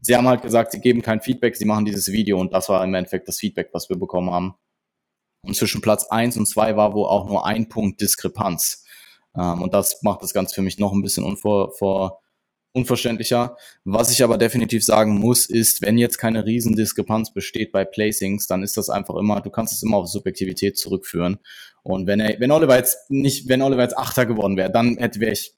sie 0.00 0.16
haben 0.16 0.28
halt 0.28 0.42
gesagt, 0.42 0.72
sie 0.72 0.80
geben 0.80 1.02
kein 1.02 1.20
Feedback, 1.20 1.56
sie 1.56 1.64
machen 1.64 1.84
dieses 1.84 2.08
Video 2.08 2.40
und 2.40 2.52
das 2.52 2.68
war 2.68 2.82
im 2.84 2.94
Endeffekt 2.94 3.28
das 3.28 3.38
Feedback, 3.38 3.70
was 3.72 3.88
wir 3.88 3.96
bekommen 3.96 4.30
haben. 4.30 4.54
Und 5.42 5.54
zwischen 5.54 5.80
Platz 5.80 6.06
eins 6.08 6.36
und 6.36 6.46
zwei 6.46 6.76
war 6.76 6.92
wohl 6.92 7.06
auch 7.06 7.28
nur 7.28 7.46
ein 7.46 7.68
Punkt 7.68 8.00
Diskrepanz. 8.00 8.84
Ähm, 9.36 9.62
und 9.62 9.74
das 9.74 10.02
macht 10.02 10.22
das 10.22 10.32
Ganze 10.32 10.54
für 10.54 10.62
mich 10.62 10.78
noch 10.78 10.92
ein 10.92 11.02
bisschen 11.02 11.24
unvor, 11.24 11.72
vor, 11.72 12.20
unverständlicher. 12.76 13.56
Was 13.84 14.10
ich 14.10 14.22
aber 14.22 14.36
definitiv 14.38 14.84
sagen 14.84 15.18
muss, 15.18 15.46
ist, 15.46 15.82
wenn 15.82 15.96
jetzt 15.96 16.18
keine 16.18 16.44
Riesendiskrepanz 16.44 17.32
besteht 17.32 17.72
bei 17.72 17.84
Placings, 17.84 18.46
dann 18.46 18.62
ist 18.62 18.76
das 18.76 18.90
einfach 18.90 19.16
immer, 19.16 19.40
du 19.40 19.50
kannst 19.50 19.72
es 19.72 19.82
immer 19.82 19.96
auf 19.96 20.08
Subjektivität 20.08 20.76
zurückführen. 20.76 21.38
Und 21.82 22.06
wenn 22.06 22.20
er, 22.20 22.38
wenn 22.38 22.50
Oliver 22.50 22.76
jetzt 22.76 23.10
nicht, 23.10 23.48
wenn 23.48 23.62
Oliver 23.62 23.82
jetzt 23.82 23.96
Achter 23.96 24.26
geworden 24.26 24.56
wäre, 24.56 24.70
dann 24.70 24.98
hätte 24.98 25.20
wäre 25.20 25.32
ich, 25.32 25.54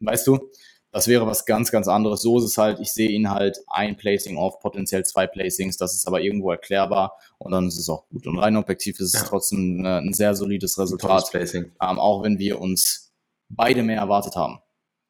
weißt 0.00 0.26
du, 0.26 0.50
das 0.92 1.08
wäre 1.08 1.26
was 1.26 1.44
ganz, 1.44 1.70
ganz 1.70 1.88
anderes. 1.88 2.22
So 2.22 2.38
ist 2.38 2.44
es 2.44 2.58
halt, 2.58 2.80
ich 2.80 2.92
sehe 2.92 3.08
ihn 3.08 3.30
halt 3.30 3.60
ein 3.66 3.96
Placing 3.96 4.36
auf 4.36 4.60
potenziell 4.60 5.04
zwei 5.04 5.26
Placings, 5.26 5.76
das 5.76 5.94
ist 5.94 6.06
aber 6.06 6.20
irgendwo 6.20 6.50
erklärbar 6.50 7.18
und 7.38 7.52
dann 7.52 7.68
ist 7.68 7.78
es 7.78 7.88
auch 7.88 8.08
gut. 8.08 8.26
Und 8.26 8.38
rein 8.38 8.56
objektiv 8.56 8.98
ist 9.00 9.14
es 9.14 9.20
ja. 9.20 9.26
trotzdem 9.26 9.80
ein, 9.80 10.08
ein 10.08 10.12
sehr 10.14 10.34
solides 10.34 10.78
Resultat, 10.78 11.30
ähm, 11.34 11.70
auch 11.80 12.22
wenn 12.22 12.38
wir 12.38 12.60
uns 12.60 13.12
beide 13.48 13.82
mehr 13.82 13.98
erwartet 13.98 14.36
haben. 14.36 14.60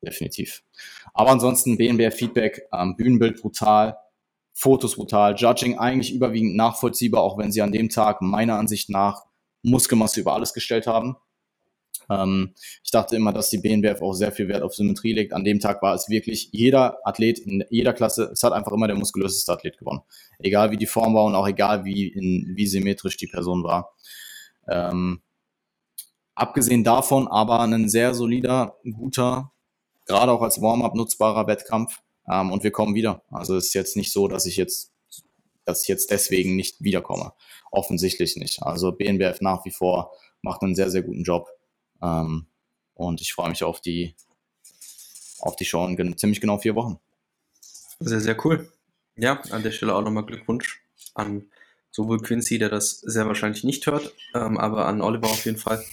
Definitiv. 0.04 0.64
Aber 1.14 1.30
ansonsten 1.30 1.76
BNBR-Feedback, 1.76 2.68
ähm, 2.72 2.96
Bühnenbild 2.96 3.40
brutal, 3.40 3.96
Fotos 4.52 4.96
brutal, 4.96 5.34
Judging 5.36 5.78
eigentlich 5.78 6.14
überwiegend 6.14 6.56
nachvollziehbar, 6.56 7.22
auch 7.22 7.38
wenn 7.38 7.52
sie 7.52 7.62
an 7.62 7.72
dem 7.72 7.88
Tag 7.88 8.20
meiner 8.20 8.58
Ansicht 8.58 8.90
nach 8.90 9.24
Muskelmasse 9.62 10.20
über 10.20 10.34
alles 10.34 10.52
gestellt 10.52 10.86
haben. 10.86 11.16
Ähm, 12.10 12.54
ich 12.82 12.90
dachte 12.90 13.16
immer, 13.16 13.32
dass 13.32 13.50
die 13.50 13.58
BNBF 13.58 14.02
auch 14.02 14.12
sehr 14.12 14.32
viel 14.32 14.48
Wert 14.48 14.62
auf 14.62 14.74
Symmetrie 14.74 15.12
legt. 15.12 15.32
An 15.32 15.44
dem 15.44 15.60
Tag 15.60 15.82
war 15.82 15.94
es 15.94 16.08
wirklich 16.08 16.50
jeder 16.52 16.98
Athlet 17.06 17.38
in 17.38 17.64
jeder 17.70 17.92
Klasse, 17.92 18.30
es 18.32 18.42
hat 18.42 18.52
einfach 18.52 18.72
immer 18.72 18.86
der 18.86 18.96
muskulöseste 18.96 19.52
Athlet 19.52 19.78
gewonnen. 19.78 20.02
Egal 20.38 20.70
wie 20.70 20.76
die 20.76 20.86
Form 20.86 21.14
war 21.14 21.24
und 21.24 21.34
auch 21.34 21.48
egal 21.48 21.84
wie, 21.84 22.08
in, 22.08 22.52
wie 22.56 22.66
symmetrisch 22.66 23.16
die 23.16 23.26
Person 23.26 23.62
war. 23.64 23.94
Ähm, 24.68 25.22
abgesehen 26.34 26.84
davon 26.84 27.28
aber 27.28 27.60
ein 27.60 27.88
sehr 27.88 28.14
solider, 28.14 28.76
guter, 28.84 29.51
gerade 30.06 30.32
auch 30.32 30.42
als 30.42 30.60
Warm-up 30.60 30.94
nutzbarer 30.94 31.46
Wettkampf. 31.46 32.00
Ähm, 32.30 32.52
und 32.52 32.62
wir 32.62 32.70
kommen 32.70 32.94
wieder. 32.94 33.22
Also 33.30 33.56
es 33.56 33.66
ist 33.66 33.74
jetzt 33.74 33.96
nicht 33.96 34.12
so, 34.12 34.28
dass 34.28 34.46
ich 34.46 34.56
jetzt, 34.56 34.92
dass 35.64 35.82
ich 35.82 35.88
jetzt 35.88 36.10
deswegen 36.10 36.56
nicht 36.56 36.82
wiederkomme. 36.82 37.32
Offensichtlich 37.70 38.36
nicht. 38.36 38.62
Also 38.62 38.92
BNBF 38.92 39.40
nach 39.40 39.64
wie 39.64 39.70
vor 39.70 40.12
macht 40.42 40.62
einen 40.62 40.74
sehr, 40.74 40.90
sehr 40.90 41.02
guten 41.02 41.22
Job. 41.22 41.48
Ähm, 42.02 42.46
und 42.94 43.20
ich 43.20 43.32
freue 43.32 43.48
mich 43.48 43.64
auf 43.64 43.80
die, 43.80 44.14
auf 45.40 45.56
die 45.56 45.64
Show 45.64 45.86
in 45.86 46.16
ziemlich 46.16 46.40
genau 46.40 46.58
vier 46.58 46.74
Wochen. 46.74 46.98
Sehr, 47.98 48.20
sehr 48.20 48.44
cool. 48.44 48.70
Ja, 49.16 49.40
an 49.50 49.62
der 49.62 49.72
Stelle 49.72 49.94
auch 49.94 50.02
nochmal 50.02 50.26
Glückwunsch 50.26 50.82
an 51.14 51.50
sowohl 51.90 52.20
Quincy, 52.20 52.58
der 52.58 52.70
das 52.70 53.00
sehr 53.00 53.26
wahrscheinlich 53.26 53.64
nicht 53.64 53.86
hört, 53.86 54.14
ähm, 54.34 54.58
aber 54.58 54.86
an 54.86 55.02
Oliver 55.02 55.26
auf 55.26 55.44
jeden 55.44 55.58
Fall. 55.58 55.84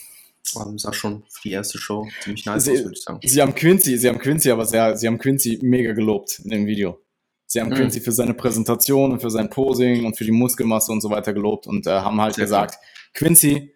Um, 0.55 0.77
sah 0.79 0.93
schon 0.93 1.23
für 1.29 1.41
die 1.43 1.51
erste 1.51 1.77
Show 1.77 2.07
ziemlich 2.21 2.45
nice 2.45 2.63
sie, 2.63 2.71
aus, 2.71 2.79
würde 2.79 2.93
ich 2.93 3.03
sagen. 3.03 3.19
Sie 3.23 3.41
haben 3.41 3.53
Quincy, 3.53 3.97
sie 3.97 4.09
haben 4.09 4.17
Quincy, 4.17 4.49
aber 4.49 4.65
sehr, 4.65 4.97
sie 4.97 5.05
haben 5.05 5.19
Quincy 5.19 5.59
mega 5.61 5.93
gelobt 5.93 6.39
in 6.43 6.49
dem 6.49 6.65
Video. 6.65 6.99
Sie 7.45 7.59
haben 7.59 7.69
mhm. 7.69 7.75
Quincy 7.75 8.01
für 8.01 8.11
seine 8.11 8.33
Präsentation 8.33 9.11
und 9.11 9.21
für 9.21 9.29
sein 9.29 9.49
Posing 9.49 10.05
und 10.05 10.17
für 10.17 10.23
die 10.23 10.31
Muskelmasse 10.31 10.91
und 10.91 11.01
so 11.01 11.09
weiter 11.09 11.33
gelobt 11.33 11.67
und 11.67 11.85
äh, 11.87 11.91
haben 11.91 12.19
halt 12.19 12.35
sehr 12.35 12.45
gesagt, 12.45 12.75
cool. 12.75 12.87
Quincy, 13.13 13.75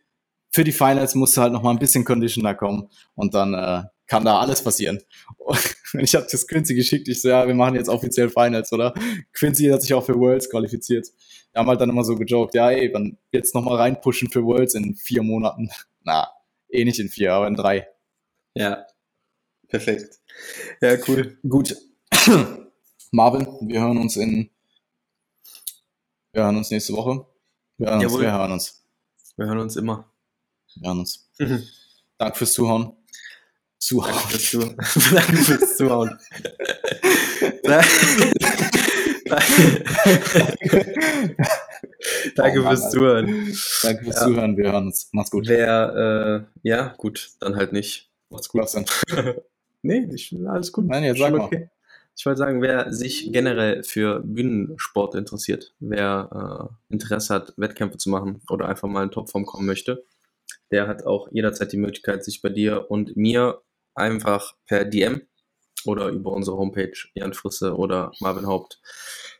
für 0.51 0.63
die 0.63 0.71
Finals 0.71 1.15
musste 1.15 1.41
halt 1.41 1.53
noch 1.53 1.63
mal 1.63 1.71
ein 1.71 1.79
bisschen 1.79 2.05
Conditioner 2.05 2.55
kommen 2.55 2.89
und 3.15 3.33
dann 3.33 3.53
äh, 3.53 3.83
kann 4.07 4.25
da 4.25 4.39
alles 4.39 4.61
passieren. 4.61 4.99
Und 5.93 6.03
ich 6.03 6.15
habe 6.15 6.27
das 6.31 6.47
Quincy 6.47 6.75
geschickt, 6.75 7.07
ich 7.07 7.21
so, 7.21 7.29
ja, 7.29 7.47
wir 7.47 7.53
machen 7.53 7.75
jetzt 7.75 7.87
offiziell 7.87 8.29
Finals, 8.29 8.71
oder? 8.73 8.93
Quincy 9.31 9.65
hat 9.65 9.81
sich 9.81 9.93
auch 9.93 10.03
für 10.03 10.15
Worlds 10.15 10.49
qualifiziert. 10.49 11.07
Wir 11.51 11.59
haben 11.59 11.67
halt 11.67 11.81
dann 11.81 11.89
immer 11.89 12.03
so 12.03 12.15
gejoked, 12.15 12.55
ja, 12.55 12.71
ey, 12.71 12.91
dann 12.91 13.17
jetzt 13.31 13.53
noch 13.53 13.63
mal 13.63 13.75
reinpushen 13.75 14.29
für 14.29 14.43
Worlds 14.43 14.73
in 14.73 14.95
vier 14.95 15.23
Monaten. 15.23 15.69
Na, 16.03 16.27
eh 16.73 16.85
nicht 16.85 16.99
in 16.99 17.09
vier, 17.09 17.33
aber 17.33 17.47
in 17.47 17.55
drei. 17.55 17.87
Ja, 18.55 18.85
perfekt. 19.67 20.19
Ja, 20.81 20.97
cool. 21.07 21.37
Gut. 21.47 21.75
Marvin, 23.11 23.47
wir 23.61 23.81
hören 23.81 23.97
uns 23.97 24.17
in, 24.17 24.49
wir 26.31 26.43
hören 26.43 26.57
uns 26.57 26.71
nächste 26.71 26.93
Woche. 26.93 27.25
Wir 27.77 27.89
hören 27.89 28.05
uns, 28.05 28.19
wir 28.19 28.31
hören 28.31 28.51
uns. 28.51 28.85
Wir 29.35 29.45
hören 29.45 29.59
uns 29.59 29.75
immer. 29.75 30.11
Wir 30.75 30.89
hören 30.89 30.99
uns. 30.99 31.29
Mhm. 31.37 31.63
Danke 32.17 32.37
fürs 32.37 32.53
Zuhören. 32.53 32.93
Zuhauen. 33.79 34.13
Danke 34.21 34.37
fürs, 34.37 34.51
Zuh 34.51 35.13
Danke 35.15 35.37
fürs 35.37 35.77
Zuhauen. 35.77 36.19
Danke 42.35 42.61
oh, 42.61 42.67
fürs 42.67 42.91
Zuhören. 42.91 43.27
Danke 43.83 44.03
fürs 44.03 44.15
ja. 44.15 44.25
Zuhören. 44.25 44.57
Wir 44.57 44.71
hören 44.71 44.87
uns. 44.87 45.09
Mach's 45.11 45.31
gut. 45.31 45.47
Wer, 45.47 46.47
äh, 46.63 46.67
ja, 46.67 46.93
gut, 46.97 47.29
dann 47.39 47.55
halt 47.55 47.73
nicht. 47.73 48.09
Macht's 48.29 48.49
gut. 48.49 48.61
Was 48.61 48.73
denn? 48.73 48.85
nee, 49.81 50.07
ich, 50.13 50.35
alles 50.47 50.71
gut. 50.71 50.85
Nein, 50.87 51.03
jetzt 51.03 51.19
sag 51.19 51.33
okay. 51.33 51.59
mal. 51.59 51.69
Ich 52.15 52.25
wollte 52.25 52.37
sagen, 52.37 52.61
wer 52.61 52.93
sich 52.93 53.31
generell 53.31 53.83
für 53.83 54.19
Bühnensport 54.19 55.15
interessiert, 55.15 55.73
wer 55.79 56.69
äh, 56.89 56.93
Interesse 56.93 57.33
hat, 57.33 57.53
Wettkämpfe 57.57 57.97
zu 57.97 58.11
machen 58.11 58.41
oder 58.49 58.69
einfach 58.69 58.87
mal 58.87 59.03
in 59.03 59.11
Topform 59.11 59.45
kommen 59.45 59.65
möchte, 59.65 60.05
der 60.71 60.87
hat 60.87 61.05
auch 61.05 61.27
jederzeit 61.31 61.71
die 61.71 61.77
Möglichkeit, 61.77 62.23
sich 62.23 62.41
bei 62.41 62.49
dir 62.49 62.91
und 62.91 63.17
mir 63.17 63.61
einfach 63.95 64.55
per 64.67 64.85
DM 64.85 65.23
oder 65.85 66.09
über 66.09 66.31
unsere 66.31 66.57
Homepage 66.57 66.93
Jan 67.13 67.33
Frisse 67.33 67.75
oder 67.75 68.11
Marvin 68.19 68.47
Haupt 68.47 68.81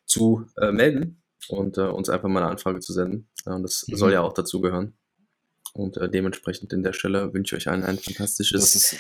zu 0.06 0.46
äh, 0.58 0.72
melden 0.72 1.22
und 1.50 1.78
äh, 1.78 1.82
uns 1.82 2.10
einfach 2.10 2.30
mal 2.30 2.42
eine 2.42 2.52
Anfrage 2.52 2.80
zu 2.80 2.94
senden. 2.94 3.28
Äh, 3.46 3.62
das 3.62 3.86
mhm. 3.88 3.96
soll 3.96 4.14
ja 4.14 4.22
auch 4.22 4.34
dazugehören. 4.34 4.94
Und 5.74 5.98
äh, 5.98 6.10
dementsprechend 6.10 6.72
in 6.72 6.84
der 6.84 6.94
Stelle 6.94 7.34
wünsche 7.34 7.56
ich 7.56 7.64
euch 7.64 7.72
allen 7.72 7.84
ein 7.84 7.98
fantastisches 7.98 8.96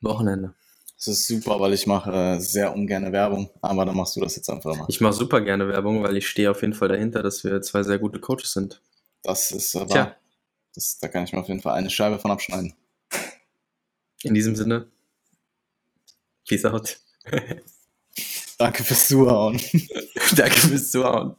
Wochenende. 0.00 0.54
Das 0.96 1.08
ist 1.08 1.26
super, 1.26 1.60
weil 1.60 1.74
ich 1.74 1.86
mache 1.86 2.10
äh, 2.10 2.40
sehr 2.40 2.74
ungerne 2.74 3.12
Werbung, 3.12 3.50
aber 3.60 3.84
dann 3.84 3.96
machst 3.96 4.16
du 4.16 4.20
das 4.20 4.34
jetzt 4.34 4.48
einfach 4.48 4.74
mal. 4.76 4.86
Ich 4.88 5.00
mache 5.00 5.12
super 5.12 5.42
gerne 5.42 5.68
Werbung, 5.68 6.02
weil 6.02 6.16
ich 6.16 6.26
stehe 6.26 6.50
auf 6.50 6.62
jeden 6.62 6.72
Fall 6.72 6.88
dahinter, 6.88 7.22
dass 7.22 7.44
wir 7.44 7.60
zwei 7.60 7.82
sehr 7.82 7.98
gute 7.98 8.18
Coaches 8.18 8.52
sind. 8.52 8.80
Das 9.22 9.50
ist 9.52 9.74
äh, 9.74 9.88
wahr. 9.88 10.16
Das, 10.74 10.98
da 10.98 11.08
kann 11.08 11.24
ich 11.24 11.32
mir 11.32 11.40
auf 11.40 11.48
jeden 11.48 11.60
Fall 11.60 11.74
eine 11.74 11.90
Scheibe 11.90 12.18
von 12.18 12.30
abschneiden. 12.30 12.74
In 14.22 14.34
diesem 14.34 14.56
Sinne, 14.56 14.86
peace 16.46 16.64
out. 16.64 16.98
Danke 18.58 18.84
fürs 18.84 19.08
Zuhauen. 19.08 19.60
Danke 20.36 20.58
fürs 20.60 20.90
Zuhauen. 20.90 21.36